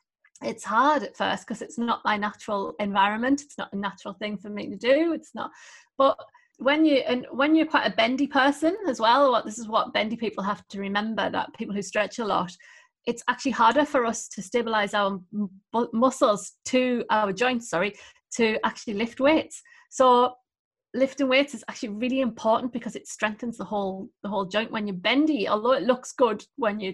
it's 0.43 0.65
hard 0.65 1.03
at 1.03 1.15
first 1.15 1.47
because 1.47 1.61
it's 1.61 1.77
not 1.77 2.01
my 2.03 2.17
natural 2.17 2.75
environment. 2.79 3.43
It's 3.43 3.57
not 3.57 3.71
a 3.71 3.77
natural 3.77 4.13
thing 4.15 4.37
for 4.37 4.49
me 4.49 4.69
to 4.69 4.75
do. 4.75 5.13
It's 5.13 5.33
not, 5.33 5.51
but 5.97 6.17
when 6.57 6.85
you 6.85 6.97
and 6.97 7.25
when 7.31 7.55
you're 7.55 7.65
quite 7.65 7.85
a 7.85 7.95
bendy 7.95 8.27
person 8.27 8.75
as 8.87 8.99
well, 8.99 9.31
what 9.31 9.45
this 9.45 9.59
is 9.59 9.67
what 9.67 9.93
bendy 9.93 10.15
people 10.15 10.43
have 10.43 10.65
to 10.67 10.79
remember 10.79 11.29
that 11.29 11.53
people 11.57 11.75
who 11.75 11.81
stretch 11.81 12.19
a 12.19 12.25
lot 12.25 12.51
it's 13.05 13.23
actually 13.27 13.51
harder 13.51 13.85
for 13.85 14.03
us 14.03 14.27
to 14.27 14.41
stabilize 14.41 14.95
our 14.95 15.21
muscles 15.93 16.53
to 16.65 17.05
our 17.11 17.31
joints 17.31 17.69
sorry 17.69 17.93
to 18.31 18.57
actually 18.65 18.95
lift 18.95 19.19
weights 19.19 19.61
so 19.91 20.33
lifting 20.95 21.29
weights 21.29 21.53
is 21.53 21.63
actually 21.69 21.89
really 21.89 22.21
important 22.21 22.73
because 22.73 22.95
it 22.95 23.07
strengthens 23.07 23.57
the 23.57 23.63
whole 23.63 24.09
the 24.23 24.29
whole 24.29 24.45
joint 24.45 24.71
when 24.71 24.87
you're 24.87 24.95
bendy 24.95 25.47
although 25.47 25.73
it 25.73 25.83
looks 25.83 26.13
good 26.13 26.43
when 26.55 26.79
you're 26.79 26.93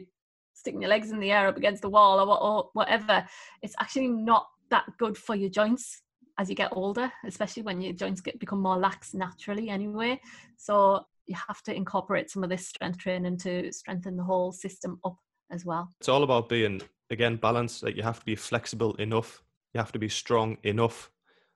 sticking 0.61 0.81
your 0.81 0.89
legs 0.89 1.11
in 1.11 1.19
the 1.19 1.31
air 1.31 1.47
up 1.47 1.57
against 1.57 1.81
the 1.81 1.89
wall 1.89 2.19
or, 2.19 2.41
or 2.41 2.69
whatever. 2.73 3.25
It's 3.61 3.75
actually 3.81 4.07
not 4.07 4.47
that 4.69 4.85
good 4.99 5.17
for 5.17 5.35
your 5.35 5.49
joints 5.49 6.01
as 6.37 6.49
you 6.49 6.55
get 6.55 6.71
older, 6.71 7.11
especially 7.25 7.63
when 7.63 7.81
your 7.81 7.93
joints 7.93 8.21
get 8.21 8.39
become 8.39 8.61
more 8.61 8.77
lax 8.77 9.13
naturally 9.13 9.69
anyway. 9.69 10.19
So 10.57 11.05
you 11.25 11.35
have 11.47 11.61
to 11.63 11.73
incorporate 11.73 12.29
some 12.29 12.43
of 12.43 12.49
this 12.49 12.67
strength 12.67 12.99
training 12.99 13.37
to 13.39 13.71
strengthen 13.71 14.17
the 14.17 14.23
whole 14.23 14.51
system 14.51 14.99
up 15.03 15.17
as 15.51 15.65
well. 15.65 15.89
It's 15.99 16.09
all 16.09 16.23
about 16.23 16.49
being 16.49 16.81
again 17.09 17.35
balanced. 17.35 17.83
Like 17.83 17.95
you 17.95 18.03
have 18.03 18.19
to 18.19 18.25
be 18.25 18.35
flexible 18.35 18.95
enough. 18.95 19.43
You 19.73 19.79
have 19.79 19.91
to 19.91 19.99
be 19.99 20.09
strong 20.09 20.57
enough. 20.63 21.11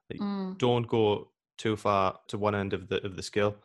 Like 0.10 0.22
Mm. 0.22 0.58
Don't 0.58 0.88
go 0.88 1.32
too 1.58 1.76
far 1.76 2.20
to 2.28 2.38
one 2.38 2.56
end 2.56 2.74
of 2.74 2.88
the 2.88 3.04
of 3.06 3.16
the 3.16 3.24
scale. 3.24 3.56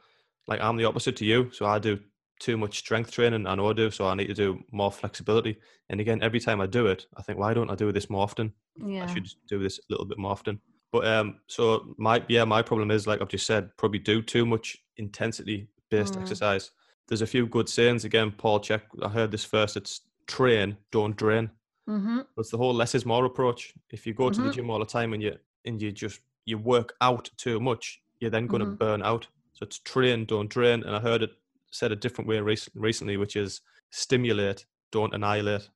Like 0.47 0.61
I'm 0.61 0.77
the 0.77 0.87
opposite 0.87 1.17
to 1.17 1.25
you, 1.25 1.51
so 1.53 1.67
I 1.67 1.79
do 1.79 1.99
too 2.41 2.57
much 2.57 2.79
strength 2.79 3.11
training. 3.13 3.47
I 3.47 3.55
know 3.55 3.69
I 3.69 3.75
do, 3.75 3.91
so 3.91 4.09
I 4.09 4.15
need 4.15 4.29
to 4.29 4.35
do 4.35 4.65
more 4.73 4.91
flexibility. 4.91 5.59
And 5.91 6.01
again, 6.01 6.23
every 6.23 6.41
time 6.41 6.61
I 6.61 6.67
do 6.67 6.87
it, 6.87 7.07
I 7.17 7.23
think, 7.23 7.39
why 7.39 7.53
don't 7.53 7.71
I 7.71 7.75
do 7.75 7.93
this 7.93 8.09
more 8.09 8.23
often? 8.23 8.53
Yeah. 8.77 9.05
I 9.05 9.07
should 9.07 9.29
do 9.49 9.59
this 9.59 9.79
a 9.79 9.83
little 9.91 10.07
bit 10.07 10.19
more 10.19 10.33
often. 10.33 10.61
But 10.93 11.07
um, 11.07 11.41
so 11.47 11.95
my 11.99 12.23
yeah, 12.29 12.45
my 12.45 12.63
problem 12.63 12.91
is 12.91 13.07
like 13.07 13.21
I've 13.21 13.29
just 13.29 13.47
said, 13.47 13.77
probably 13.77 14.01
do 14.01 14.23
too 14.23 14.45
much 14.45 14.77
intensity 14.97 15.69
based 15.91 16.15
Mm. 16.15 16.21
exercise. 16.23 16.71
There's 17.09 17.23
a 17.23 17.27
few 17.27 17.47
good 17.47 17.69
sayings 17.69 18.05
again. 18.05 18.31
Paul 18.33 18.61
Chek. 18.61 18.83
I 19.03 19.09
heard 19.09 19.31
this 19.33 19.45
first. 19.45 19.77
It's 19.77 20.03
train, 20.27 20.77
don't 20.93 21.17
drain. 21.17 21.51
Mm-hmm. 21.89 22.21
It's 22.37 22.51
the 22.51 22.57
whole 22.59 22.75
less 22.75 22.95
is 22.95 23.05
more 23.05 23.25
approach. 23.25 23.75
If 23.91 24.07
you 24.07 24.15
go 24.15 24.31
to 24.31 24.41
the 24.41 24.49
Mhm. 24.49 24.53
gym 24.53 24.71
all 24.71 24.79
the 24.79 24.85
time 24.87 25.13
and 25.13 25.23
you 25.23 25.37
and 25.65 25.81
you 25.83 25.91
just 25.93 26.21
you 26.47 26.59
work 26.59 26.95
out 27.01 27.31
too 27.37 27.61
much, 27.61 28.01
you're 28.21 28.31
then 28.31 28.47
going 28.47 28.61
to 28.61 28.67
Mhm. 28.67 28.79
burn 28.79 29.03
out. 29.03 29.27
So 29.53 29.65
it's 29.65 29.79
train, 29.79 30.25
don't 30.25 30.49
drain. 30.49 30.83
And 30.85 30.97
I 30.97 31.01
heard 31.01 31.23
it 31.23 31.31
said 31.71 31.93
a 31.93 31.97
different 31.97 32.27
way 32.29 32.41
rec- 32.41 32.69
recently, 32.75 33.17
which 33.17 33.37
is 33.37 33.61
stimulate, 33.91 34.65
don't 34.91 35.15
annihilate, 35.15 35.69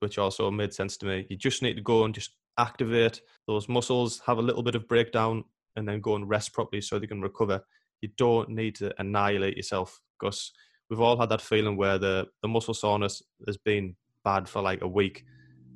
which 0.00 0.18
also 0.18 0.50
made 0.50 0.72
sense 0.72 0.96
to 0.98 1.06
me. 1.06 1.26
You 1.28 1.36
just 1.36 1.62
need 1.62 1.74
to 1.74 1.82
go 1.82 2.04
and 2.04 2.14
just 2.14 2.36
activate 2.58 3.20
those 3.46 3.68
muscles, 3.68 4.20
have 4.26 4.38
a 4.38 4.42
little 4.42 4.62
bit 4.62 4.74
of 4.74 4.88
breakdown, 4.88 5.44
and 5.76 5.88
then 5.88 6.00
go 6.00 6.14
and 6.16 6.28
rest 6.28 6.52
properly 6.52 6.80
so 6.80 6.98
they 6.98 7.06
can 7.06 7.20
recover. 7.22 7.60
You 8.00 8.10
don't 8.16 8.48
need 8.50 8.74
to 8.76 8.92
annihilate 9.00 9.56
yourself 9.56 10.00
because 10.20 10.52
we've 10.88 11.00
all 11.00 11.18
had 11.18 11.28
that 11.30 11.40
feeling 11.40 11.76
where 11.76 11.98
the, 11.98 12.26
the 12.42 12.48
muscle 12.48 12.74
soreness 12.74 13.22
has 13.46 13.56
been 13.56 13.96
bad 14.24 14.48
for 14.48 14.62
like 14.62 14.82
a 14.82 14.88
week 14.88 15.24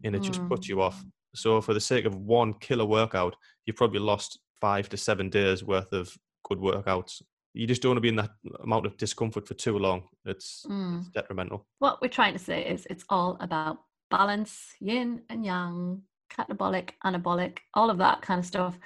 and 0.05 0.15
it 0.15 0.21
just 0.23 0.47
puts 0.49 0.67
Mm. 0.67 0.71
you 0.71 0.83
off. 0.83 1.05
So 1.35 1.61
for 1.61 1.75
the 1.75 1.81
sake 1.81 2.05
of 2.05 2.15
one 2.17 2.55
killer 2.55 2.85
workout, 2.85 3.35
you've 3.67 3.77
probably 3.77 4.01
lost 4.01 4.39
five 4.61 4.89
to 4.91 4.97
seven 4.97 5.29
days 5.31 5.65
worth 5.65 5.93
of 5.93 6.17
good 6.45 6.59
workouts. 6.59 7.21
You 7.55 7.67
just 7.67 7.83
don't 7.83 7.91
want 7.91 7.97
to 7.99 8.03
be 8.03 8.09
in 8.09 8.17
that 8.17 8.31
amount 8.63 8.87
of 8.87 8.97
discomfort 8.97 9.49
for 9.49 9.55
too 9.55 9.79
long. 9.79 10.05
It's, 10.25 10.65
Mm. 10.69 11.01
it's 11.01 11.09
detrimental. 11.11 11.67
What 11.81 12.01
we're 12.01 12.09
trying 12.09 12.35
to 12.35 12.39
say 12.39 12.65
is 12.65 12.87
it's 12.89 13.05
all 13.09 13.37
about 13.41 13.79
balance, 14.11 14.75
yin 14.81 15.23
and 15.29 15.45
yang, 15.45 16.03
catabolic, 16.29 16.91
anabolic, 17.05 17.59
all 17.75 17.91
of 17.91 17.99
that 17.99 18.23
kind 18.23 18.39
of 18.39 18.47
stuff. 18.47 18.79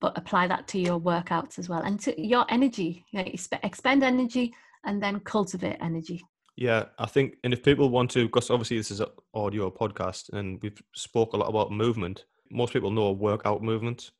But 0.00 0.16
apply 0.18 0.46
that 0.48 0.68
to 0.68 0.78
your 0.78 1.00
workouts 1.00 1.58
as 1.58 1.68
well 1.68 1.80
and 1.80 1.98
to 2.00 2.20
your 2.20 2.44
energy. 2.50 3.04
You 3.10 3.24
know, 3.24 3.32
expend 3.62 4.04
energy 4.04 4.54
and 4.84 5.02
then 5.02 5.20
cultivate 5.20 5.78
energy. 5.80 6.22
Yeah, 6.56 6.84
I 6.98 7.06
think, 7.06 7.36
and 7.44 7.52
if 7.52 7.62
people 7.62 7.90
want 7.90 8.10
to, 8.12 8.26
because 8.26 8.50
obviously 8.50 8.78
this 8.78 8.90
is 8.90 9.00
an 9.00 9.08
audio 9.34 9.70
podcast, 9.70 10.32
and 10.32 10.58
we've 10.62 10.80
spoke 10.94 11.34
a 11.34 11.36
lot 11.36 11.48
about 11.48 11.70
movement. 11.70 12.24
Most 12.50 12.72
people 12.72 12.90
know 12.90 13.10
workout 13.12 13.62
movement, 13.62 14.12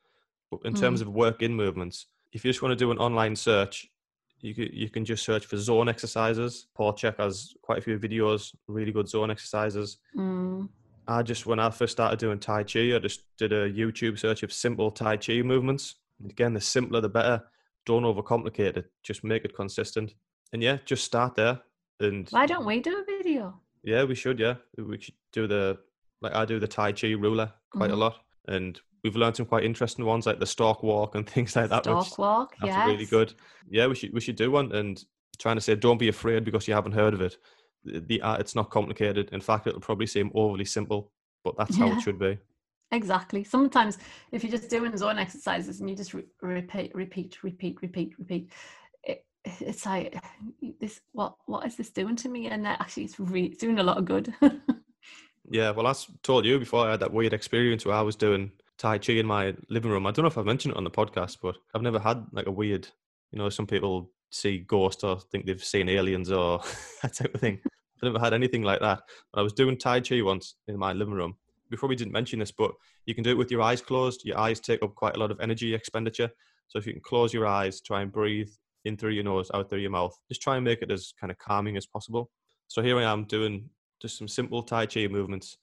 but 0.51 0.61
in 0.65 0.75
terms 0.75 1.01
of 1.01 1.09
work-in 1.09 1.55
movements, 1.55 2.07
if 2.33 2.45
you 2.45 2.51
just 2.51 2.61
want 2.61 2.73
to 2.73 2.77
do 2.77 2.91
an 2.91 2.99
online 2.99 3.37
search, 3.37 3.87
you 4.41 4.55
can, 4.55 4.69
you 4.71 4.91
can 4.91 5.05
just 5.05 5.25
search 5.25 5.47
for 5.47 5.57
zone 5.57 5.89
exercises. 5.89 6.67
Paul 6.75 6.93
Chek 6.93 7.17
has 7.19 7.55
quite 7.63 7.79
a 7.79 7.81
few 7.81 7.99
videos, 7.99 8.55
really 8.67 8.93
good 8.93 9.09
zone 9.09 9.31
exercises. 9.31 9.99
Mm. 10.15 10.69
I 11.09 11.23
just, 11.23 11.47
when 11.47 11.59
I 11.61 11.71
first 11.71 11.93
started 11.93 12.19
doing 12.19 12.39
Tai 12.39 12.65
Chi, 12.65 12.95
I 12.95 12.99
just 12.99 13.23
did 13.39 13.53
a 13.53 13.71
YouTube 13.71 14.19
search 14.19 14.43
of 14.43 14.53
simple 14.53 14.91
Tai 14.91 15.17
Chi 15.19 15.43
movements. 15.43 15.97
And 16.21 16.31
again, 16.31 16.55
the 16.55 16.61
simpler 16.61 17.01
the 17.01 17.09
better. 17.09 17.43
Don't 17.85 18.03
overcomplicate 18.03 18.77
it. 18.77 18.91
Just 19.05 19.23
make 19.23 19.45
it 19.45 19.55
consistent. 19.55 20.15
And 20.53 20.63
yeah, 20.63 20.79
just 20.85 21.05
start 21.05 21.35
there. 21.37 21.61
And 22.01 22.29
Why 22.31 22.47
don't 22.47 22.67
we 22.67 22.81
do 22.81 22.99
a 22.99 23.05
video? 23.05 23.61
yeah, 23.85 24.03
we 24.05 24.15
should. 24.15 24.39
Yeah, 24.41 24.55
we 24.77 24.99
should 25.01 25.15
do 25.33 25.47
the 25.47 25.79
like 26.23 26.35
I 26.35 26.45
do 26.45 26.59
the 26.59 26.67
Tai 26.67 26.93
Chi 26.93 27.09
ruler 27.13 27.53
quite 27.71 27.91
a 27.91 27.95
Mhm. 27.95 27.99
lot, 27.99 28.17
and 28.49 28.81
we've 29.05 29.17
learned 29.17 29.37
some 29.37 29.47
quite 29.47 29.65
interesting 29.65 30.05
ones 30.05 30.27
like 30.27 30.41
the 30.41 30.47
stalk 30.47 30.83
walk 30.83 31.15
and 31.15 31.27
things 31.29 31.55
like 31.55 31.71
that. 31.71 31.85
Stalk 31.85 32.19
walk, 32.19 32.55
yes. 32.65 32.87
really 32.89 33.07
good. 33.07 33.33
Yeah, 33.69 33.87
we 33.87 33.95
should 33.95 34.13
we 34.13 34.21
should 34.21 34.37
do 34.37 34.51
one. 34.51 34.73
And 34.73 35.03
trying 35.39 35.57
to 35.57 35.61
say, 35.61 35.75
don't 35.77 35.99
be 35.99 36.09
afraid 36.09 36.45
because 36.45 36.67
you 36.67 36.75
haven't 36.75 36.93
heard 36.93 37.15
of 37.15 37.21
it. 37.21 37.37
The, 37.85 38.21
uh, 38.23 38.37
it's 38.37 38.55
not 38.55 38.71
complicated. 38.71 39.31
In 39.33 39.41
fact, 39.41 39.67
it'll 39.67 39.81
probably 39.81 40.07
seem 40.07 40.31
overly 40.35 40.65
simple, 40.65 41.13
but 41.45 41.57
that's 41.57 41.77
how 41.77 41.87
Yeah. 41.87 41.97
it 41.99 42.01
should 42.01 42.19
be. 42.19 42.39
Exactly. 42.93 43.43
Sometimes 43.45 43.99
if 44.33 44.43
you're 44.45 44.51
just 44.51 44.71
doing 44.71 44.97
zone 44.97 45.19
exercises 45.19 45.81
and 45.81 45.91
you 45.91 45.97
just 45.97 46.15
re- 46.15 46.25
repeat, 46.43 46.95
repeat, 46.95 47.43
repeat, 47.43 47.79
repeat, 47.83 48.19
repeat, 48.19 48.53
it, 49.03 49.25
it's 49.45 49.85
like 49.87 50.17
this. 50.81 51.01
What 51.13 51.35
what 51.47 51.67
is 51.67 51.77
this 51.77 51.91
doing 51.91 52.17
to 52.17 52.29
me? 52.29 52.47
And 52.49 52.67
actually, 52.67 53.05
it's, 53.05 53.19
re- 53.19 53.47
it's 53.47 53.59
doing 53.59 53.79
a 53.79 53.83
lot 53.83 53.99
of 53.99 54.05
good. 54.05 54.33
Yeah, 55.49 55.71
well, 55.71 55.87
I 55.87 55.95
told 56.25 56.45
you 56.45 56.59
before 56.59 56.87
I 56.87 56.91
had 56.93 57.01
that 57.01 57.13
weird 57.13 57.33
experience 57.33 57.87
where 57.87 57.95
I 57.95 58.03
was 58.03 58.17
doing 58.17 58.51
Tai 58.79 58.99
Chi 58.99 59.13
in 59.13 59.27
my 59.27 59.55
living 59.69 59.93
room. 59.93 60.05
I 60.07 60.11
don't 60.11 60.25
know 60.25 60.29
if 60.29 60.37
I've 60.37 60.45
mentioned 60.45 60.73
it 60.75 60.77
on 60.77 60.83
the 60.85 60.91
podcast, 60.91 61.39
but 61.41 61.57
I've 61.73 61.83
never 61.83 62.01
had 62.01 62.27
like 62.33 62.47
a 62.47 62.51
weird, 62.51 62.89
you 63.31 63.39
know, 63.39 63.49
some 63.49 63.67
people 63.67 64.11
see 64.31 64.59
ghosts 64.59 65.05
or 65.05 65.21
think 65.21 65.47
they've 65.47 65.63
seen 65.63 65.89
aliens 65.89 66.31
or 66.31 66.61
that 67.03 67.15
type 67.15 67.35
of 67.35 67.41
thing. 67.41 67.61
I've 67.65 68.13
never 68.13 68.19
had 68.19 68.35
anything 68.35 68.63
like 68.63 68.81
that. 68.81 69.01
I 69.35 69.43
was 69.43 69.53
doing 69.53 69.79
Tai 69.79 70.01
Chi 70.01 70.21
once 70.23 70.57
in 70.69 70.79
my 70.79 70.93
living 70.93 71.15
room. 71.15 71.37
Before 71.71 71.89
we 71.89 71.97
didn't 71.97 72.13
mention 72.13 72.39
this, 72.39 72.53
but 72.53 72.73
you 73.07 73.15
can 73.15 73.25
do 73.25 73.31
it 73.31 73.39
with 73.39 73.51
your 73.51 73.63
eyes 73.63 73.81
closed. 73.81 74.25
Your 74.25 74.39
eyes 74.39 74.61
take 74.61 74.83
up 74.83 74.95
quite 74.95 75.17
a 75.17 75.19
lot 75.19 75.31
of 75.31 75.41
energy 75.41 75.75
expenditure. 75.75 76.31
So 76.69 76.79
if 76.79 76.87
you 76.87 76.93
can 76.93 77.03
close 77.03 77.33
your 77.33 77.47
eyes, 77.47 77.81
try 77.81 78.03
and 78.03 78.13
breathe 78.13 78.51
in 78.85 78.97
through 78.97 79.11
your 79.11 79.25
nose, 79.25 79.51
out 79.53 79.69
through 79.69 79.81
your 79.81 79.91
mouth. 79.91 80.17
Just 80.29 80.43
try 80.43 80.57
and 80.57 80.65
make 80.65 80.83
it 80.83 80.91
as 80.91 81.13
kind 81.21 81.31
of 81.31 81.39
calming 81.39 81.77
as 81.77 81.87
possible. 81.87 82.31
So 82.69 82.83
here 82.83 82.99
I 82.99 83.05
am 83.05 83.25
doing 83.25 83.69
just 84.01 84.19
some 84.19 84.29
simple 84.29 84.63
Tai 84.63 84.87
Chi 84.87 85.07
movements. 85.09 85.57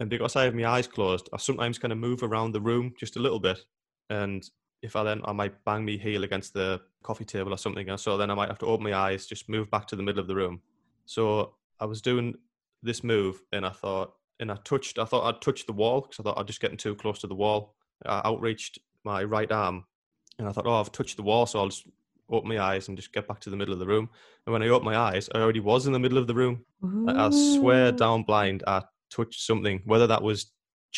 And 0.00 0.08
because 0.08 0.36
I 0.36 0.44
have 0.44 0.54
my 0.54 0.66
eyes 0.66 0.86
closed, 0.86 1.28
I 1.32 1.36
sometimes 1.36 1.78
kind 1.78 1.92
of 1.92 1.98
move 1.98 2.22
around 2.22 2.52
the 2.52 2.60
room 2.60 2.92
just 2.98 3.16
a 3.16 3.20
little 3.20 3.40
bit. 3.40 3.58
And 4.10 4.42
if 4.82 4.96
I 4.96 5.04
then, 5.04 5.22
I 5.24 5.32
might 5.32 5.64
bang 5.64 5.84
my 5.84 5.92
heel 5.92 6.24
against 6.24 6.54
the 6.54 6.80
coffee 7.02 7.24
table 7.24 7.54
or 7.54 7.58
something. 7.58 7.88
And 7.88 7.98
so 7.98 8.16
then 8.16 8.30
I 8.30 8.34
might 8.34 8.48
have 8.48 8.58
to 8.58 8.66
open 8.66 8.84
my 8.84 8.94
eyes, 8.94 9.26
just 9.26 9.48
move 9.48 9.70
back 9.70 9.86
to 9.88 9.96
the 9.96 10.02
middle 10.02 10.20
of 10.20 10.26
the 10.26 10.34
room. 10.34 10.60
So 11.06 11.54
I 11.80 11.84
was 11.84 12.02
doing 12.02 12.34
this 12.82 13.04
move 13.04 13.42
and 13.52 13.64
I 13.64 13.70
thought, 13.70 14.14
and 14.40 14.50
I 14.50 14.56
touched, 14.64 14.98
I 14.98 15.04
thought 15.04 15.24
I'd 15.24 15.40
touch 15.40 15.66
the 15.66 15.72
wall 15.72 16.00
because 16.00 16.18
I 16.18 16.24
thought 16.24 16.38
I'd 16.38 16.46
just 16.48 16.60
getting 16.60 16.76
too 16.76 16.96
close 16.96 17.20
to 17.20 17.26
the 17.28 17.34
wall. 17.34 17.74
I 18.04 18.22
outreached 18.24 18.78
my 19.04 19.22
right 19.22 19.50
arm 19.50 19.84
and 20.38 20.48
I 20.48 20.52
thought, 20.52 20.66
oh, 20.66 20.80
I've 20.80 20.92
touched 20.92 21.16
the 21.16 21.22
wall. 21.22 21.46
So 21.46 21.60
I'll 21.60 21.68
just 21.68 21.86
open 22.28 22.48
my 22.48 22.58
eyes 22.58 22.88
and 22.88 22.96
just 22.96 23.12
get 23.12 23.28
back 23.28 23.38
to 23.40 23.50
the 23.50 23.56
middle 23.56 23.74
of 23.74 23.78
the 23.78 23.86
room. 23.86 24.08
And 24.46 24.52
when 24.52 24.62
I 24.62 24.68
opened 24.68 24.90
my 24.90 24.96
eyes, 24.96 25.28
I 25.32 25.38
already 25.38 25.60
was 25.60 25.86
in 25.86 25.92
the 25.92 25.98
middle 26.00 26.18
of 26.18 26.26
the 26.26 26.34
room. 26.34 26.64
I 27.08 27.26
I 27.26 27.30
swear 27.30 27.92
down 27.92 28.24
blind, 28.24 28.64
I 28.66 28.82
touched 29.10 29.42
something, 29.42 29.82
whether 29.84 30.06
that 30.08 30.22
was 30.22 30.50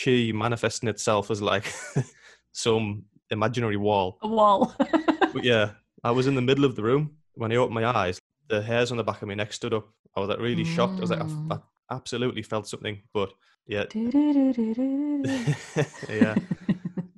chi 0.03 0.33
manifesting 0.35 0.89
itself 0.89 1.31
as 1.31 1.43
like 1.43 1.71
some 2.53 3.05
imaginary 3.31 3.77
wall. 3.77 4.19
a 4.23 4.29
wall. 4.29 4.75
But 4.79 5.45
yeah, 5.45 5.71
I 6.03 6.11
was 6.11 6.27
in 6.27 6.35
the 6.35 6.43
middle 6.43 6.65
of 6.65 6.77
the 6.77 6.83
room 6.83 7.17
when 7.35 7.53
I 7.53 7.57
opened 7.57 7.75
my 7.75 7.87
eyes. 7.87 8.19
The 8.49 8.63
hairs 8.63 8.91
on 8.91 8.97
the 8.99 9.05
back 9.05 9.23
of 9.23 9.29
my 9.29 9.35
neck 9.35 9.53
stood 9.53 9.73
up. 9.75 9.89
I 10.17 10.21
was 10.21 10.29
like 10.29 10.39
really 10.39 10.65
shocked. 10.65 10.99
I 10.99 11.01
was 11.01 11.11
like, 11.11 11.21
I, 11.21 11.25
Mm. 11.25 11.61
I 11.91 11.95
absolutely 11.95 12.43
felt 12.43 12.69
something. 12.69 13.01
But 13.13 13.33
yeah, 13.67 13.85
yeah. 16.09 16.35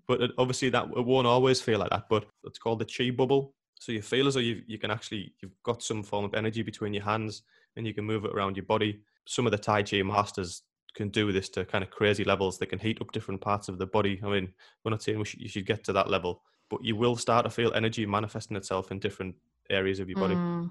But 0.09 0.23
it, 0.23 0.31
obviously 0.39 0.69
that 0.71 0.85
it 0.97 1.05
won't 1.05 1.27
always 1.27 1.61
feel 1.61 1.79
like 1.81 1.91
that. 1.91 2.09
But 2.09 2.27
it's 2.45 2.59
called 2.59 2.79
the 2.79 2.85
chi 2.85 3.11
bubble. 3.11 3.55
So 3.79 3.93
you 3.93 4.03
feel 4.03 4.27
as 4.29 4.35
though 4.35 4.41
you 4.41 4.63
you 4.67 4.79
can 4.79 4.91
actually 4.91 5.35
you've 5.41 5.61
got 5.63 5.83
some 5.83 6.03
form 6.03 6.25
of 6.25 6.35
energy 6.35 6.63
between 6.63 6.95
your 6.95 7.05
hands 7.05 7.43
and 7.77 7.87
you 7.87 7.93
can 7.93 8.05
move 8.05 8.25
it 8.25 8.33
around 8.33 8.57
your 8.57 8.65
body. 8.67 9.01
Some 9.27 9.47
of 9.47 9.53
the 9.53 9.59
Tai 9.59 9.83
Chi 9.83 10.03
masters 10.03 10.63
can 10.97 11.11
do 11.11 11.30
this 11.30 11.49
to 11.51 11.64
kind 11.64 11.84
of 11.84 11.90
crazy 11.90 12.24
levels. 12.24 12.59
They 12.59 12.66
can 12.66 12.78
heat 12.78 13.01
up 13.01 13.12
different 13.12 13.40
parts 13.40 13.68
of 13.68 13.78
the 13.78 13.86
body. 13.86 14.20
I 14.24 14.28
mean, 14.28 14.53
we're 14.82 14.90
not 14.90 15.03
saying 15.03 15.18
we 15.18 15.24
should, 15.24 15.40
you 15.40 15.49
should 15.49 15.66
get 15.66 15.84
to 15.84 15.92
that 15.92 16.11
level, 16.11 16.42
but 16.70 16.82
you 16.82 16.97
will 16.97 17.16
start 17.16 17.44
to 17.44 17.51
feel 17.51 17.72
energy 17.74 18.07
manifesting 18.07 18.57
itself 18.57 18.90
in 18.90 18.99
different 18.99 19.34
areas 19.70 20.01
of 20.01 20.09
your 20.09 20.18
body. 20.18 20.34
Mm. 20.34 20.70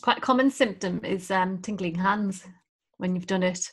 Quite 0.00 0.18
a 0.18 0.20
common 0.20 0.50
symptom 0.50 1.04
is 1.04 1.30
um, 1.30 1.58
tingling 1.58 1.94
hands 1.94 2.44
when 2.96 3.14
you've 3.14 3.26
done 3.26 3.42
it. 3.42 3.70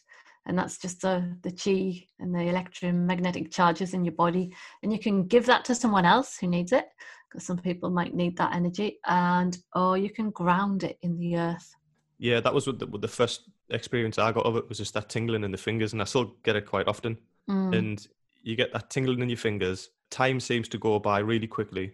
And 0.48 0.58
that's 0.58 0.78
just 0.78 1.02
the, 1.02 1.36
the 1.42 1.52
chi 1.52 2.08
and 2.20 2.36
the 2.36 2.42
electromagnetic 2.42 3.52
charges 3.52 3.96
in 3.96 4.06
your 4.06 4.14
body. 4.14 4.54
And 4.84 4.92
you 4.94 5.00
can 5.00 5.26
give 5.26 5.48
that 5.48 5.66
to 5.66 5.74
someone 5.74 6.06
else 6.06 6.38
who 6.38 6.48
needs 6.48 6.72
it, 6.72 6.86
because 7.28 7.48
some 7.48 7.58
people 7.58 7.90
might 7.90 8.14
need 8.14 8.38
that 8.38 8.54
energy. 8.54 9.00
And 9.08 9.58
or 9.74 9.98
you 9.98 10.12
can 10.12 10.30
ground 10.30 10.84
it 10.84 11.00
in 11.02 11.18
the 11.18 11.38
earth. 11.38 11.74
Yeah, 12.20 12.42
that 12.42 12.54
was 12.54 12.68
what 12.68 12.78
the, 12.80 12.86
what 12.86 13.02
the 13.02 13.08
first 13.08 13.50
experience 13.70 14.18
I 14.20 14.32
got 14.32 14.46
of 14.46 14.56
it 14.58 14.68
was 14.70 14.78
just 14.78 14.94
that 14.94 15.10
tingling 15.10 15.44
in 15.44 15.52
the 15.52 15.58
fingers, 15.58 15.94
and 15.94 16.02
I 16.02 16.06
still 16.06 16.36
get 16.44 16.56
it 16.56 16.66
quite 16.66 16.88
often. 16.88 17.18
Mm. 17.50 17.76
And 17.78 18.08
you 18.44 18.56
get 18.56 18.72
that 18.74 18.90
tingling 18.90 19.22
in 19.22 19.30
your 19.30 19.38
fingers. 19.38 19.90
Time 20.12 20.40
seems 20.40 20.68
to 20.70 20.78
go 20.78 21.00
by 21.00 21.20
really 21.20 21.48
quickly, 21.48 21.94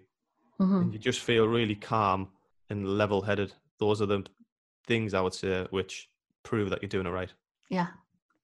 Mhm. 0.60 0.82
and 0.82 0.94
you 0.94 1.00
just 1.00 1.22
feel 1.22 1.48
really 1.48 1.76
calm 1.76 2.30
and 2.70 2.98
level-headed. 2.98 3.54
Those 3.80 4.02
are 4.02 4.06
the 4.06 4.26
things 4.86 5.14
I 5.14 5.22
would 5.22 5.34
say 5.34 5.66
which 5.72 6.10
prove 6.44 6.70
that 6.70 6.82
you're 6.82 6.90
doing 6.90 7.08
it 7.08 7.12
right. 7.12 7.32
Yeah. 7.70 7.88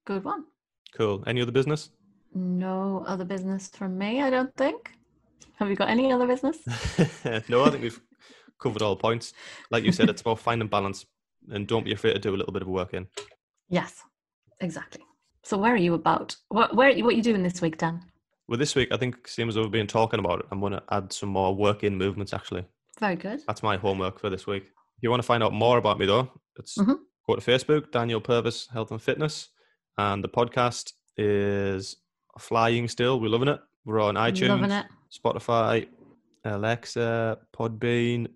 good 0.06 0.24
one. 0.24 0.46
Cool. 0.94 1.22
Any 1.28 1.42
other 1.42 1.52
business? 1.52 1.90
No 2.34 3.04
other 3.06 3.26
business 3.26 3.68
from 3.68 3.98
me, 3.98 4.22
I 4.22 4.30
don't 4.30 4.56
think. 4.56 4.94
Have 5.56 5.70
you 5.70 5.76
got 5.76 5.90
any 5.90 6.14
other 6.14 6.26
business? 6.26 6.58
no, 7.50 7.66
I 7.66 7.70
think 7.70 7.82
we've 7.84 8.00
covered 8.58 8.82
all 8.82 8.96
points. 8.96 9.34
Like 9.70 9.84
you 9.84 9.92
said, 9.92 10.10
it's 10.10 10.22
about 10.22 10.40
finding 10.40 10.70
balance 10.70 11.06
and 11.52 11.68
don't 11.68 11.84
be 11.86 11.94
afraid 11.94 12.14
to 12.14 12.20
do 12.20 12.34
a 12.36 12.38
little 12.38 12.54
bit 12.54 12.62
of 12.62 12.68
work 12.68 12.94
in. 12.94 13.08
Yes, 13.70 14.04
exactly. 14.62 15.04
So 15.44 15.58
where 15.58 15.74
are 15.74 15.78
you 15.78 15.94
about? 15.94 16.36
What 16.50 16.76
where 16.76 16.90
what 17.04 17.14
are 17.14 17.18
you 17.18 17.24
doing 17.24 17.44
this 17.44 17.62
week, 17.62 17.78
Dan? 17.78 18.04
Well, 18.48 18.58
this 18.58 18.76
week 18.76 18.90
I 18.92 18.98
think 18.98 19.28
same 19.28 19.50
as 19.50 19.58
we've 19.58 19.72
been 19.72 19.88
talking 19.88 20.20
about 20.20 20.40
it, 20.40 20.46
I'm 20.52 20.60
going 20.60 20.74
to 20.74 20.84
add 20.92 21.12
some 21.12 21.30
more 21.30 21.56
work 21.56 21.84
in 21.84 21.98
movements. 21.98 22.34
Actually, 22.34 22.66
Very 23.00 23.16
good. 23.16 23.42
that's 23.48 23.64
my 23.64 23.78
homework 23.78 24.20
for 24.20 24.30
this 24.30 24.48
week. 24.48 24.64
If 24.64 25.04
you 25.04 25.10
want 25.10 25.22
to 25.22 25.28
find 25.28 25.44
out 25.44 25.54
more 25.54 25.78
about 25.78 26.00
me, 26.00 26.06
though, 26.06 26.30
it's 26.58 26.78
Mhm. 26.78 26.98
go 27.28 27.36
to 27.36 27.42
Facebook, 27.42 27.92
Daniel 27.92 28.22
Purvis 28.22 28.68
Health 28.68 28.92
and 28.92 29.02
Fitness, 29.02 29.50
and 29.98 30.24
the 30.24 30.30
podcast 30.30 30.94
is 31.18 31.98
flying 32.40 32.88
still. 32.88 33.20
We're 33.20 33.30
loving 33.30 33.50
it. 33.50 33.60
We're 33.86 34.00
on 34.02 34.16
iTunes, 34.16 34.80
it. 34.80 34.86
Spotify, 35.12 35.88
Alexa, 36.46 37.40
Podbean. 37.54 38.28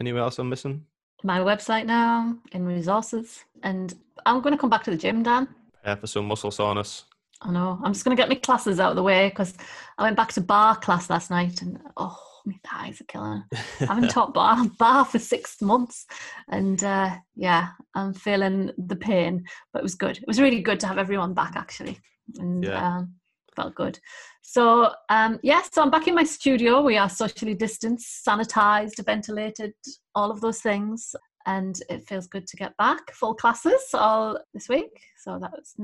Anywhere 0.00 0.22
else 0.22 0.38
I'm 0.38 0.48
missing? 0.48 0.86
My 1.22 1.38
website 1.40 1.86
now 1.86 2.34
in 2.52 2.64
resources, 2.66 3.44
and 3.62 3.94
I'm 4.24 4.40
going 4.40 4.54
to 4.54 4.58
come 4.60 4.70
back 4.70 4.84
to 4.84 4.90
the 4.90 4.96
gym, 4.96 5.22
Dan. 5.22 5.48
Prepare 5.74 5.96
for 5.96 6.06
some 6.06 6.26
muscle 6.26 6.50
soreness. 6.50 7.04
I 7.42 7.50
know. 7.50 7.78
I'm 7.82 7.92
just 7.92 8.04
going 8.04 8.16
to 8.16 8.20
get 8.20 8.28
my 8.28 8.34
classes 8.36 8.80
out 8.80 8.90
of 8.90 8.96
the 8.96 9.02
way 9.02 9.28
because 9.28 9.54
I 9.98 10.02
went 10.02 10.16
back 10.16 10.32
to 10.32 10.40
barre 10.40 10.76
class 10.76 11.10
last 11.10 11.30
night, 11.30 11.60
and 11.62 11.78
oh, 11.96 12.18
my 12.46 12.54
thighs 12.66 13.00
are 13.00 13.04
killing. 13.04 13.44
I 13.80 13.84
haven't 13.86 14.10
taught 14.10 14.34
barre 14.34 14.68
barre 14.78 15.04
for 15.04 15.18
six 15.18 15.60
months, 15.60 16.06
and 16.48 16.82
uh, 16.84 17.10
yeah, 17.36 17.68
I'm 17.94 18.12
feeling 18.14 18.70
the 18.78 18.96
pain. 18.96 19.44
But 19.72 19.80
it 19.80 19.82
was 19.82 19.94
good. 19.94 20.16
It 20.18 20.26
was 20.26 20.40
really 20.40 20.60
good 20.62 20.80
to 20.80 20.86
have 20.86 20.98
everyone 20.98 21.34
back 21.34 21.54
actually, 21.56 21.98
and 22.38 22.64
Yeah. 22.64 22.96
um, 22.98 23.14
felt 23.60 23.74
good. 23.74 23.98
So 24.42 24.92
um, 25.08 25.38
yeah, 25.42 25.62
so 25.70 25.82
I'm 25.82 25.90
back 25.90 26.08
in 26.08 26.14
my 26.14 26.24
studio. 26.24 26.82
We 26.82 26.96
are 26.96 27.08
socially 27.08 27.54
distanced, 27.54 28.24
sanitized, 28.26 29.04
ventilated, 29.04 29.74
all 30.14 30.30
of 30.30 30.40
those 30.40 30.60
things, 30.60 31.14
and 31.46 31.78
it 31.88 32.06
feels 32.08 32.26
good 32.26 32.46
to 32.46 32.56
get 32.56 32.76
back. 32.76 33.12
Full 33.12 33.34
classes 33.34 33.82
all 33.94 34.38
this 34.54 34.68
week, 34.68 35.00
so 35.22 35.38
that's 35.40 35.74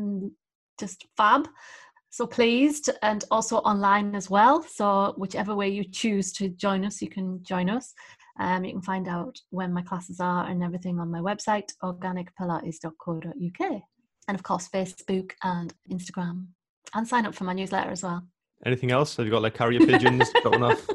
just 0.80 1.06
fab. 1.16 1.48
So 2.10 2.26
pleased, 2.26 2.88
and 3.02 3.24
also 3.30 3.58
online 3.58 4.14
as 4.14 4.30
well. 4.30 4.62
So 4.62 5.12
whichever 5.18 5.54
way 5.54 5.68
you 5.68 5.84
choose 5.84 6.32
to 6.34 6.48
join 6.48 6.84
us, 6.84 7.02
you 7.02 7.10
can 7.10 7.42
join 7.42 7.68
us. 7.68 7.92
Um, 8.38 8.64
you 8.64 8.72
can 8.72 8.82
find 8.82 9.06
out 9.06 9.38
when 9.50 9.72
my 9.72 9.82
classes 9.82 10.20
are 10.20 10.46
and 10.46 10.62
everything 10.62 10.98
on 10.98 11.10
my 11.10 11.20
website, 11.20 11.72
organicpilates.co.uk. 11.82 13.82
And 14.28 14.34
of 14.34 14.42
course, 14.42 14.68
Facebook 14.68 15.32
and 15.42 15.74
Instagram. 15.90 16.46
And 16.94 17.06
sign 17.06 17.26
up 17.26 17.34
for 17.34 17.44
my 17.44 17.52
newsletter 17.52 17.90
as 17.90 18.02
well. 18.02 18.22
Anything 18.64 18.90
else? 18.90 19.16
Have 19.16 19.26
you 19.26 19.32
got 19.32 19.42
like 19.42 19.54
carrier 19.54 19.80
pigeons 19.80 20.30
dropping 20.42 20.62
off 20.62 20.86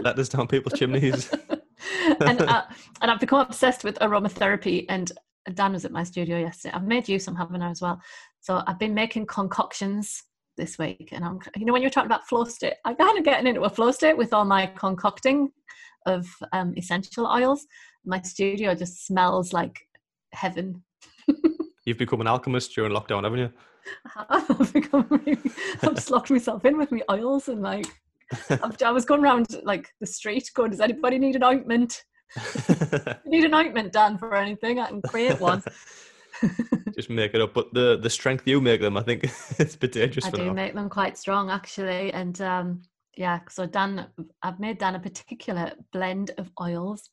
letters 0.00 0.28
down 0.28 0.46
people's 0.46 0.78
chimneys? 0.78 1.30
and, 2.20 2.40
uh, 2.42 2.62
and 3.00 3.10
I've 3.10 3.20
become 3.20 3.40
obsessed 3.40 3.84
with 3.84 3.98
aromatherapy. 3.98 4.86
And 4.88 5.12
Dan 5.54 5.72
was 5.72 5.84
at 5.84 5.92
my 5.92 6.04
studio 6.04 6.38
yesterday. 6.38 6.74
I've 6.74 6.84
made 6.84 7.08
use, 7.08 7.26
I'm 7.28 7.36
having 7.36 7.60
her 7.60 7.68
as 7.68 7.82
well. 7.82 8.00
So 8.40 8.62
I've 8.66 8.78
been 8.78 8.94
making 8.94 9.26
concoctions 9.26 10.22
this 10.56 10.78
week. 10.78 11.10
And 11.12 11.24
I'm, 11.24 11.38
you 11.56 11.66
know, 11.66 11.72
when 11.72 11.82
you're 11.82 11.90
talking 11.90 12.10
about 12.10 12.26
flow 12.26 12.44
state, 12.44 12.74
I'm 12.84 12.96
kind 12.96 13.18
of 13.18 13.24
getting 13.24 13.46
into 13.46 13.62
a 13.62 13.70
flow 13.70 13.90
state 13.90 14.16
with 14.16 14.32
all 14.32 14.44
my 14.44 14.66
concocting 14.66 15.50
of 16.06 16.26
um, 16.52 16.74
essential 16.76 17.26
oils. 17.26 17.66
My 18.04 18.20
studio 18.22 18.74
just 18.74 19.06
smells 19.06 19.52
like 19.52 19.78
heaven. 20.32 20.82
You've 21.84 21.98
become 21.98 22.20
an 22.20 22.26
alchemist 22.26 22.74
during 22.74 22.92
lockdown, 22.92 23.24
haven't 23.24 23.38
you? 23.38 23.52
I've 24.28 24.72
become 24.72 25.06
really, 25.10 25.38
I've 25.82 25.94
just 25.94 26.10
locked 26.10 26.30
myself 26.30 26.64
in 26.64 26.78
with 26.78 26.92
my 26.92 27.02
oils 27.10 27.48
and 27.48 27.62
like 27.62 27.86
I've, 28.50 28.82
I 28.82 28.90
was 28.90 29.04
going 29.04 29.22
around 29.22 29.46
like 29.62 29.92
the 30.00 30.06
street 30.06 30.50
going, 30.54 30.70
does 30.70 30.80
anybody 30.80 31.18
need 31.18 31.36
an 31.36 31.44
ointment? 31.44 32.04
need 33.26 33.44
an 33.44 33.54
ointment, 33.54 33.92
Dan, 33.92 34.18
for 34.18 34.34
anything? 34.34 34.78
I 34.78 34.88
can 34.88 35.02
create 35.02 35.40
one. 35.40 35.62
Just 36.94 37.10
make 37.10 37.34
it 37.34 37.40
up. 37.40 37.54
But 37.54 37.72
the 37.74 37.98
the 37.98 38.10
strength 38.10 38.46
you 38.46 38.60
make 38.60 38.80
them, 38.80 38.96
I 38.96 39.02
think 39.02 39.24
it's 39.58 39.74
a 39.74 39.78
bit 39.78 39.92
dangerous 39.92 40.26
I 40.26 40.30
for 40.30 40.36
do 40.36 40.46
now. 40.46 40.52
make 40.52 40.74
them 40.74 40.88
quite 40.88 41.18
strong 41.18 41.50
actually, 41.50 42.12
and 42.12 42.40
um, 42.40 42.82
yeah. 43.16 43.40
So 43.48 43.66
Dan, 43.66 44.06
I've 44.42 44.60
made 44.60 44.78
Dan 44.78 44.94
a 44.94 45.00
particular 45.00 45.72
blend 45.92 46.32
of 46.38 46.50
oils, 46.60 47.10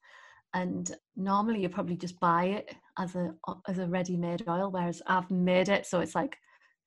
and 0.53 0.95
normally 1.15 1.61
you 1.61 1.70
probably 1.70 1.97
just 1.97 2.20
buy 2.20 2.45
it 2.45 2.76
as 2.97 3.15
a 3.15 3.34
as 3.67 3.80
a 3.80 3.88
ready-made 3.88 4.45
oil, 4.47 4.72
whereas 4.72 5.01
I've 5.05 5.30
made 5.30 5.70
it 5.70 5.86
so 5.86 5.99
it's 5.99 6.15
like 6.15 6.38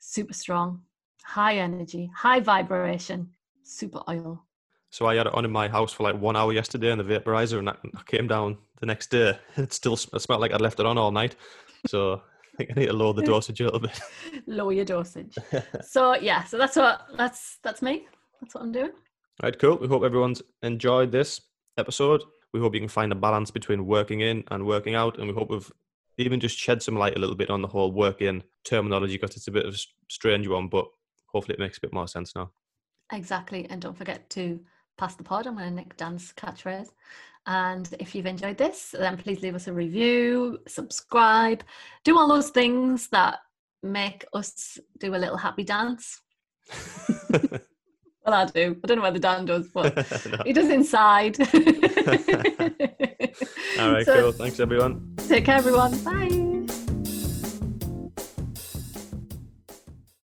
super 0.03 0.35
strong, 0.35 0.83
high 1.23 1.59
energy, 1.59 2.11
high 2.15 2.41
vibration, 2.41 3.31
super 3.63 4.03
oil. 4.09 4.45
So 4.91 5.07
I 5.07 5.15
had 5.15 5.27
it 5.27 5.35
on 5.35 5.45
in 5.45 5.53
my 5.53 5.69
house 5.69 5.93
for 5.93 6.03
like 6.03 6.21
one 6.21 6.37
hour 6.37 6.53
yesterday 6.53 6.91
in 6.91 6.99
the 6.99 7.05
vaporizer, 7.05 7.59
and 7.59 7.71
I 7.71 7.75
came 8.07 8.27
down 8.27 8.59
the 8.81 8.87
next 8.87 9.11
day. 9.11 9.39
It 9.57 9.73
still 9.73 9.95
it 9.95 10.21
smelled 10.21 10.41
like 10.41 10.53
I'd 10.53 10.61
left 10.61 10.81
it 10.81 10.87
on 10.87 10.99
all 10.99 11.13
night. 11.13 11.37
So 11.87 12.15
I 12.15 12.57
think 12.57 12.71
I 12.71 12.81
need 12.81 12.87
to 12.87 12.93
lower 12.93 13.15
the 13.15 13.23
dosage 13.33 13.61
a 13.61 13.65
little 13.65 13.81
bit. 13.81 13.99
Lower 14.47 14.73
your 14.73 14.85
dosage. 14.85 15.35
so 15.83 16.17
yeah, 16.17 16.45
so 16.45 16.59
that's 16.59 16.77
what 16.77 17.07
that's 17.17 17.59
that's 17.63 17.81
me. 17.81 18.07
That's 18.41 18.55
what 18.55 18.65
I'm 18.65 18.73
doing. 18.73 18.91
Right, 19.43 19.59
cool. 19.59 19.79
We 19.79 19.89
hope 19.89 20.03
everyone's 20.03 20.43
enjoyed 20.63 21.13
this 21.13 21.41
episode. 21.79 22.23
We 22.53 22.61
hope 22.61 22.75
you 22.75 22.81
can 22.81 22.89
find 22.89 23.13
a 23.13 23.15
balance 23.15 23.51
between 23.51 23.87
working 23.87 24.21
in 24.21 24.45
and 24.51 24.67
working 24.67 24.95
out, 24.95 25.19
and 25.19 25.29
we 25.29 25.35
hope 25.35 25.49
we've 25.49 25.73
even 26.19 26.41
just 26.41 26.59
shed 26.59 26.83
some 26.83 26.97
light 26.97 27.17
a 27.17 27.19
little 27.19 27.37
bit 27.37 27.51
on 27.51 27.63
the 27.63 27.69
whole 27.69 27.93
work 27.93 28.21
in 28.21 28.43
terminology 28.65 29.17
because 29.17 29.37
it's 29.37 29.49
a 29.49 29.53
bit 29.53 29.67
of 29.67 29.75
a 29.75 29.79
strange 30.11 30.47
one, 30.47 30.69
but 30.69 30.87
hopefully 31.27 31.55
it 31.55 31.61
makes 31.61 31.79
a 31.79 31.81
bit 31.81 31.93
more 31.93 32.09
sense 32.09 32.35
now. 32.35 32.51
Exactly. 33.13 33.67
And 33.71 33.81
don't 33.81 33.97
forget 33.97 34.29
to 34.31 34.61
pass 34.99 35.15
the 35.15 35.23
pod. 35.25 35.47
I'm 35.47 35.57
going 35.57 35.69
to 35.69 35.75
nick 35.75 35.97
Dan's 35.97 36.33
catchphrase. 36.33 36.89
And 37.47 37.89
if 37.99 38.15
you've 38.15 38.27
enjoyed 38.27 38.59
this, 38.59 38.95
then 38.97 39.17
please 39.17 39.41
leave 39.43 39.55
us 39.55 39.67
a 39.67 39.73
review, 39.73 40.59
subscribe, 40.69 41.65
do 42.05 42.17
all 42.17 42.29
those 42.29 42.51
things 42.51 43.09
that 43.09 43.41
make 43.83 44.25
us 44.33 44.79
do 45.01 45.15
a 45.15 45.17
little 45.17 45.37
happy 45.37 45.65
dance. 45.65 46.21
Well, 48.25 48.35
I 48.35 48.45
do. 48.45 48.77
I 48.83 48.87
don't 48.87 48.99
know 48.99 49.03
whether 49.03 49.19
Dan 49.19 49.47
does, 49.47 49.69
but 49.69 49.97
No. 50.31 50.39
he 50.45 50.53
does 50.53 50.69
inside. 50.71 51.37
All 53.81 53.93
right, 53.93 54.05
So, 54.07 54.21
cool. 54.21 54.33
Thanks, 54.33 54.61
everyone. 54.61 55.15
Take 55.29 55.45
care, 55.45 55.57
everyone. 55.57 55.97
Bye. 56.05 56.52